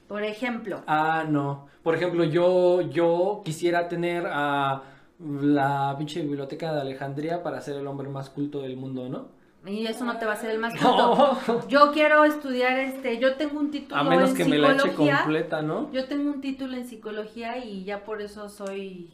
Por 0.08 0.24
ejemplo. 0.24 0.82
Ah, 0.86 1.24
no. 1.28 1.68
Por 1.82 1.94
ejemplo, 1.94 2.24
yo, 2.24 2.80
yo 2.80 3.42
quisiera 3.44 3.88
tener 3.88 4.26
a 4.26 4.82
la 5.20 5.94
pinche 5.98 6.22
biblioteca 6.22 6.72
de 6.72 6.80
Alejandría 6.80 7.42
para 7.42 7.60
ser 7.60 7.76
el 7.76 7.86
hombre 7.86 8.08
más 8.08 8.30
culto 8.30 8.62
del 8.62 8.76
mundo, 8.76 9.08
¿no? 9.08 9.28
Y 9.70 9.86
eso 9.86 10.04
no 10.04 10.16
te 10.18 10.24
va 10.24 10.32
a 10.32 10.36
ser 10.36 10.50
el 10.50 10.58
más 10.58 10.72
culto. 10.80 11.68
Yo 11.68 11.92
quiero 11.92 12.24
estudiar 12.24 12.78
este, 12.78 13.18
yo 13.18 13.36
tengo 13.36 13.60
un 13.60 13.70
título 13.70 14.00
a 14.00 14.04
menos 14.04 14.32
que 14.32 14.44
me 14.46 14.58
la 14.58 14.72
eche 14.72 14.94
completa, 14.94 15.60
¿no? 15.60 15.92
Yo 15.92 16.06
tengo 16.06 16.30
un 16.30 16.40
título 16.40 16.74
en 16.74 16.86
psicología 16.86 17.58
y 17.62 17.84
ya 17.84 18.04
por 18.04 18.22
eso 18.22 18.48
soy 18.48 19.10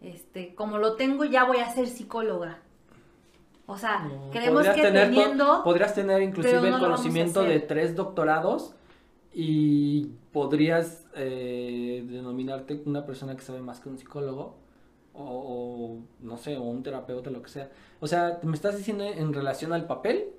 este, 0.00 0.54
como 0.54 0.78
lo 0.78 0.94
tengo 0.94 1.24
ya 1.24 1.44
voy 1.44 1.58
a 1.58 1.72
ser 1.72 1.88
psicóloga. 1.88 2.58
O 3.70 3.76
sea, 3.76 4.10
creemos 4.32 4.66
que 4.66 4.80
tener 4.80 5.10
teniendo... 5.10 5.62
Podrías 5.62 5.94
tener 5.94 6.22
inclusive 6.22 6.68
el 6.68 6.78
conocimiento 6.78 7.42
de 7.42 7.60
tres 7.60 7.94
doctorados 7.94 8.74
y 9.30 10.06
podrías 10.32 11.04
eh, 11.14 12.02
denominarte 12.08 12.80
una 12.86 13.04
persona 13.04 13.36
que 13.36 13.42
sabe 13.42 13.60
más 13.60 13.80
que 13.80 13.90
un 13.90 13.98
psicólogo 13.98 14.56
o, 15.12 15.98
no 16.20 16.36
sé, 16.38 16.56
o 16.56 16.62
un 16.62 16.82
terapeuta, 16.82 17.28
lo 17.28 17.42
que 17.42 17.50
sea. 17.50 17.68
O 18.00 18.06
sea, 18.06 18.40
¿me 18.42 18.54
estás 18.54 18.78
diciendo 18.78 19.04
en 19.04 19.34
relación 19.34 19.74
al 19.74 19.86
papel? 19.86 20.30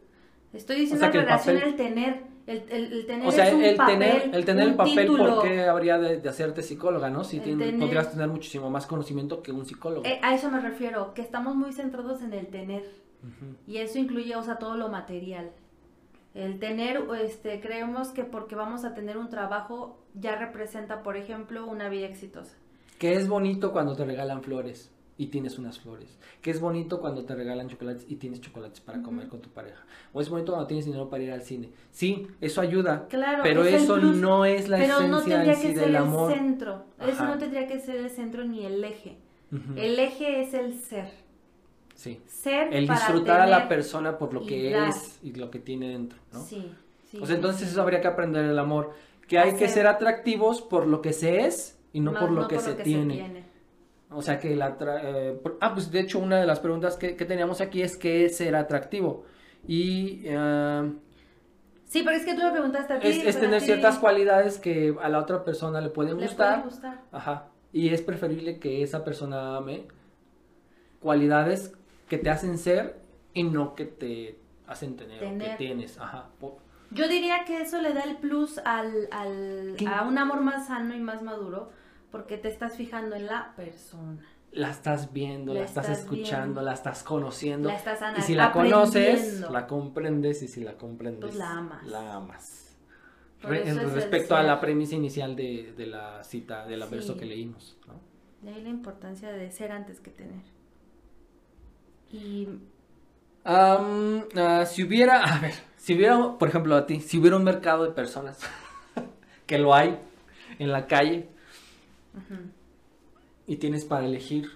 Estoy 0.51 0.77
diciendo 0.77 1.05
en 1.05 1.13
relación 1.13 1.57
al 1.57 1.75
tener. 1.75 2.23
El, 2.47 2.63
el, 2.71 3.05
tener 3.05 3.27
o 3.27 3.31
sea, 3.31 3.47
el, 3.47 3.77
tener, 3.77 4.31
el 4.33 4.43
tener 4.43 4.69
el 4.69 4.73
papel, 4.73 5.05
¿por 5.05 5.43
qué 5.43 5.65
habría 5.65 5.99
de, 5.99 6.27
hacerte 6.27 6.63
psicóloga, 6.63 7.11
no? 7.11 7.23
Si 7.23 7.39
podrías 7.39 8.11
tener 8.11 8.27
muchísimo 8.27 8.71
más 8.71 8.87
conocimiento 8.87 9.43
que 9.43 9.51
un 9.51 9.67
psicólogo. 9.67 10.03
Eh, 10.03 10.19
a 10.23 10.33
eso 10.33 10.49
me 10.49 10.59
refiero, 10.59 11.13
que 11.13 11.21
estamos 11.21 11.55
muy 11.55 11.73
centrados 11.73 12.23
en 12.23 12.33
el 12.33 12.47
tener. 12.47 13.08
Y 13.67 13.77
eso 13.77 13.99
incluye, 13.99 14.35
o 14.35 14.43
sea, 14.43 14.57
todo 14.57 14.75
lo 14.75 14.89
material. 14.89 15.51
El 16.33 16.59
tener, 16.59 17.03
este, 17.21 17.59
creemos 17.59 18.09
que 18.09 18.23
porque 18.23 18.55
vamos 18.55 18.85
a 18.85 18.93
tener 18.93 19.17
un 19.17 19.29
trabajo 19.29 19.99
ya 20.13 20.35
representa, 20.35 21.03
por 21.03 21.17
ejemplo, 21.17 21.65
una 21.65 21.89
vida 21.89 22.05
exitosa. 22.05 22.55
Que 22.97 23.13
es 23.13 23.27
bonito 23.27 23.71
cuando 23.71 23.95
te 23.95 24.05
regalan 24.05 24.43
flores 24.43 24.91
y 25.17 25.27
tienes 25.27 25.59
unas 25.59 25.79
flores. 25.79 26.17
Que 26.41 26.51
es 26.51 26.61
bonito 26.61 27.01
cuando 27.01 27.25
te 27.25 27.35
regalan 27.35 27.67
chocolates 27.67 28.05
y 28.09 28.15
tienes 28.15 28.41
chocolates 28.41 28.79
para 28.79 29.01
comer 29.01 29.27
con 29.27 29.41
tu 29.41 29.49
pareja. 29.49 29.83
O 30.13 30.21
es 30.21 30.29
bonito 30.29 30.53
cuando 30.53 30.67
tienes 30.67 30.85
dinero 30.85 31.09
para 31.09 31.23
ir 31.23 31.31
al 31.31 31.41
cine. 31.41 31.71
Sí, 31.91 32.27
eso 32.39 32.61
ayuda. 32.61 33.07
Claro, 33.09 33.43
pero 33.43 33.65
eso 33.65 33.97
no 33.97 34.45
es 34.45 34.69
la 34.69 34.77
pero 34.77 34.93
esencia 34.93 35.07
no 35.09 35.21
tendría 35.21 35.55
que 35.55 35.73
ser 35.73 35.95
el 35.95 36.33
centro. 36.33 36.85
Eso 37.05 37.25
no 37.25 37.37
tendría 37.37 37.67
que 37.67 37.79
ser 37.79 37.97
el 37.97 38.09
centro 38.09 38.45
ni 38.45 38.65
el 38.65 38.83
eje. 38.83 39.17
El 39.75 39.99
eje 39.99 40.41
es 40.41 40.53
el 40.53 40.73
ser. 40.75 41.09
Sí. 41.99 42.21
Ser 42.27 42.73
el 42.73 42.87
disfrutar 42.87 43.41
a 43.41 43.45
la 43.45 43.67
persona 43.67 44.17
por 44.17 44.33
lo 44.33 44.45
que 44.45 44.73
es 44.87 45.19
y 45.21 45.33
lo 45.33 45.51
que 45.51 45.59
tiene 45.59 45.89
dentro, 45.89 46.17
¿no? 46.31 46.39
Sí, 46.39 46.71
Pues 47.17 47.29
entonces 47.29 47.69
eso 47.69 47.81
habría 47.81 47.99
que 47.99 48.07
aprender 48.07 48.45
el 48.45 48.57
amor, 48.57 48.93
que 49.27 49.37
hay 49.37 49.55
que 49.55 49.67
ser 49.67 49.85
atractivos 49.85 50.61
por 50.61 50.87
lo 50.87 51.01
que 51.01 51.11
se 51.11 51.41
es 51.41 51.77
y 51.91 51.99
no, 51.99 52.13
por 52.13 52.31
lo, 52.31 52.47
que, 52.47 52.57
se, 52.57 52.75
tiene. 52.75 53.43
O 54.11 54.21
sea 54.21 54.39
que 54.39 54.55
la... 54.55 54.77
Eh, 55.03 55.41
ah, 55.59 55.73
pues 55.73 55.91
de 55.91 55.99
hecho 55.99 56.19
una 56.19 56.39
de 56.39 56.47
las 56.47 56.61
preguntas 56.61 56.95
que, 56.95 57.11
teníamos 57.11 57.59
aquí 57.59 57.81
es 57.81 57.97
qué 57.97 58.23
es 58.23 58.37
ser 58.37 58.55
atractivo. 58.55 59.25
Y... 59.67 60.25
Uh, 60.33 60.95
sí, 61.83 62.01
pero 62.05 62.15
es 62.15 62.23
que 62.23 62.33
tú 62.33 62.43
me 62.43 62.51
preguntaste 62.51 62.93
a 62.93 62.99
ti. 63.01 63.07
Es, 63.09 63.37
tener 63.37 63.59
ciertas 63.59 63.99
cualidades 63.99 64.57
que 64.57 64.95
a 65.01 65.09
la 65.09 65.19
otra 65.19 65.43
persona 65.43 65.81
le 65.81 65.89
pueden 65.89 66.17
gustar. 66.17 66.63
gustar. 66.63 67.01
Ajá. 67.11 67.47
Y 67.73 67.89
es 67.89 68.01
preferible 68.01 68.57
que 68.57 68.83
esa 68.83 69.03
persona 69.03 69.57
ame 69.57 69.83
cualidades 71.01 71.73
que 72.09 72.17
te 72.17 72.29
hacen 72.29 72.57
ser 72.57 72.99
y 73.33 73.43
no 73.43 73.75
que 73.75 73.85
te 73.85 74.39
hacen 74.67 74.97
tener, 74.97 75.23
O 75.23 75.37
que 75.37 75.55
tienes. 75.57 75.97
Ajá. 75.97 76.29
Yo 76.91 77.07
diría 77.07 77.45
que 77.45 77.61
eso 77.61 77.81
le 77.81 77.93
da 77.93 78.01
el 78.01 78.17
plus 78.17 78.57
al, 78.65 79.07
al 79.11 79.77
a 79.87 80.03
un 80.03 80.17
amor 80.17 80.41
más 80.41 80.67
sano 80.67 80.95
y 80.95 80.99
más 80.99 81.21
maduro 81.21 81.69
porque 82.11 82.37
te 82.37 82.47
estás 82.47 82.75
fijando 82.75 83.15
en 83.15 83.27
la 83.27 83.53
persona. 83.55 84.25
La 84.51 84.71
estás 84.71 85.13
viendo, 85.13 85.53
la, 85.53 85.63
estás, 85.63 85.89
escuchando, 85.89 86.63
la 86.63 86.73
estás 86.73 87.03
conociendo. 87.03 87.69
La 87.69 87.75
estás 87.75 88.01
y 88.17 88.21
si 88.23 88.33
la 88.33 88.51
conoces, 88.51 89.41
la 89.41 89.67
comprendes 89.67 90.41
y 90.41 90.47
si 90.47 90.63
la 90.63 90.75
comprendes, 90.75 91.21
pues 91.21 91.35
la 91.35 91.51
amas. 91.51 91.85
La 91.85 92.15
amas. 92.15 92.77
respecto 93.43 94.35
a 94.35 94.41
la 94.41 94.59
premisa 94.59 94.95
inicial 94.95 95.35
de, 95.35 95.85
la 95.85 96.23
cita, 96.23 96.65
del 96.65 96.83
verso 96.89 97.15
que 97.15 97.25
leímos. 97.25 97.77
¿no? 97.87 97.93
De 98.41 98.55
ahí 98.55 98.63
la 98.63 98.69
importancia 98.69 99.31
de 99.31 99.51
ser 99.51 99.71
antes 99.71 99.99
que 99.99 100.09
tener. 100.09 100.41
Y... 102.11 102.47
Ah, 103.45 104.65
si 104.65 104.83
hubiera, 104.83 105.23
a 105.23 105.39
ver, 105.39 105.53
si 105.77 105.95
hubiera, 105.95 106.37
por 106.37 106.49
ejemplo, 106.49 106.75
a 106.75 106.85
ti, 106.85 106.99
si 106.99 107.17
hubiera 107.17 107.37
un 107.37 107.43
mercado 107.43 107.85
de 107.85 107.91
personas, 107.91 108.39
que 109.47 109.57
lo 109.57 109.73
hay 109.73 109.97
en 110.59 110.71
la 110.71 110.87
calle, 110.87 111.29
y 113.47 113.55
tienes 113.55 113.85
para 113.85 114.05
elegir 114.05 114.51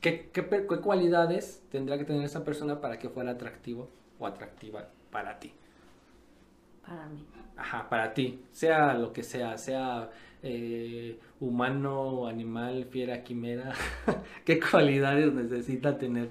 ¿qué, 0.00 0.30
qué, 0.32 0.48
qué 0.48 0.80
cualidades 0.80 1.62
tendría 1.70 1.98
que 1.98 2.04
tener 2.04 2.24
esa 2.24 2.44
persona 2.44 2.80
para 2.80 2.98
que 2.98 3.08
fuera 3.08 3.32
atractivo 3.32 3.88
o 4.18 4.26
atractiva 4.26 4.88
para 5.10 5.38
ti? 5.38 5.52
Para 6.86 7.06
mí. 7.06 7.24
Ajá, 7.56 7.88
para 7.88 8.14
ti, 8.14 8.42
sea 8.52 8.94
lo 8.94 9.12
que 9.12 9.22
sea, 9.22 9.58
sea 9.58 10.10
eh, 10.42 11.18
humano, 11.40 12.26
animal, 12.26 12.86
fiera, 12.86 13.22
quimera, 13.22 13.72
¿qué 14.44 14.58
cualidades 14.58 15.32
necesita 15.34 15.98
tener? 15.98 16.30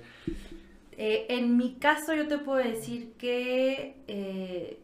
Eh, 1.02 1.28
en 1.30 1.56
mi 1.56 1.76
caso 1.76 2.14
yo 2.14 2.28
te 2.28 2.38
puedo 2.38 2.58
decir 2.58 3.14
que, 3.18 3.95
eh, 4.10 4.78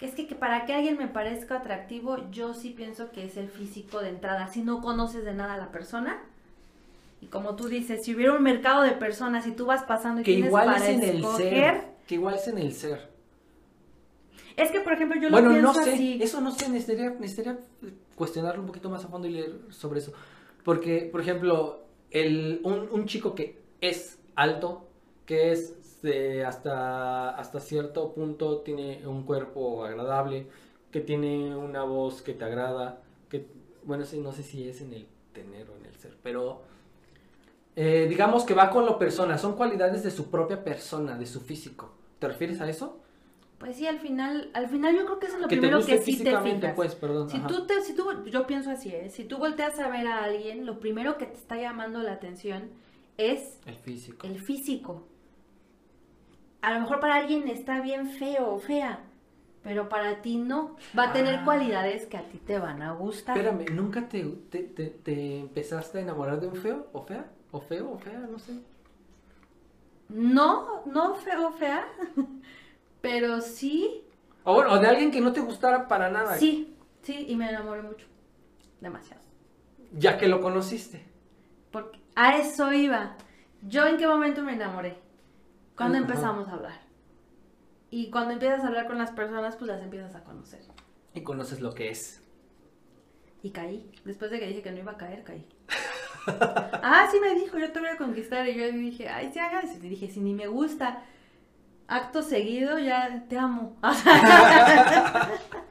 es 0.00 0.10
que, 0.12 0.26
que, 0.26 0.34
para 0.34 0.66
que 0.66 0.74
alguien 0.74 0.98
me 0.98 1.06
parezca 1.06 1.58
atractivo, 1.58 2.28
yo 2.32 2.52
sí 2.52 2.70
pienso 2.70 3.12
que 3.12 3.26
es 3.26 3.36
el 3.36 3.48
físico 3.48 4.00
de 4.00 4.08
entrada. 4.08 4.48
Si 4.48 4.62
no 4.62 4.80
conoces 4.80 5.24
de 5.24 5.34
nada 5.34 5.54
a 5.54 5.56
la 5.56 5.70
persona, 5.70 6.20
y 7.20 7.26
como 7.26 7.54
tú 7.54 7.68
dices, 7.68 8.04
si 8.04 8.12
hubiera 8.12 8.32
un 8.32 8.42
mercado 8.42 8.82
de 8.82 8.90
personas 8.90 9.46
y 9.46 9.52
tú 9.52 9.66
vas 9.66 9.84
pasando 9.84 10.22
y 10.22 10.24
que 10.24 10.32
tienes 10.32 10.48
igual 10.48 10.66
para 10.66 10.78
es 10.78 10.88
en 10.88 11.02
el 11.04 11.24
ser, 11.24 11.84
que 12.08 12.16
igual 12.16 12.34
es 12.34 12.48
en 12.48 12.58
el 12.58 12.72
ser. 12.72 13.08
Es 14.56 14.72
que, 14.72 14.80
por 14.80 14.94
ejemplo, 14.94 15.20
yo 15.20 15.30
lo 15.30 15.36
bueno, 15.36 15.50
pienso 15.50 15.72
no 15.72 15.84
sé, 15.84 15.92
así. 15.92 16.18
Eso 16.20 16.40
no 16.40 16.50
sé, 16.50 16.68
necesitaría, 16.68 17.10
necesitaría 17.10 17.60
cuestionarlo 18.16 18.62
un 18.62 18.66
poquito 18.66 18.90
más 18.90 19.04
a 19.04 19.08
fondo 19.08 19.28
y 19.28 19.32
leer 19.34 19.60
sobre 19.70 20.00
eso. 20.00 20.12
Porque, 20.64 21.08
por 21.12 21.20
ejemplo, 21.20 21.84
el, 22.10 22.60
un, 22.64 23.06
chico 23.06 23.34
que 23.34 23.59
es 23.80 24.18
alto, 24.34 24.88
que 25.26 25.52
es 25.52 25.76
hasta, 26.46 27.30
hasta 27.30 27.60
cierto 27.60 28.12
punto 28.14 28.60
tiene 28.60 29.06
un 29.06 29.24
cuerpo 29.24 29.84
agradable, 29.84 30.46
que 30.90 31.00
tiene 31.00 31.54
una 31.54 31.82
voz 31.82 32.22
que 32.22 32.32
te 32.32 32.44
agrada, 32.44 33.02
que, 33.28 33.46
bueno, 33.84 34.04
no 34.22 34.32
sé 34.32 34.42
si 34.42 34.68
es 34.68 34.80
en 34.80 34.94
el 34.94 35.06
tener 35.32 35.68
o 35.70 35.76
en 35.76 35.86
el 35.86 35.94
ser, 35.94 36.16
pero 36.22 36.62
eh, 37.76 38.06
digamos 38.08 38.44
que 38.44 38.54
va 38.54 38.70
con 38.70 38.86
lo 38.86 38.98
persona, 38.98 39.38
son 39.38 39.56
cualidades 39.56 40.02
de 40.02 40.10
su 40.10 40.30
propia 40.30 40.64
persona, 40.64 41.16
de 41.16 41.26
su 41.26 41.40
físico. 41.40 41.92
¿Te 42.18 42.28
refieres 42.28 42.60
a 42.60 42.68
eso? 42.68 42.98
Pues 43.58 43.76
sí, 43.76 43.86
al 43.86 43.98
final, 43.98 44.50
al 44.54 44.68
final 44.68 44.96
yo 44.96 45.04
creo 45.04 45.18
que 45.18 45.26
eso 45.26 45.36
es 45.36 45.42
lo 45.42 45.48
primero 45.48 45.84
que 45.84 45.98
sí 45.98 46.22
te 46.24 46.36
fijas. 46.38 46.74
Pues, 46.74 46.94
perdón, 46.94 47.28
si 47.28 47.38
tú 47.40 47.66
te, 47.66 47.82
si 47.82 47.94
tú, 47.94 48.24
yo 48.24 48.46
pienso 48.46 48.70
así, 48.70 48.88
¿eh? 48.88 49.10
si 49.10 49.24
tú 49.24 49.36
volteas 49.36 49.78
a 49.78 49.88
ver 49.90 50.06
a 50.06 50.24
alguien, 50.24 50.64
lo 50.64 50.80
primero 50.80 51.18
que 51.18 51.26
te 51.26 51.34
está 51.34 51.56
llamando 51.56 52.02
la 52.02 52.12
atención 52.12 52.70
es 53.20 53.60
el 53.66 53.76
físico. 53.76 54.26
El 54.26 54.40
físico. 54.40 55.06
A 56.62 56.74
lo 56.74 56.80
mejor 56.80 57.00
para 57.00 57.16
alguien 57.16 57.48
está 57.48 57.80
bien 57.80 58.10
feo 58.10 58.54
o 58.54 58.58
fea, 58.58 59.00
pero 59.62 59.88
para 59.88 60.20
ti 60.22 60.36
no. 60.36 60.76
Va 60.98 61.10
a 61.10 61.12
tener 61.12 61.36
ah. 61.36 61.44
cualidades 61.44 62.06
que 62.06 62.16
a 62.16 62.28
ti 62.28 62.38
te 62.38 62.58
van 62.58 62.82
a 62.82 62.92
gustar. 62.92 63.36
Espérame, 63.36 63.66
¿nunca 63.74 64.08
te, 64.08 64.24
te, 64.24 64.62
te 64.62 65.38
empezaste 65.38 65.98
a 65.98 66.00
enamorar 66.02 66.40
de 66.40 66.48
un 66.48 66.56
feo 66.56 66.88
o 66.92 67.02
fea? 67.02 67.30
¿O 67.50 67.60
feo 67.60 67.92
o 67.92 67.98
fea? 67.98 68.18
No 68.30 68.38
sé. 68.38 68.60
No, 70.08 70.82
no 70.86 71.14
feo 71.14 71.48
o 71.48 71.52
fea. 71.52 71.86
Pero 73.00 73.40
sí. 73.40 74.04
O 74.44 74.54
bueno, 74.54 74.78
de 74.78 74.86
alguien 74.86 75.10
que 75.10 75.20
no 75.20 75.32
te 75.32 75.40
gustara 75.40 75.88
para 75.88 76.10
nada. 76.10 76.36
Sí, 76.36 76.76
sí, 77.02 77.26
y 77.28 77.36
me 77.36 77.48
enamoré 77.48 77.82
mucho. 77.82 78.06
Demasiado. 78.80 79.22
Ya 79.92 80.18
que 80.18 80.28
lo 80.28 80.40
conociste. 80.40 81.04
Porque 81.70 81.99
a 82.20 82.36
eso 82.36 82.70
iba. 82.72 83.16
¿Yo 83.62 83.86
en 83.86 83.96
qué 83.96 84.06
momento 84.06 84.42
me 84.42 84.52
enamoré? 84.52 84.98
Cuando 85.74 85.96
empezamos 85.96 86.48
a 86.48 86.52
hablar. 86.52 86.80
Y 87.88 88.10
cuando 88.10 88.32
empiezas 88.34 88.62
a 88.62 88.66
hablar 88.66 88.86
con 88.86 88.98
las 88.98 89.10
personas, 89.10 89.56
pues 89.56 89.68
las 89.68 89.82
empiezas 89.82 90.14
a 90.14 90.22
conocer. 90.22 90.60
Y 91.14 91.22
conoces 91.22 91.62
lo 91.62 91.72
que 91.72 91.88
es. 91.88 92.22
Y 93.42 93.52
caí. 93.52 93.90
Después 94.04 94.30
de 94.30 94.38
que 94.38 94.48
dije 94.48 94.60
que 94.60 94.70
no 94.70 94.78
iba 94.78 94.92
a 94.92 94.98
caer, 94.98 95.24
caí. 95.24 95.48
ah, 96.26 97.08
sí 97.10 97.18
me 97.20 97.34
dijo, 97.34 97.58
yo 97.58 97.72
te 97.72 97.80
voy 97.80 97.88
a 97.88 97.96
conquistar. 97.96 98.46
Y 98.46 98.54
yo 98.54 98.70
dije, 98.70 99.08
ay, 99.08 99.30
sí 99.32 99.38
hagas. 99.38 99.74
Y 99.74 99.78
dije, 99.78 100.10
si 100.10 100.20
ni 100.20 100.34
me 100.34 100.46
gusta 100.46 101.02
acto 101.88 102.22
seguido 102.22 102.78
ya 102.78 103.24
te 103.28 103.38
amo. 103.38 103.76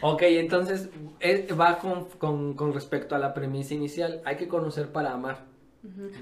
ok, 0.00 0.22
entonces 0.22 0.88
eh, 1.20 1.46
va 1.58 1.78
con, 1.78 2.72
respecto 2.72 3.14
a 3.14 3.18
la 3.18 3.34
premisa 3.34 3.74
inicial, 3.74 4.22
hay 4.24 4.36
que 4.36 4.48
conocer 4.48 4.92
para 4.92 5.12
amar. 5.12 5.44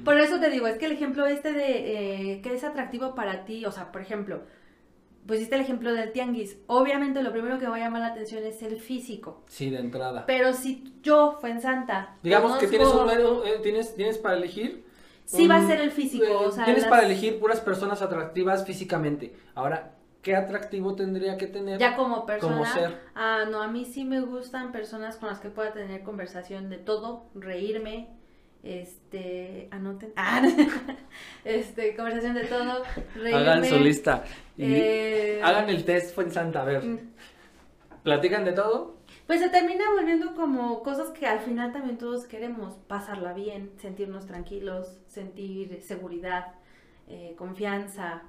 Por 0.04 0.18
eso 0.18 0.40
te 0.40 0.50
digo, 0.50 0.66
es 0.66 0.76
que 0.76 0.86
el 0.86 0.92
ejemplo 0.92 1.26
este 1.26 1.52
de 1.52 2.32
eh, 2.32 2.42
que 2.42 2.52
es 2.54 2.64
atractivo 2.64 3.14
para 3.14 3.44
ti, 3.46 3.64
o 3.64 3.72
sea, 3.72 3.92
por 3.92 4.02
ejemplo, 4.02 4.42
hiciste 5.32 5.54
el 5.54 5.62
ejemplo 5.62 5.94
del 5.94 6.12
tianguis. 6.12 6.58
Obviamente 6.66 7.22
lo 7.22 7.32
primero 7.32 7.58
que 7.58 7.66
va 7.66 7.76
a 7.76 7.78
llamar 7.78 8.02
la 8.02 8.08
atención 8.08 8.44
es 8.44 8.62
el 8.62 8.78
físico. 8.78 9.42
Sí, 9.46 9.70
de 9.70 9.78
entrada. 9.78 10.26
Pero 10.26 10.52
si 10.52 10.92
yo 11.02 11.38
fue 11.40 11.50
en 11.50 11.62
Santa. 11.62 12.16
Digamos 12.22 12.58
que 12.58 12.66
tienes 12.66 12.88
un 12.88 13.08
eh, 13.08 13.58
tienes, 13.62 13.94
tienes 13.94 14.18
para 14.18 14.36
elegir 14.36 14.84
Sí 15.24 15.48
va 15.48 15.56
a 15.56 15.66
ser 15.66 15.80
el 15.80 15.90
físico. 15.90 16.26
o 16.38 16.50
sea, 16.50 16.64
tienes 16.64 16.84
para 16.84 17.04
elegir 17.04 17.38
puras 17.40 17.60
personas 17.60 18.02
atractivas 18.02 18.64
físicamente. 18.66 19.34
Ahora, 19.54 19.93
¿qué 20.24 20.34
atractivo 20.34 20.96
tendría 20.96 21.36
que 21.36 21.46
tener? 21.46 21.78
Ya 21.78 21.94
como 21.94 22.26
persona. 22.26 22.54
Como 22.54 22.66
ser. 22.66 22.98
Ah, 23.14 23.44
no, 23.48 23.62
a 23.62 23.68
mí 23.68 23.84
sí 23.84 24.04
me 24.04 24.20
gustan 24.20 24.72
personas 24.72 25.16
con 25.16 25.28
las 25.28 25.38
que 25.38 25.50
pueda 25.50 25.72
tener 25.72 26.02
conversación 26.02 26.68
de 26.70 26.78
todo, 26.78 27.26
reírme, 27.36 28.08
este, 28.64 29.68
anoten, 29.70 30.12
ah, 30.16 30.42
este, 31.44 31.94
conversación 31.94 32.34
de 32.34 32.44
todo, 32.44 32.82
reírme. 33.14 33.38
Hagan 33.38 33.64
su 33.64 33.78
lista. 33.78 34.24
Eh, 34.58 35.40
hagan 35.44 35.68
el 35.68 35.84
test, 35.84 36.12
fue 36.14 36.24
en 36.24 36.32
Santa, 36.32 36.62
a 36.62 36.64
ver. 36.64 36.84
Mm. 36.84 36.98
¿Platican 38.02 38.44
de 38.44 38.52
todo? 38.52 38.94
pues 39.26 39.40
se 39.40 39.48
termina 39.48 39.84
volviendo 39.96 40.34
como 40.34 40.82
cosas 40.82 41.10
que 41.10 41.26
al 41.26 41.40
final 41.40 41.72
también 41.72 41.96
todos 41.96 42.26
queremos, 42.26 42.74
pasarla 42.86 43.32
bien, 43.32 43.72
sentirnos 43.78 44.26
tranquilos, 44.26 44.98
sentir 45.06 45.80
seguridad, 45.82 46.52
eh, 47.08 47.34
confianza. 47.38 48.22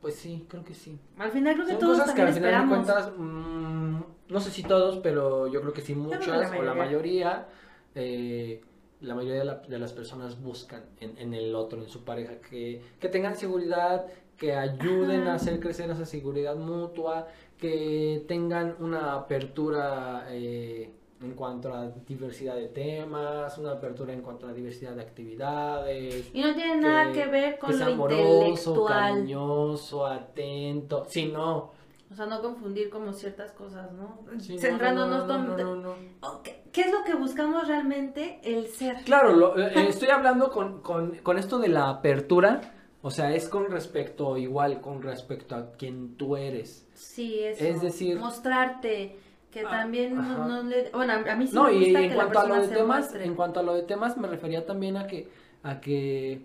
Pues 0.00 0.14
sí, 0.14 0.46
creo 0.48 0.64
que 0.64 0.74
sí. 0.74 0.98
Al 1.18 1.30
final 1.30 1.54
creo 1.54 1.66
que 1.66 1.74
todos 1.74 1.98
cosas 1.98 2.14
que 2.14 2.22
al 2.22 2.34
final 2.34 2.62
de 2.62 2.68
cuentas, 2.68 3.12
mm, 3.16 4.00
no 4.28 4.40
sé 4.40 4.50
si 4.50 4.62
todos, 4.62 4.98
pero 4.98 5.46
yo 5.46 5.60
creo 5.60 5.72
que 5.72 5.80
sí 5.80 5.94
muchas 5.94 6.52
o 6.52 6.62
la 6.62 6.74
mayoría, 6.74 7.48
eh, 7.94 8.62
la 9.00 9.14
mayoría 9.14 9.56
de, 9.68 9.78
las 9.78 9.92
personas 9.92 10.40
buscan 10.40 10.84
en, 11.00 11.34
el 11.34 11.54
otro, 11.54 11.82
en 11.82 11.88
su 11.88 12.04
pareja, 12.04 12.40
que, 12.40 12.82
que 13.00 13.08
tengan 13.08 13.36
seguridad, 13.36 14.06
que 14.36 14.54
ayuden 14.54 15.28
a 15.28 15.34
hacer 15.34 15.60
crecer 15.60 15.90
esa 15.90 16.04
seguridad 16.04 16.56
mutua, 16.56 17.28
que 17.58 18.24
tengan 18.28 18.76
una 18.80 19.14
apertura 19.14 20.26
eh, 20.30 20.90
en 21.26 21.34
cuanto 21.34 21.74
a 21.74 21.88
diversidad 22.06 22.54
de 22.54 22.68
temas, 22.68 23.58
una 23.58 23.72
apertura 23.72 24.12
en 24.12 24.22
cuanto 24.22 24.46
a 24.46 24.52
diversidad 24.52 24.92
de 24.92 25.02
actividades. 25.02 26.30
Y 26.32 26.40
no 26.40 26.54
tiene 26.54 26.80
nada 26.80 27.12
que 27.12 27.26
ver 27.26 27.58
con 27.58 27.78
lo 27.78 27.84
amoroso, 27.84 28.84
cariñoso, 28.84 30.06
atento, 30.06 31.04
sí, 31.08 31.26
no. 31.26 31.74
O 32.08 32.14
sea, 32.14 32.26
no 32.26 32.40
confundir 32.40 32.88
como 32.88 33.12
ciertas 33.12 33.50
cosas, 33.50 33.90
¿no? 33.92 34.20
Centrándonos 34.40 35.26
no, 35.26 35.94
¿Qué 36.42 36.80
es 36.82 36.92
lo 36.92 37.02
que 37.04 37.14
buscamos 37.14 37.66
realmente? 37.66 38.40
El 38.44 38.68
ser. 38.68 38.98
Claro, 39.04 39.58
eh, 39.58 39.72
estoy 39.88 40.10
hablando 40.10 40.50
con, 40.50 40.80
con, 40.82 41.16
con 41.16 41.38
esto 41.38 41.58
de 41.58 41.68
la 41.68 41.90
apertura 41.90 42.74
o 43.06 43.10
sea, 43.12 43.32
es 43.32 43.48
con 43.48 43.70
respecto, 43.70 44.36
igual, 44.36 44.80
con 44.80 45.00
respecto 45.00 45.54
a 45.54 45.70
quien 45.74 46.16
tú 46.16 46.36
eres. 46.36 46.88
Sí, 46.94 47.38
eso. 47.38 47.64
Es 47.64 47.80
decir... 47.80 48.18
Mostrarte, 48.18 49.16
que 49.50 49.60
ah, 49.60 49.70
también 49.70 50.14
no, 50.14 50.62
le... 50.62 50.90
Bueno, 50.90 51.14
a 51.14 51.36
mí 51.36 51.46
sí 51.46 51.54
no, 51.54 51.64
me 51.64 51.72
gusta 51.72 52.00
y 52.02 52.04
en 52.06 52.14
cuanto 52.14 52.38
a 52.38 52.46
lo 52.46 52.54
de 52.62 52.68
temas, 52.68 53.14
en 53.14 53.34
cuanto 53.34 53.60
a 53.60 53.62
lo 53.62 53.74
de 53.74 53.82
temas, 53.82 54.16
me 54.16 54.28
refería 54.28 54.66
también 54.66 54.96
a 54.96 55.06
que, 55.06 55.28
a 55.62 55.80
que 55.80 56.42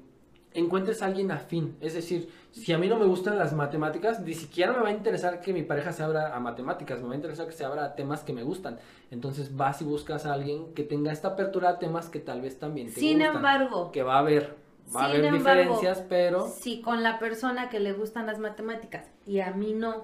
encuentres 0.53 1.01
a 1.01 1.07
alguien 1.07 1.31
afín. 1.31 1.75
Es 1.81 1.93
decir, 1.93 2.29
si 2.51 2.73
a 2.73 2.77
mí 2.77 2.87
no 2.87 2.97
me 2.97 3.05
gustan 3.05 3.37
las 3.37 3.53
matemáticas, 3.53 4.19
ni 4.19 4.33
siquiera 4.33 4.73
me 4.73 4.79
va 4.79 4.89
a 4.89 4.93
interesar 4.93 5.41
que 5.41 5.53
mi 5.53 5.63
pareja 5.63 5.91
se 5.91 6.03
abra 6.03 6.35
a 6.35 6.39
matemáticas, 6.39 7.01
me 7.01 7.07
va 7.07 7.13
a 7.13 7.15
interesar 7.15 7.47
que 7.47 7.53
se 7.53 7.65
abra 7.65 7.85
a 7.85 7.95
temas 7.95 8.23
que 8.23 8.33
me 8.33 8.43
gustan. 8.43 8.79
Entonces 9.09 9.55
vas 9.55 9.81
y 9.81 9.85
buscas 9.85 10.25
a 10.25 10.33
alguien 10.33 10.73
que 10.73 10.83
tenga 10.83 11.11
esta 11.11 11.29
apertura 11.29 11.69
a 11.69 11.79
temas 11.79 12.09
que 12.09 12.19
tal 12.19 12.41
vez 12.41 12.59
también 12.59 12.93
te 12.93 12.99
Sin 12.99 13.21
embargo, 13.21 13.91
que 13.91 14.03
va 14.03 14.15
a 14.15 14.19
haber 14.19 14.61
Va 14.95 15.03
a 15.03 15.05
haber 15.05 15.31
diferencias, 15.31 16.03
pero... 16.09 16.47
Si 16.47 16.81
con 16.81 17.01
la 17.01 17.17
persona 17.17 17.69
que 17.69 17.79
le 17.79 17.93
gustan 17.93 18.25
las 18.25 18.39
matemáticas 18.39 19.09
y 19.25 19.39
a 19.39 19.51
mí 19.51 19.73
no, 19.73 20.03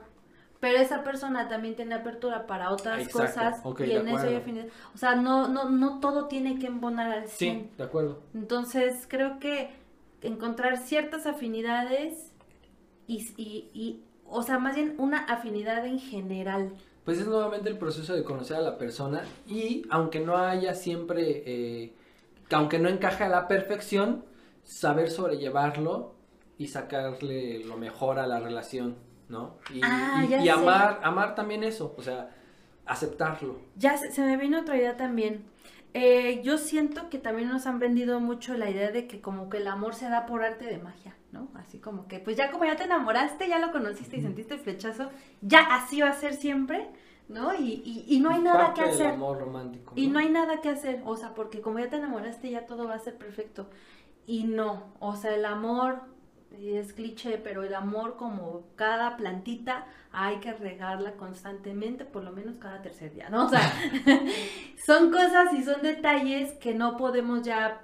pero 0.60 0.80
esa 0.80 1.03
persona 1.03 1.47
también 1.47 1.76
tiene 1.76 1.95
apertura 1.95 2.47
para 2.47 2.72
otras 2.72 3.08
cosas 3.10 3.62
y 3.80 3.91
en 3.91 4.08
eso 4.08 4.30
ya 4.30 4.41
O 4.93 4.97
sea, 4.97 5.16
no, 5.16 5.47
no, 5.47 5.70
no 5.70 5.99
todo 5.99 6.28
tiene 6.28 6.58
que 6.58 6.68
embonar 6.68 7.12
al 7.12 7.28
100. 7.28 7.60
Sí, 7.60 7.70
de 7.78 7.84
acuerdo. 7.84 8.22
Entonces, 8.34 9.05
creo 9.08 9.39
que 9.39 9.70
encontrar 10.22 10.78
ciertas 10.78 11.28
afinidades 11.28 12.32
y, 13.08 13.28
y, 13.38 13.70
y 13.74 14.03
o 14.26 14.43
sea, 14.43 14.60
más 14.60 14.76
bien 14.76 14.95
una 14.97 15.20
afinidad 15.26 15.86
en 15.86 15.99
general. 15.99 16.74
Pues 17.05 17.20
es 17.20 17.28
nuevamente 17.28 17.70
el 17.70 17.78
proceso 17.78 18.14
de 18.14 18.24
conocer 18.24 18.58
a 18.58 18.62
la 18.62 18.78
persona 18.78 19.24
y 19.47 19.84
aunque 19.89 20.20
no 20.20 20.38
haya 20.38 20.74
siempre, 20.74 21.43
eh, 21.45 21.93
aunque 22.51 22.80
no 22.80 22.89
encaje 22.89 23.24
a 23.24 23.30
la 23.30 23.47
perfección, 23.47 24.26
saber 24.64 25.10
sobrellevarlo 25.10 26.16
y 26.58 26.68
sacarle 26.68 27.64
lo 27.64 27.78
mejor 27.78 28.20
a 28.20 28.28
la 28.28 28.39
relación, 28.39 28.95
¿no? 29.30 29.57
Y, 29.73 29.82
Ah, 29.84 30.23
y- 30.28 30.34
y 30.45 30.49
amar, 30.49 30.99
amar 31.03 31.36
también 31.36 31.63
eso, 31.63 31.93
o 31.97 32.01
sea, 32.01 32.30
aceptarlo. 32.86 33.59
Ya 33.75 33.97
se, 33.97 34.11
se 34.11 34.21
me 34.23 34.38
vino 34.38 34.59
otra 34.61 34.78
idea 34.78 34.97
también. 34.97 35.45
Eh, 35.93 36.41
yo 36.43 36.57
siento 36.57 37.09
que 37.09 37.17
también 37.17 37.49
nos 37.49 37.65
han 37.65 37.80
vendido 37.80 38.19
mucho 38.19 38.53
la 38.55 38.69
idea 38.69 38.91
de 38.91 39.07
que 39.07 39.19
como 39.21 39.49
que 39.49 39.57
el 39.57 39.67
amor 39.67 39.95
se 39.95 40.09
da 40.09 40.25
por 40.25 40.43
arte 40.43 40.65
de 40.65 40.78
magia, 40.78 41.15
¿no? 41.32 41.47
Así 41.55 41.80
como 41.80 42.07
que, 42.07 42.19
pues 42.19 42.38
ya 42.38 42.51
como 42.51 42.65
ya 42.65 42.75
te 42.75 42.84
enamoraste, 42.84 43.47
ya 43.47 43.57
lo 43.59 43.71
conociste 43.71 44.17
y 44.17 44.21
sentiste 44.21 44.53
el 44.55 44.59
flechazo, 44.59 45.09
ya 45.41 45.59
así 45.75 46.01
va 46.01 46.09
a 46.09 46.13
ser 46.13 46.34
siempre, 46.36 46.88
¿no? 47.30 47.55
Y, 47.55 47.82
y, 47.84 48.05
y 48.07 48.19
no 48.19 48.30
hay 48.30 48.41
nada 48.41 48.67
Parte 48.67 48.82
que 48.82 48.88
del 48.88 48.95
hacer. 48.95 49.07
amor 49.07 49.39
romántico. 49.39 49.93
Y 49.95 50.07
no 50.07 50.19
hay 50.19 50.30
nada 50.30 50.61
que 50.61 50.69
hacer, 50.69 51.01
o 51.05 51.15
sea, 51.17 51.34
porque 51.34 51.61
como 51.61 51.80
ya 51.80 51.89
te 51.89 51.95
enamoraste, 51.97 52.49
ya 52.51 52.65
todo 52.67 52.88
va 52.88 52.93
a 52.95 52.99
ser 52.99 53.17
perfecto. 53.17 53.67
Y 54.28 54.43
no, 54.43 54.84
o 54.99 55.15
sea, 55.15 55.34
el 55.34 55.45
amor 55.45 56.01
es 56.60 56.93
cliché, 56.93 57.38
pero 57.38 57.64
el 57.64 57.74
amor 57.76 58.16
como 58.18 58.64
cada 58.76 59.18
plantita 59.18 59.86
hay 60.12 60.38
que 60.38 60.54
regarla 60.54 61.14
constantemente, 61.14 62.06
por 62.06 62.24
lo 62.24 62.32
menos 62.32 62.56
cada 62.60 62.82
tercer 62.82 63.14
día, 63.14 63.30
¿no? 63.30 63.45
O 63.45 63.50
sea, 63.50 63.62
son 64.86 65.12
cosas 65.12 65.54
y 65.54 65.64
son 65.64 65.82
detalles 65.82 66.54
que 66.54 66.74
no 66.74 66.98
podemos 66.98 67.43
ya... 67.43 67.82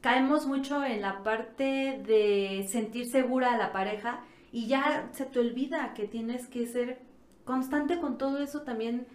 Caemos 0.00 0.46
mucho 0.46 0.84
en 0.84 1.02
la 1.02 1.24
parte 1.24 2.00
de 2.06 2.66
sentir 2.68 3.06
segura 3.06 3.54
a 3.54 3.56
la 3.56 3.72
pareja 3.72 4.20
y 4.52 4.68
ya 4.68 5.08
se 5.12 5.24
te 5.24 5.40
olvida 5.40 5.94
que 5.94 6.06
tienes 6.06 6.46
que 6.46 6.66
ser 6.66 7.00
constante 7.44 7.98
con 7.98 8.16
todo 8.16 8.38
eso 8.38 8.62
también 8.62 9.06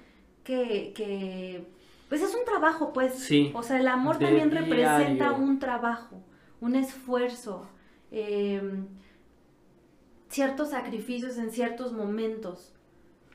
que, 0.44 0.92
que 0.94 1.66
pues 2.12 2.22
es 2.22 2.36
un 2.36 2.44
trabajo, 2.44 2.92
pues. 2.92 3.14
Sí, 3.16 3.54
O 3.56 3.64
sea, 3.64 3.80
el 3.80 3.88
amor 3.88 4.20
también 4.20 4.52
representa 4.52 5.32
un 5.32 5.60
trabajo, 5.60 6.22
un 6.60 6.76
esfuerzo, 6.76 7.68
eh, 8.12 8.62
ciertos 10.30 10.70
sacrificios 10.72 11.38
en 11.38 11.52
ciertos 11.52 11.94
momentos. 11.94 12.74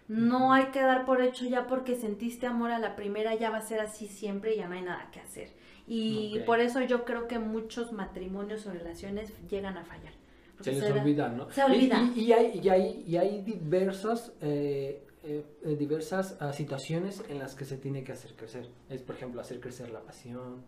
No 0.09 0.53
hay 0.53 0.66
que 0.66 0.81
dar 0.81 1.05
por 1.05 1.20
hecho 1.20 1.47
ya 1.47 1.66
porque 1.66 1.97
sentiste 1.97 2.47
amor 2.47 2.70
a 2.70 2.79
la 2.79 2.95
primera, 2.95 3.35
ya 3.35 3.51
va 3.51 3.59
a 3.59 3.62
ser 3.62 3.81
así 3.81 4.07
siempre 4.07 4.55
y 4.55 4.59
ya 4.59 4.68
no 4.68 4.74
hay 4.74 4.83
nada 4.83 5.11
que 5.11 5.18
hacer. 5.20 5.51
Y 5.89 6.35
por 6.47 6.61
eso 6.61 6.81
yo 6.83 7.05
creo 7.05 7.27
que 7.27 7.39
muchos 7.39 7.93
matrimonios 7.93 8.66
o 8.66 8.72
relaciones 8.72 9.33
llegan 9.49 9.77
a 9.77 9.85
fallar. 9.85 10.12
Se 10.61 10.72
les 10.72 10.81
se 10.81 10.93
olvida, 11.01 11.29
¿no? 11.29 11.51
se 11.51 11.62
olvida. 11.64 12.01
Y, 12.14 12.20
y- 12.20 12.24
y 12.27 12.33
hay, 12.33 12.61
y, 12.62 12.68
hay, 12.68 13.05
y 13.07 13.16
hay 13.16 13.43
diversas, 13.43 14.33
eh, 14.41 15.03
eh, 15.24 15.45
eh, 15.64 15.77
diversas 15.77 16.37
ah, 16.41 16.53
situaciones 16.53 17.22
en 17.29 17.39
las 17.41 17.55
que 17.57 17.64
se 17.64 17.77
tiene 17.77 18.05
que 18.05 18.12
hacer 18.12 18.35
crecer. 18.35 18.68
Es, 18.89 19.03
por 19.03 19.16
ejemplo, 19.16 19.41
hacer 19.41 19.61
crecer 19.61 19.91
la 19.91 20.01
pasión, 20.01 20.62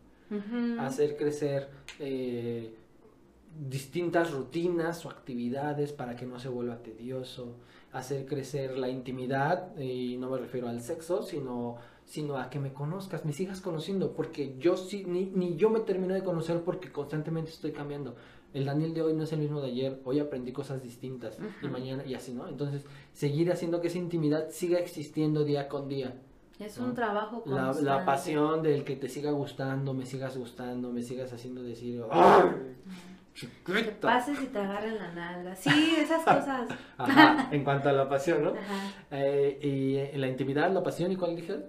hacer 0.80 1.16
crecer 1.16 1.68
eh, 2.00 2.74
distintas 3.56 4.32
rutinas 4.32 5.04
o 5.04 5.10
actividades 5.10 5.92
para 5.92 6.16
que 6.16 6.26
no 6.26 6.38
se 6.38 6.48
vuelva 6.48 6.82
tedioso, 6.82 7.56
hacer 7.92 8.26
crecer 8.26 8.78
la 8.78 8.88
intimidad, 8.88 9.76
y 9.78 10.16
no 10.18 10.30
me 10.30 10.38
refiero 10.38 10.68
al 10.68 10.80
sexo, 10.80 11.22
sino, 11.22 11.76
sino 12.04 12.38
a 12.38 12.50
que 12.50 12.58
me 12.58 12.72
conozcas, 12.72 13.24
me 13.24 13.32
sigas 13.32 13.60
conociendo, 13.60 14.12
porque 14.12 14.56
yo 14.58 14.76
sí, 14.76 15.04
ni, 15.06 15.26
ni 15.26 15.56
yo 15.56 15.70
me 15.70 15.80
termino 15.80 16.14
de 16.14 16.22
conocer 16.22 16.62
porque 16.62 16.92
constantemente 16.92 17.50
estoy 17.50 17.72
cambiando. 17.72 18.14
El 18.54 18.64
Daniel 18.64 18.94
de 18.94 19.02
hoy 19.02 19.12
no 19.12 19.24
es 19.24 19.32
el 19.32 19.40
mismo 19.40 19.60
de 19.60 19.68
ayer, 19.68 20.00
hoy 20.04 20.20
aprendí 20.20 20.52
cosas 20.52 20.82
distintas 20.82 21.38
y 21.62 21.68
mañana 21.68 22.04
y 22.06 22.14
así, 22.14 22.32
¿no? 22.32 22.48
Entonces, 22.48 22.86
seguir 23.12 23.52
haciendo 23.52 23.80
que 23.80 23.88
esa 23.88 23.98
intimidad 23.98 24.48
siga 24.50 24.78
existiendo 24.78 25.44
día 25.44 25.68
con 25.68 25.88
día. 25.88 26.14
Es 26.58 26.78
¿no? 26.78 26.86
un 26.86 26.94
trabajo 26.94 27.42
La, 27.46 27.66
constante. 27.66 27.82
la 27.82 28.04
pasión 28.04 28.62
del 28.62 28.84
que 28.84 28.96
te 28.96 29.08
siga 29.08 29.30
gustando, 29.32 29.92
me 29.94 30.06
sigas 30.06 30.36
gustando, 30.36 30.90
me 30.90 31.02
sigas 31.02 31.32
haciendo 31.32 31.62
decir, 31.62 32.02
¡ay, 32.10 32.50
Que 33.64 33.82
pases 34.00 34.40
y 34.42 34.46
te 34.46 34.58
agarren 34.58 34.96
la 34.98 35.12
nalga. 35.12 35.54
Sí, 35.56 35.94
esas 35.98 36.18
cosas. 36.24 36.68
Ajá, 36.96 37.48
en 37.52 37.64
cuanto 37.64 37.88
a 37.88 37.92
la 37.92 38.08
pasión, 38.08 38.42
¿no? 38.44 38.50
Ajá. 38.50 38.92
Eh, 39.10 39.58
y 39.62 39.96
en 40.14 40.20
la 40.20 40.28
intimidad, 40.28 40.70
la 40.72 40.82
pasión, 40.82 41.12
¿y 41.12 41.16
cuál 41.16 41.36
dije? 41.36 41.64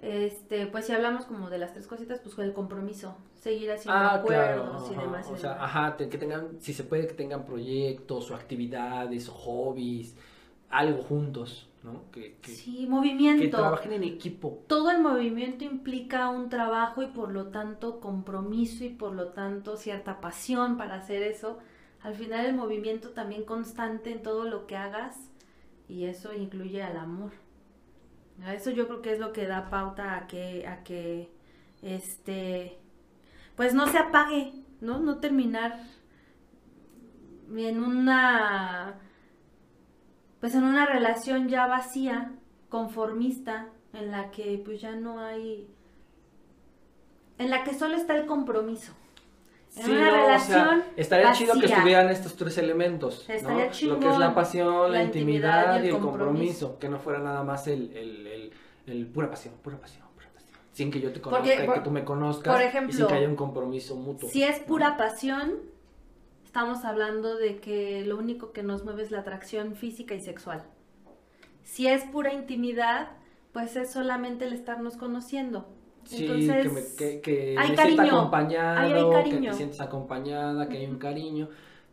Este, 0.00 0.66
pues 0.68 0.86
si 0.86 0.92
hablamos 0.92 1.24
como 1.24 1.50
de 1.50 1.58
las 1.58 1.72
tres 1.72 1.88
cositas, 1.88 2.20
pues 2.20 2.34
con 2.36 2.44
el 2.44 2.52
compromiso, 2.52 3.16
seguir 3.34 3.72
haciendo 3.72 3.98
Ah, 4.00 4.22
claro. 4.24 4.62
acuerdos 4.62 4.90
y 4.90 4.94
ajá, 4.94 5.02
demás. 5.02 5.28
o 5.28 5.36
sea, 5.36 5.64
ajá, 5.64 5.96
que 5.96 6.06
tengan, 6.18 6.60
si 6.60 6.72
se 6.72 6.84
puede, 6.84 7.08
que 7.08 7.14
tengan 7.14 7.44
proyectos 7.44 8.30
o 8.30 8.36
actividades 8.36 9.28
o 9.28 9.32
hobbies, 9.32 10.16
algo 10.70 11.02
juntos, 11.02 11.67
¿no? 11.82 12.10
Que, 12.10 12.36
que, 12.42 12.52
sí, 12.52 12.82
que 12.82 12.86
movimiento. 12.88 13.56
trabajen 13.56 13.92
en 13.92 14.04
equipo. 14.04 14.64
Todo 14.66 14.90
el 14.90 15.00
movimiento 15.00 15.64
implica 15.64 16.28
un 16.30 16.48
trabajo 16.48 17.02
y 17.02 17.06
por 17.06 17.30
lo 17.32 17.48
tanto 17.48 18.00
compromiso 18.00 18.84
y 18.84 18.90
por 18.90 19.14
lo 19.14 19.28
tanto 19.28 19.76
cierta 19.76 20.20
pasión 20.20 20.76
para 20.76 20.96
hacer 20.96 21.22
eso. 21.22 21.58
Al 22.02 22.14
final 22.14 22.46
el 22.46 22.54
movimiento 22.54 23.10
también 23.10 23.44
constante 23.44 24.12
en 24.12 24.22
todo 24.22 24.44
lo 24.44 24.66
que 24.66 24.76
hagas 24.76 25.30
y 25.88 26.04
eso 26.04 26.34
incluye 26.34 26.82
al 26.82 26.96
amor. 26.96 27.32
A 28.44 28.54
Eso 28.54 28.70
yo 28.70 28.86
creo 28.86 29.02
que 29.02 29.12
es 29.12 29.18
lo 29.18 29.32
que 29.32 29.46
da 29.46 29.68
pauta 29.68 30.16
a 30.16 30.26
que, 30.28 30.66
a 30.66 30.84
que, 30.84 31.28
este, 31.82 32.78
pues 33.56 33.74
no 33.74 33.88
se 33.88 33.98
apague, 33.98 34.52
¿no? 34.80 35.00
No 35.00 35.18
terminar 35.18 35.80
en 37.56 37.82
una, 37.82 39.00
pues 40.40 40.54
en 40.54 40.64
una 40.64 40.86
relación 40.86 41.48
ya 41.48 41.66
vacía, 41.66 42.32
conformista, 42.68 43.68
en 43.92 44.10
la 44.10 44.30
que 44.30 44.60
pues 44.64 44.80
ya 44.80 44.92
no 44.92 45.20
hay, 45.20 45.66
en 47.38 47.50
la 47.50 47.64
que 47.64 47.74
solo 47.74 47.96
está 47.96 48.16
el 48.16 48.26
compromiso. 48.26 48.92
En 49.76 49.84
Sí, 49.84 49.90
una 49.90 50.10
no, 50.10 50.10
o 50.10 50.10
sea, 50.12 50.26
relación 50.26 50.84
estaría 50.96 51.32
chido 51.32 51.54
que 51.54 51.60
vacía. 51.62 51.76
estuvieran 51.76 52.08
estos 52.10 52.36
tres 52.36 52.58
elementos, 52.58 53.24
¿no? 53.28 53.34
Estaría 53.34 53.66
Lo 53.66 53.70
que 53.70 53.70
es 53.70 53.76
chingón, 53.78 54.20
la 54.20 54.34
pasión, 54.34 54.92
la, 54.92 55.02
intimidad, 55.04 55.76
intimidad 55.76 55.82
y 55.84 55.88
el 55.88 55.98
compromiso. 55.98 56.78
que 56.78 56.88
no 56.88 56.98
fuera 56.98 57.20
nada 57.20 57.44
más 57.44 57.66
el, 57.68 57.94
el, 57.96 58.26
el, 58.26 58.52
el 58.86 59.06
pura 59.06 59.30
pasión, 59.30 59.54
pura 59.62 59.78
pasión, 59.78 60.06
pura 60.14 60.28
pasión. 60.34 60.58
Sin 60.72 60.90
que 60.90 61.00
yo 61.00 61.12
te 61.12 61.20
conozca 61.20 61.42
Porque, 61.44 61.64
y 61.64 61.74
que 61.74 61.80
tú 61.80 61.90
me 61.90 62.04
conozcas 62.04 62.52
por 62.52 62.60
y 62.62 62.64
sin 62.64 62.68
ejemplo, 62.68 63.06
que 63.08 63.14
haya 63.14 63.28
un 63.28 63.36
compromiso 63.36 63.94
mutuo. 63.96 64.28
Si 64.30 64.42
es 64.42 64.60
¿no? 64.60 64.66
pura 64.66 64.96
pasión, 64.96 65.54
estamos 66.58 66.84
hablando 66.84 67.36
de 67.36 67.60
que 67.60 68.04
lo 68.04 68.16
único 68.18 68.50
que 68.50 68.64
nos 68.64 68.84
mueve 68.84 69.04
es 69.04 69.12
la 69.12 69.20
atracción 69.20 69.76
física 69.76 70.16
y 70.16 70.20
sexual. 70.20 70.64
Si 71.62 71.86
es 71.86 72.02
pura 72.02 72.32
intimidad, 72.32 73.10
pues 73.52 73.76
es 73.76 73.92
solamente 73.92 74.44
el 74.44 74.52
estarnos 74.52 74.96
conociendo. 74.96 75.68
Sí, 76.02 76.24
Entonces, 76.24 76.64
que, 76.64 76.68
me, 76.68 76.82
que, 76.96 77.20
que 77.20 77.56
hay 77.56 77.70
me 77.70 77.76
sienta 77.76 77.82
cariño, 77.84 78.16
acompañado, 78.16 78.78
hay 79.16 79.30
que 79.30 79.38
te 79.38 79.52
sientes 79.52 79.80
acompañada, 79.80 80.68
que 80.68 80.78
hay 80.78 80.86
un 80.86 80.98
cariño, 80.98 81.48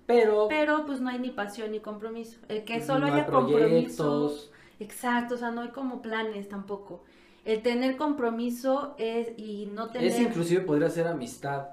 pero, 0.08 0.48
pero 0.48 0.84
pues 0.88 1.00
no 1.00 1.10
hay 1.10 1.20
ni 1.20 1.30
pasión 1.30 1.72
ni 1.72 1.80
compromiso. 1.80 2.40
El 2.48 2.64
que 2.64 2.80
no 2.80 2.86
solo 2.86 3.06
hay 3.06 3.12
haya 3.12 3.28
compromiso. 3.28 4.04
proyectos. 4.04 4.52
Exacto, 4.80 5.36
o 5.36 5.38
sea, 5.38 5.52
no 5.52 5.62
hay 5.62 5.70
como 5.70 6.02
planes 6.02 6.50
tampoco. 6.50 7.04
El 7.44 7.62
tener 7.62 7.98
compromiso 7.98 8.96
es 8.98 9.28
y 9.38 9.68
no 9.68 9.92
tener 9.92 10.08
Es 10.08 10.20
inclusive 10.20 10.62
podría 10.62 10.90
ser 10.90 11.06
amistad, 11.06 11.68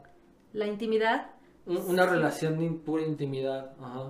la 0.53 0.67
intimidad. 0.67 1.31
Un- 1.67 1.77
una 1.89 2.05
Sí. 2.05 2.11
relación 2.11 2.59
de 2.59 2.71
pura 2.71 3.03
intimidad. 3.05 3.73
Ajá. 3.81 4.01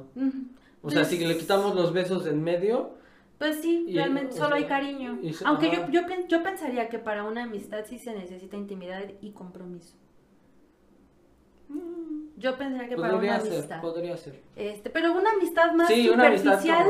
O 0.82 0.90
sea, 0.90 1.02
Pues- 1.02 1.08
si 1.08 1.18
le 1.24 1.36
quitamos 1.38 1.74
los 1.74 1.92
besos 1.92 2.26
en 2.26 2.42
medio, 2.42 3.00
Pues 3.38 3.56
sí, 3.60 3.86
Y, 3.88 3.94
realmente 3.96 4.34
solo 4.34 4.50
sea, 4.50 4.56
hay 4.58 4.66
cariño. 4.66 5.18
Aunque 5.46 5.68
yo, 5.68 5.88
yo, 5.90 6.02
yo 6.28 6.42
pensaría 6.44 6.88
que 6.88 7.00
para 7.00 7.24
una 7.24 7.42
amistad 7.42 7.84
sí 7.88 7.98
se 7.98 8.14
necesita 8.14 8.56
intimidad 8.56 9.02
y 9.20 9.32
compromiso. 9.32 9.96
Yo 12.36 12.56
pensaría 12.56 12.88
que 12.88 12.94
para 12.96 13.16
una 13.16 13.40
ser, 13.40 13.52
amistad. 13.54 13.80
podría 13.80 14.16
ser. 14.16 14.40
Este, 14.54 14.90
pero 14.90 15.12
una 15.12 15.32
amistad 15.32 15.72
más 15.72 15.88
Sí, 15.88 16.08
amistad 16.08 16.36
superficial 16.36 16.86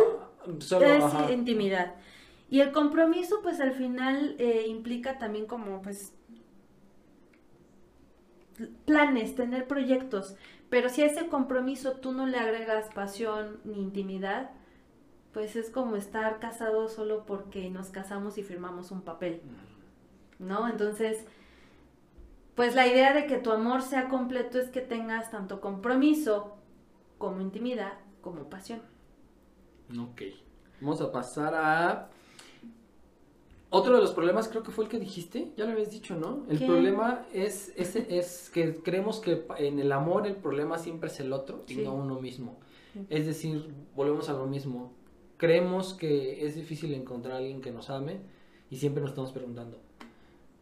solo, 0.59 0.85
es 0.85 1.03
ajá. 1.05 1.33
intimidad. 1.33 1.95
Y 2.51 2.61
el 2.61 2.71
compromiso, 2.73 3.41
pues 3.43 3.59
al 3.59 3.73
final 3.73 4.37
eh, 4.39 4.67
implica 4.69 5.17
también 5.17 5.47
como, 5.47 5.81
pues, 5.81 6.13
planes, 8.85 9.35
tener 9.35 9.67
proyectos. 9.67 10.37
Pero 10.73 10.89
si 10.89 11.03
a 11.03 11.07
ese 11.07 11.29
compromiso 11.29 11.97
tú 11.97 12.13
no 12.13 12.27
le 12.27 12.39
agregas 12.39 12.89
pasión 12.95 13.61
ni 13.63 13.79
intimidad, 13.79 14.53
pues 15.35 15.55
es 15.55 15.69
como 15.69 15.97
estar 15.97 16.39
casados 16.39 16.95
solo 16.95 17.27
porque 17.27 17.69
nos 17.69 17.91
casamos 17.91 18.39
y 18.39 18.43
firmamos 18.43 18.91
un 18.91 19.03
papel, 19.03 19.43
¿no? 20.39 20.67
Entonces, 20.67 21.27
pues 22.55 22.75
la 22.75 22.87
idea 22.87 23.13
de 23.13 23.27
que 23.27 23.37
tu 23.37 23.53
amor 23.53 23.83
sea 23.83 24.09
completo 24.09 24.59
es 24.59 24.71
que 24.71 24.81
tengas 24.81 25.31
tanto 25.31 25.61
compromiso 25.61 26.57
como 27.19 27.43
intimidad 27.43 27.93
como 28.23 28.49
pasión. 28.49 28.81
Ok. 29.91 30.23
Vamos 30.81 31.03
a 31.03 31.13
pasar 31.13 31.55
a. 31.55 32.09
Otro 33.75 33.95
de 33.97 34.01
los 34.03 34.13
problemas 34.13 34.49
creo 34.49 34.63
que 34.63 34.71
fue 34.71 34.85
el 34.85 34.91
que 34.91 34.99
dijiste, 34.99 35.51
ya 35.57 35.65
lo 35.65 35.73
habías 35.73 35.91
dicho, 35.91 36.15
¿no? 36.15 36.45
El 36.49 36.59
¿Qué? 36.59 36.67
problema 36.67 37.27
es, 37.33 37.73
es, 37.77 37.97
es 37.97 38.51
que 38.53 38.77
creemos 38.77 39.19
que 39.19 39.47
en 39.59 39.79
el 39.81 39.91
amor 39.93 40.27
el 40.27 40.37
problema 40.37 40.79
siempre 40.79 41.09
es 41.09 41.19
el 41.21 41.33
otro 41.33 41.65
y 41.67 41.75
Sí. 41.75 41.83
no 41.83 41.95
uno 41.95 42.21
mismo. 42.21 42.59
Es 43.09 43.25
decir, 43.27 43.73
volvemos 43.97 44.29
a 44.29 44.35
lo 44.35 44.47
mismo. 44.47 44.93
creemos 45.39 45.95
que 45.95 46.45
es 46.47 46.55
difícil 46.55 46.95
encontrar 46.95 47.35
a 47.35 47.39
alguien 47.39 47.61
que 47.61 47.73
nos 47.73 47.91
ame 47.91 48.21
y 48.71 48.77
siempre 48.77 49.01
nos 49.01 49.11
estamos 49.11 49.33
preguntando, 49.33 49.81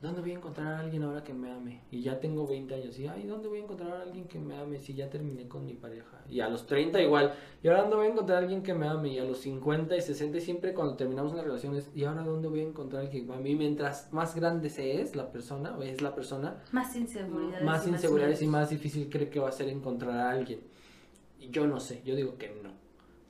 ¿dónde 0.01 0.21
voy 0.21 0.31
a 0.31 0.35
encontrar 0.35 0.67
a 0.69 0.79
alguien 0.81 1.03
ahora 1.03 1.23
que 1.23 1.35
me 1.35 1.51
ame? 1.51 1.83
Y 1.91 2.01
ya 2.03 2.19
tengo 2.19 2.47
20 2.47 2.75
años 2.75 2.99
y, 2.99 3.07
ay, 3.07 3.25
¿dónde 3.25 3.49
voy 3.49 3.59
a 3.59 3.63
encontrar 3.63 3.93
a 3.93 4.03
alguien 4.03 4.27
que 4.27 4.39
me 4.39 4.57
ame 4.57 4.79
si 4.79 4.95
ya 4.95 5.11
terminé 5.11 5.47
con 5.47 5.65
mi 5.67 5.75
pareja? 5.75 6.23
Y 6.29 6.41
a 6.41 6.49
los 6.49 6.67
30 6.67 7.01
igual, 7.03 7.35
¿y 7.63 7.69
ahora 7.69 7.83
dónde 7.83 7.97
voy 7.97 8.07
a 8.07 8.11
encontrar 8.11 8.39
a 8.39 8.41
alguien 8.41 8.63
que 8.63 8.73
me 8.73 8.89
ame? 8.89 9.11
Y 9.11 9.19
a 9.19 9.25
los 9.25 9.39
50 9.39 9.97
y 9.97 10.01
60 10.01 10.41
siempre 10.41 10.73
cuando 10.73 10.97
terminamos 10.97 11.33
una 11.33 11.43
relación 11.43 11.77
es, 11.77 11.91
¿y 11.95 12.05
ahora 12.05 12.23
dónde 12.23 12.49
voy 12.49 12.61
a 12.61 12.65
encontrar 12.65 13.03
a 13.03 13.05
alguien 13.07 13.27
que 13.27 13.33
me 13.33 13.39
ame? 13.39 13.51
Y 13.51 13.57
mientras 13.57 14.13
más 14.13 14.35
grande 14.35 14.71
se 14.71 15.01
es 15.01 15.17
la 15.17 15.31
persona, 15.31 15.77
o 15.77 15.83
es 15.83 16.01
la 16.01 16.15
persona, 16.15 16.63
más 16.73 16.97
inseguridades. 16.97 17.65
Más 17.65 17.87
inseguridades 17.87 18.43
y 18.43 18.47
más 18.47 18.71
difícil 18.71 19.11
cree 19.11 19.29
que 19.29 19.41
va 19.41 19.49
a 19.49 19.53
ser 19.53 19.69
encontrar 19.69 20.17
a 20.17 20.31
alguien. 20.31 20.61
Y 21.39 21.51
yo 21.51 21.67
no 21.67 21.81
sé, 21.81 22.03
yo 22.05 22.17
digo 22.17 22.37
que 22.37 22.49
no. 22.63 22.80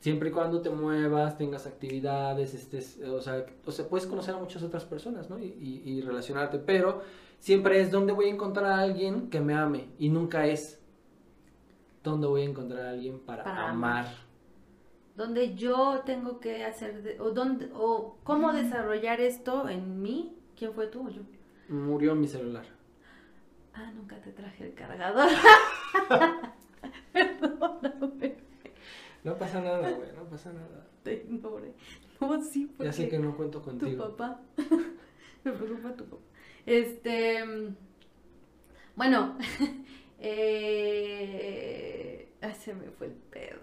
Siempre 0.01 0.31
y 0.31 0.33
cuando 0.33 0.63
te 0.63 0.71
muevas, 0.71 1.37
tengas 1.37 1.67
actividades, 1.67 2.55
estés, 2.55 2.99
o 3.03 3.21
sea, 3.21 3.45
o 3.67 3.71
sea 3.71 3.87
puedes 3.87 4.07
conocer 4.07 4.35
a 4.35 4.39
muchas 4.39 4.63
otras 4.63 4.87
personas, 4.87 5.29
¿no? 5.29 5.39
Y, 5.39 5.83
y, 5.85 6.01
relacionarte, 6.01 6.59
pero 6.59 7.03
siempre 7.39 7.83
es 7.83 7.91
dónde 7.91 8.15
voy 8.15 8.27
a 8.27 8.31
encontrar 8.31 8.65
a 8.65 8.79
alguien 8.79 9.29
que 9.29 9.41
me 9.41 9.53
ame 9.53 9.89
y 9.99 10.09
nunca 10.09 10.47
es 10.47 10.81
dónde 12.03 12.27
voy 12.27 12.43
a 12.43 12.45
encontrar 12.47 12.87
a 12.87 12.91
alguien 12.91 13.21
para, 13.21 13.69
amar. 13.69 14.07
Donde 15.17 15.55
yo 15.55 16.01
tengo 16.07 16.41
que 16.41 16.65
hacer, 16.65 17.19
o, 17.21 17.33
dónde, 17.33 17.69
o 17.75 18.17
cómo 18.25 18.55
desarrollar 18.55 19.21
esto 19.21 19.69
en 19.69 20.01
mí, 20.01 20.35
¿quién 20.57 20.73
fue 20.73 20.87
tú 20.87 21.09
o 21.09 21.11
yo? 21.11 21.21
Murió 21.69 22.15
mi 22.15 22.27
celular. 22.27 22.65
Ah, 23.75 23.93
nunca 23.95 24.19
te 24.23 24.33
traje 24.33 24.65
el 24.65 24.75
cargador. 24.75 25.29
Perdóname. 27.13 28.50
No 29.25 29.37
pasa 29.37 29.61
nada, 29.61 29.91
güey, 29.91 30.13
no 30.17 30.25
pasa 30.25 30.53
nada. 30.53 30.87
Pobre. 31.43 31.75
No, 32.21 32.43
sí, 32.43 32.71
Ya 32.79 32.93
sé 32.93 33.09
que 33.09 33.19
no 33.19 33.37
cuento 33.37 33.63
contigo. 33.63 34.05
Tu 34.05 34.17
papá. 34.17 34.41
Me 35.45 35.53
preocupa 35.53 35.95
tu 35.95 36.05
papá. 36.05 36.23
Este. 36.67 37.45
Bueno. 38.95 39.39
eh... 40.21 42.01
Ay, 42.43 42.55
se 42.55 42.75
me 42.75 42.91
fue 42.91 43.09
el 43.09 43.13
pedo. 43.13 43.61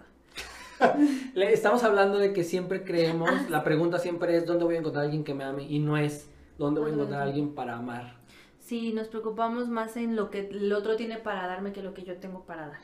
Estamos 1.34 1.82
hablando 1.82 2.18
de 2.18 2.32
que 2.32 2.44
siempre 2.44 2.84
creemos, 2.84 3.30
ah. 3.32 3.46
la 3.48 3.64
pregunta 3.64 3.98
siempre 3.98 4.36
es 4.36 4.46
¿dónde 4.46 4.64
voy 4.64 4.76
a 4.76 4.78
encontrar 4.78 5.02
a 5.02 5.06
alguien 5.06 5.24
que 5.24 5.34
me 5.34 5.42
ame? 5.42 5.64
Y 5.64 5.80
no 5.80 5.96
es 5.96 6.30
¿dónde 6.58 6.80
voy 6.80 6.90
a 6.90 6.94
encontrar 6.94 7.22
a 7.22 7.24
alguien 7.24 7.54
para 7.54 7.76
amar? 7.76 8.18
Sí, 8.60 8.92
nos 8.92 9.08
preocupamos 9.08 9.68
más 9.68 9.96
en 9.96 10.14
lo 10.14 10.30
que 10.30 10.48
el 10.48 10.72
otro 10.72 10.94
tiene 10.96 11.18
para 11.18 11.46
darme 11.46 11.72
que 11.72 11.82
lo 11.82 11.94
que 11.94 12.04
yo 12.04 12.18
tengo 12.18 12.44
para 12.44 12.68
dar. 12.68 12.80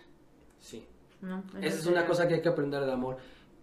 Sí. 0.59 0.85
Esa 1.61 1.79
es 1.79 1.87
una 1.87 2.07
cosa 2.07 2.29
que 2.29 2.35
hay 2.35 2.43
que 2.43 2.49
aprender 2.49 2.81
del 2.81 2.91
amor. 2.91 3.17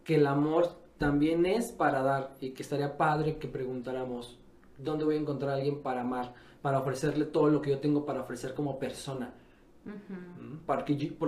Que 0.04 0.16
el 0.16 0.28
amor 0.28 0.70
también 0.98 1.46
es 1.46 1.72
para 1.72 2.02
dar 2.04 2.36
y 2.40 2.52
que 2.52 2.64
estaría 2.64 2.98
padre 2.98 3.38
que 3.38 3.48
preguntáramos, 3.48 4.38
¿dónde 4.78 5.04
voy 5.04 5.16
a 5.16 5.20
encontrar 5.20 5.52
a 5.52 5.56
alguien 5.56 5.82
para 5.82 6.02
amar? 6.02 6.34
Para 6.62 6.80
ofrecerle 6.80 7.26
todo 7.26 7.50
lo 7.50 7.62
que 7.62 7.72
yo 7.72 7.80
tengo 7.80 8.06
para 8.06 8.22
ofrecer 8.22 8.54
como 8.54 8.78
persona. 8.78 9.34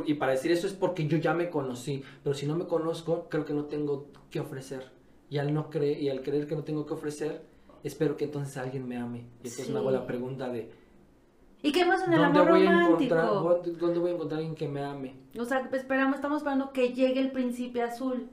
y 0.06 0.14
para 0.14 0.32
decir 0.34 0.52
eso 0.52 0.68
es 0.68 0.74
porque 0.74 1.08
yo 1.08 1.18
ya 1.18 1.34
me 1.34 1.50
conocí, 1.50 2.04
pero 2.24 2.36
si 2.36 2.46
no 2.46 2.56
me 2.56 2.66
conozco, 2.66 3.28
creo 3.30 3.46
que 3.46 3.54
no 3.54 3.66
tengo 3.66 4.08
que 4.30 4.40
ofrecer. 4.40 4.92
Y 5.30 5.40
al 5.40 5.54
no 5.54 5.72
creer 5.72 6.00
y 6.00 6.10
al 6.10 6.22
creer 6.22 6.46
que 6.46 6.56
no 6.56 6.64
tengo 6.64 6.86
que 6.86 6.94
ofrecer, 6.94 7.42
espero 7.84 8.16
que 8.16 8.26
entonces 8.26 8.56
alguien 8.58 8.88
me 8.88 8.98
ame. 8.98 9.20
Y 9.44 9.48
entonces 9.48 9.70
me 9.72 9.80
hago 9.80 9.90
la 9.90 10.06
pregunta 10.06 10.50
de 10.50 10.70
¿Y 11.64 11.72
qué 11.72 11.86
más 11.86 12.06
en 12.06 12.14
el 12.14 12.24
amor 12.26 12.46
romántico? 12.46 13.62
¿Dónde 13.80 14.00
voy 14.00 14.12
a 14.12 14.14
encontrar 14.14 14.38
a 14.38 14.40
alguien 14.40 14.56
que 14.56 14.68
me 14.68 14.84
ame? 14.84 15.16
O 15.40 15.46
sea, 15.46 15.68
esperamos, 15.72 16.18
estamos 16.18 16.40
esperando 16.40 16.74
que 16.74 16.90
llegue 16.90 17.22
el 17.22 17.32
príncipe 17.32 17.82
azul. 17.82 18.30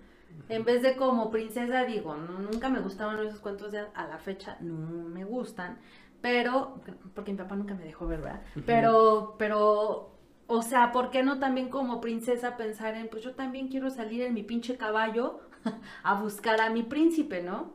En 0.49 0.65
vez 0.65 0.83
de 0.83 0.97
como 0.97 1.31
princesa, 1.31 1.85
digo, 1.85 2.17
nunca 2.17 2.69
me 2.69 2.81
gustaban 2.81 3.25
esos 3.25 3.39
cuentos 3.39 3.71
de 3.71 3.79
a 3.95 4.07
la 4.09 4.19
fecha, 4.19 4.57
no 4.61 5.09
me 5.09 5.25
gustan. 5.25 5.79
Pero, 6.21 6.81
porque 7.15 7.31
mi 7.31 7.39
papá 7.39 7.55
nunca 7.55 7.75
me 7.75 7.85
dejó 7.85 8.09
ver, 8.09 8.21
¿verdad? 8.21 8.43
Pero, 8.67 9.37
pero, 9.39 10.11
o 10.49 10.63
sea, 10.63 10.91
¿por 10.91 11.11
qué 11.11 11.23
no 11.23 11.39
también 11.39 11.69
como 11.69 12.01
princesa 12.01 12.57
pensar 12.57 12.97
en, 12.97 13.09
pues 13.09 13.23
yo 13.23 13.35
también 13.37 13.69
quiero 13.69 13.91
salir 13.91 14.23
en 14.23 14.35
mi 14.35 14.43
pinche 14.43 14.77
caballo 14.77 15.39
a 16.03 16.21
buscar 16.21 16.61
a 16.61 16.71
mi 16.71 16.83
príncipe, 16.83 17.43
¿no? 17.43 17.75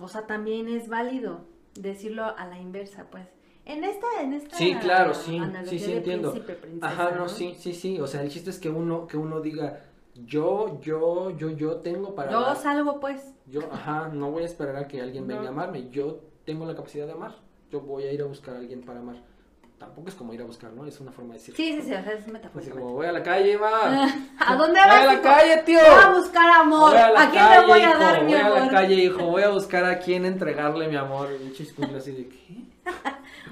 O 0.00 0.08
sea, 0.08 0.26
también 0.26 0.68
es 0.68 0.88
válido 0.88 1.46
decirlo 1.74 2.24
a 2.36 2.44
la 2.46 2.58
inversa, 2.58 3.06
pues 3.08 3.28
en 3.64 3.84
esta, 3.84 4.06
en 4.20 4.32
esta 4.32 4.56
Sí, 4.56 4.74
claro, 4.74 5.14
sí, 5.14 5.40
sí, 5.66 5.78
sí 5.78 5.92
entiendo. 5.92 6.34
Ajá, 6.80 7.12
no, 7.12 7.28
sí, 7.28 7.54
sí, 7.58 7.72
sí. 7.72 8.00
O 8.00 8.06
sea, 8.06 8.22
el 8.22 8.30
chiste 8.30 8.50
es 8.50 8.58
que 8.58 8.68
uno, 8.68 9.06
que 9.06 9.16
uno 9.16 9.40
diga, 9.40 9.80
yo, 10.14 10.80
yo, 10.80 11.30
yo, 11.36 11.50
yo 11.50 11.76
tengo 11.76 12.14
para. 12.14 12.30
Yo 12.30 12.54
salgo, 12.54 13.00
pues. 13.00 13.34
Yo, 13.46 13.62
ajá, 13.72 14.08
no 14.12 14.30
voy 14.30 14.42
a 14.42 14.46
esperar 14.46 14.76
a 14.76 14.88
que 14.88 15.00
alguien 15.00 15.26
venga 15.26 15.46
a 15.46 15.48
amarme. 15.48 15.88
Yo 15.90 16.20
tengo 16.44 16.66
la 16.66 16.74
capacidad 16.74 17.06
de 17.06 17.12
amar. 17.12 17.36
Yo 17.70 17.80
voy 17.80 18.04
a 18.04 18.12
ir 18.12 18.20
a 18.20 18.26
buscar 18.26 18.56
a 18.56 18.58
alguien 18.58 18.82
para 18.82 19.00
amar. 19.00 19.16
Tampoco 19.78 20.10
es 20.10 20.14
como 20.14 20.32
ir 20.32 20.40
a 20.40 20.44
buscar, 20.44 20.72
¿no? 20.72 20.86
Es 20.86 21.00
una 21.00 21.10
forma 21.10 21.34
de 21.34 21.40
decir. 21.40 21.56
Sí, 21.56 21.72
sí, 21.72 21.82
sí, 21.82 21.92
o 21.92 22.02
sea, 22.02 22.12
es 22.12 22.28
metafórico. 22.28 22.78
como 22.78 22.92
voy 22.92 23.06
a 23.06 23.12
la 23.12 23.22
calle, 23.22 23.56
va. 23.56 24.04
¿A 24.38 24.56
dónde 24.56 24.78
vas? 24.86 25.00
Voy 25.00 25.08
a 25.08 25.14
la 25.14 25.20
calle, 25.20 25.56
tío. 25.64 25.80
Voy 25.80 26.04
a 26.04 26.10
buscar 26.10 26.50
amor. 26.60 26.96
a, 26.96 27.30
quién 27.30 27.50
le 27.50 27.66
voy 27.66 27.80
a 27.80 27.96
dar 27.96 28.24
mi 28.24 28.34
amor? 28.34 28.50
Voy 28.50 28.60
a 28.60 28.64
la 28.64 28.70
calle, 28.70 28.94
hijo. 28.94 29.24
Voy 29.26 29.42
a 29.42 29.48
buscar 29.48 29.84
a 29.84 29.98
quién 29.98 30.24
entregarle 30.24 30.86
mi 30.86 30.96
amor. 30.96 31.30
Así 31.96 32.12
de, 32.12 32.28
¿qué? 32.28 32.64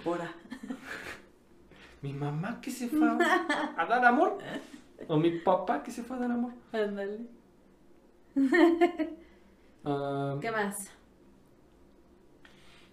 Ahora. 0.05 0.34
mi 2.03 2.12
mamá 2.12 2.61
que 2.61 2.70
se 2.70 2.88
fue 2.88 3.09
a 3.09 3.86
dar 3.86 4.05
amor. 4.05 4.38
O 5.09 5.16
mi 5.16 5.38
papá 5.40 5.82
que 5.82 5.90
se 5.90 6.03
fue 6.03 6.16
a 6.16 6.20
dar 6.20 6.30
amor. 6.30 6.53
Ándale. 6.72 7.20
Ah, 9.82 10.36
¿Qué 10.40 10.51
más? 10.51 10.90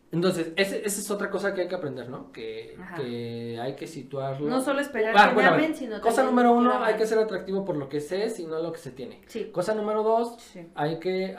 Entonces, 0.10 0.54
esa 0.56 0.78
es 0.78 1.12
otra 1.12 1.30
cosa 1.30 1.54
que 1.54 1.62
hay 1.62 1.68
que 1.68 1.76
aprender, 1.76 2.08
¿no? 2.10 2.32
Que, 2.32 2.78
que 2.96 3.60
hay 3.62 3.76
que 3.76 3.88
situarlo. 3.88 4.48
No 4.48 4.62
solo 4.62 4.80
esperar 4.80 5.14
ah, 5.18 5.34
que 5.36 5.44
amen, 5.44 5.76
sino 5.76 6.00
Cosa 6.00 6.24
número 6.24 6.54
uno, 6.54 6.82
hay 6.82 6.96
que 6.96 7.06
ser 7.06 7.20
atractivo 7.20 7.66
por 7.66 7.76
lo 7.76 7.90
que 7.90 8.00
sé, 8.00 8.30
sino 8.30 8.58
lo 8.62 8.72
que 8.72 8.80
se 8.80 8.92
tiene. 8.92 9.22
Sí. 9.28 9.52
Cosa 9.52 9.76
número 9.76 10.04
dos, 10.04 10.38
hay 10.76 11.00
que... 11.00 11.36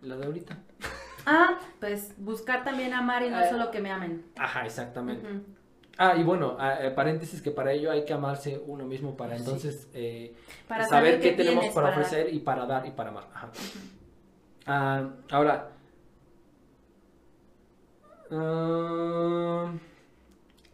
la 0.00 0.16
de 0.16 0.24
ahorita. 0.24 0.58
Ah, 1.26 1.58
pues 1.80 2.14
buscar 2.18 2.64
también 2.64 2.94
amar 2.94 3.22
y 3.22 3.30
no 3.30 3.40
eh, 3.40 3.48
solo 3.48 3.70
que 3.70 3.80
me 3.80 3.90
amen. 3.90 4.24
Ajá, 4.36 4.64
exactamente. 4.64 5.26
Ah, 5.96 6.14
y 6.16 6.22
bueno, 6.22 6.56
ah, 6.58 6.78
eh, 6.80 6.90
paréntesis 6.90 7.42
que 7.42 7.50
para 7.50 7.72
ello 7.72 7.90
hay 7.90 8.04
que 8.04 8.12
amarse 8.12 8.62
uno 8.66 8.84
mismo 8.84 9.16
para 9.16 9.36
entonces 9.36 9.88
eh, 9.94 10.34
para 10.68 10.86
saber, 10.86 11.20
qué, 11.20 11.32
tenemos 11.32 11.66
para, 11.74 11.90
ofrecer 11.90 12.32
y 12.32 12.38
para 12.38 12.66
dar 12.66 12.86
y 12.86 12.90
para 12.90 13.10
amar. 13.10 13.24
Ajá. 13.34 13.50
Ah, 14.66 15.08
ahora, 15.30 15.70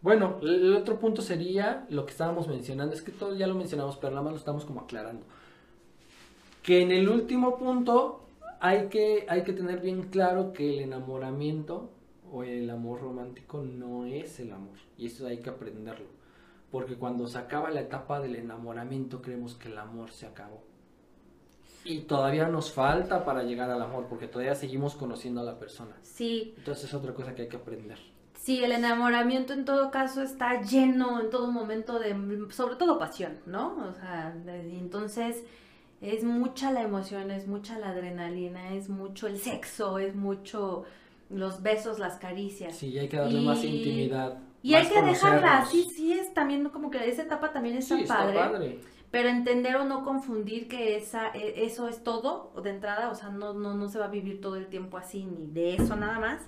bueno, 0.02 0.38
el 0.42 0.76
otro 0.76 0.98
punto 0.98 1.22
sería 1.22 1.86
lo 1.88 2.04
que 2.04 2.10
estábamos 2.10 2.48
mencionando, 2.48 2.94
es 2.94 3.00
que 3.00 3.12
todo 3.12 3.34
ya 3.34 3.46
lo 3.46 3.54
mencionamos, 3.54 3.96
pero 3.96 4.10
nada 4.10 4.22
más 4.22 4.32
lo 4.32 4.38
estamos 4.38 4.64
como 4.64 4.80
aclarando. 4.80 5.24
Que 6.62 6.82
en 6.82 6.90
el 6.90 7.08
último 7.08 7.56
punto 7.56 8.23
hay 8.60 8.88
que, 8.88 9.26
hay 9.28 9.42
que 9.42 9.52
tener 9.52 9.80
bien 9.80 10.04
claro 10.04 10.52
que 10.52 10.74
el 10.74 10.80
enamoramiento 10.80 11.90
o 12.32 12.42
el 12.42 12.68
amor 12.70 13.00
romántico 13.00 13.62
no 13.62 14.06
es 14.06 14.40
el 14.40 14.52
amor. 14.52 14.76
Y 14.96 15.06
eso 15.06 15.26
hay 15.26 15.38
que 15.38 15.50
aprenderlo. 15.50 16.06
Porque 16.70 16.96
cuando 16.96 17.26
se 17.26 17.38
acaba 17.38 17.70
la 17.70 17.80
etapa 17.80 18.20
del 18.20 18.36
enamoramiento 18.36 19.22
creemos 19.22 19.54
que 19.54 19.68
el 19.68 19.78
amor 19.78 20.10
se 20.10 20.26
acabó. 20.26 20.62
Y 21.84 22.00
todavía 22.00 22.48
nos 22.48 22.72
falta 22.72 23.24
para 23.24 23.42
llegar 23.42 23.70
al 23.70 23.82
amor, 23.82 24.06
porque 24.08 24.26
todavía 24.26 24.54
seguimos 24.54 24.94
conociendo 24.94 25.42
a 25.42 25.44
la 25.44 25.58
persona. 25.58 25.96
Sí. 26.02 26.54
Entonces 26.56 26.84
es 26.84 26.94
otra 26.94 27.12
cosa 27.12 27.34
que 27.34 27.42
hay 27.42 27.48
que 27.48 27.58
aprender. 27.58 27.98
Sí, 28.34 28.64
el 28.64 28.72
enamoramiento 28.72 29.52
en 29.52 29.64
todo 29.64 29.90
caso 29.90 30.22
está 30.22 30.60
lleno 30.62 31.20
en 31.20 31.30
todo 31.30 31.50
momento 31.50 31.98
de, 31.98 32.14
sobre 32.50 32.76
todo 32.76 32.98
pasión, 32.98 33.38
¿no? 33.46 33.76
O 33.88 33.94
sea, 33.94 34.34
entonces 34.46 35.44
es 36.04 36.22
mucha 36.22 36.70
la 36.70 36.82
emoción, 36.82 37.30
es 37.30 37.46
mucha 37.46 37.78
la 37.78 37.90
adrenalina, 37.90 38.74
es 38.74 38.88
mucho 38.88 39.26
el 39.26 39.38
sexo, 39.38 39.98
es 39.98 40.14
mucho 40.14 40.84
los 41.30 41.62
besos, 41.62 41.98
las 41.98 42.18
caricias. 42.18 42.76
Sí, 42.76 42.98
hay 42.98 43.08
que 43.08 43.16
darle 43.16 43.40
más 43.40 43.64
intimidad. 43.64 44.38
Y 44.62 44.74
hay 44.74 44.86
que 44.86 45.02
dejarla, 45.02 45.64
sí, 45.66 45.86
sí, 45.94 46.12
es 46.12 46.32
también 46.32 46.68
como 46.70 46.90
que 46.90 47.08
esa 47.08 47.22
etapa 47.22 47.52
también 47.52 47.76
es 47.76 47.86
sí, 47.86 48.04
padre, 48.06 48.38
padre. 48.38 48.80
Pero 49.10 49.28
entender 49.28 49.76
o 49.76 49.84
no 49.84 50.04
confundir 50.04 50.68
que 50.68 50.96
esa, 50.96 51.28
e, 51.34 51.64
eso 51.64 51.88
es 51.88 52.02
todo 52.02 52.52
de 52.62 52.70
entrada, 52.70 53.10
o 53.10 53.14
sea, 53.14 53.28
no, 53.28 53.52
no, 53.52 53.74
no 53.74 53.88
se 53.88 53.98
va 53.98 54.06
a 54.06 54.08
vivir 54.08 54.40
todo 54.40 54.56
el 54.56 54.66
tiempo 54.66 54.96
así, 54.96 55.24
ni 55.24 55.46
de 55.46 55.74
eso 55.76 55.96
nada 55.96 56.18
más. 56.18 56.40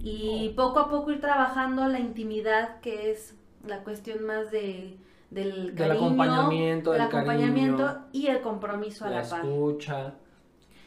Y 0.00 0.50
oh. 0.52 0.56
poco 0.56 0.80
a 0.80 0.90
poco 0.90 1.12
ir 1.12 1.20
trabajando 1.20 1.86
la 1.86 2.00
intimidad, 2.00 2.80
que 2.80 3.10
es 3.10 3.34
la 3.66 3.82
cuestión 3.84 4.24
más 4.24 4.50
de 4.50 4.98
del, 5.34 5.74
del 5.74 5.90
acompañamiento, 5.90 6.92
del 6.92 7.02
acompañamiento 7.02 8.06
y 8.12 8.28
el 8.28 8.40
compromiso 8.40 9.04
a 9.04 9.10
la, 9.10 9.16
la 9.16 9.22
escucha, 9.22 10.14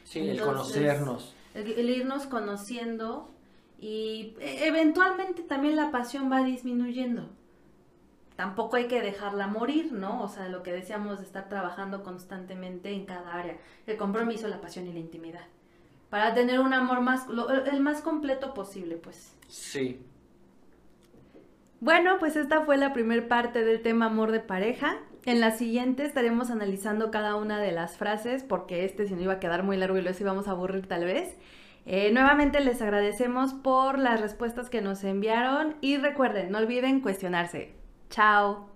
sí, 0.04 0.30
el 0.30 0.40
conocernos. 0.40 1.36
El, 1.54 1.90
irnos 1.90 2.28
conociendo 2.28 3.30
y 3.80 4.36
e, 4.40 4.68
eventualmente 4.68 5.44
también 5.44 5.76
la 5.76 5.92
pasión 5.92 6.32
va 6.32 6.44
disminuyendo. 6.44 7.30
tampoco 8.36 8.78
hay 8.78 8.88
que 8.88 9.02
dejarla 9.02 9.48
morir, 9.48 9.92
¿no? 9.92 10.24
O 10.24 10.30
sea, 10.30 10.48
lo 10.48 10.64
que 10.64 10.72
decíamos 10.72 11.20
de 11.20 11.26
estar 11.26 11.50
trabajando 11.50 12.04
constantemente 12.04 12.92
en 12.92 13.06
cada 13.06 13.34
área, 13.34 13.58
el 13.88 13.98
compromiso, 13.98 14.48
la 14.48 14.62
pasión 14.62 14.88
y 14.88 14.94
la 14.94 15.00
intimidad, 15.00 15.46
para 16.10 16.34
tener 16.34 16.60
un 16.60 16.74
amor 16.74 17.02
más, 17.02 17.26
el 17.72 17.82
más 17.82 18.02
completo 18.02 18.54
posible, 18.54 18.96
pues. 18.98 19.36
Sí. 19.48 20.00
Bueno, 21.80 22.18
pues 22.20 22.36
esta 22.36 22.62
fue 22.62 22.76
la 22.78 22.92
primera 22.92 23.28
parte 23.28 23.64
del 23.64 23.82
tema 23.82 24.08
amor 24.08 24.32
de 24.32 24.40
pareja. 24.40 24.98
En 25.26 25.40
la 25.40 25.52
siguiente 25.52 26.06
estaremos 26.06 26.50
analizando 26.50 27.12
cada 27.12 27.36
una 27.36 27.60
de 27.60 27.72
las 27.72 27.98
frases, 27.98 28.44
porque 28.44 28.84
este 28.84 29.08
si 29.08 29.14
no 29.14 29.22
iba 29.22 29.34
a 29.34 29.40
quedar 29.40 29.64
muy 29.64 29.78
largo 29.78 29.98
y 29.98 30.02
los 30.02 30.20
íbamos 30.20 30.48
a 30.48 30.52
aburrir 30.52 30.88
tal 30.88 31.06
vez. 31.06 31.38
Eh, 31.86 32.12
nuevamente 32.12 32.60
les 32.62 32.82
agradecemos 32.82 33.54
por 33.54 34.00
las 34.00 34.20
respuestas 34.20 34.70
que 34.70 34.82
nos 34.82 35.04
enviaron 35.04 35.76
y 35.80 35.98
recuerden, 35.98 36.52
no 36.52 36.58
olviden 36.58 37.00
cuestionarse. 37.02 37.76
Chao. 38.10 38.70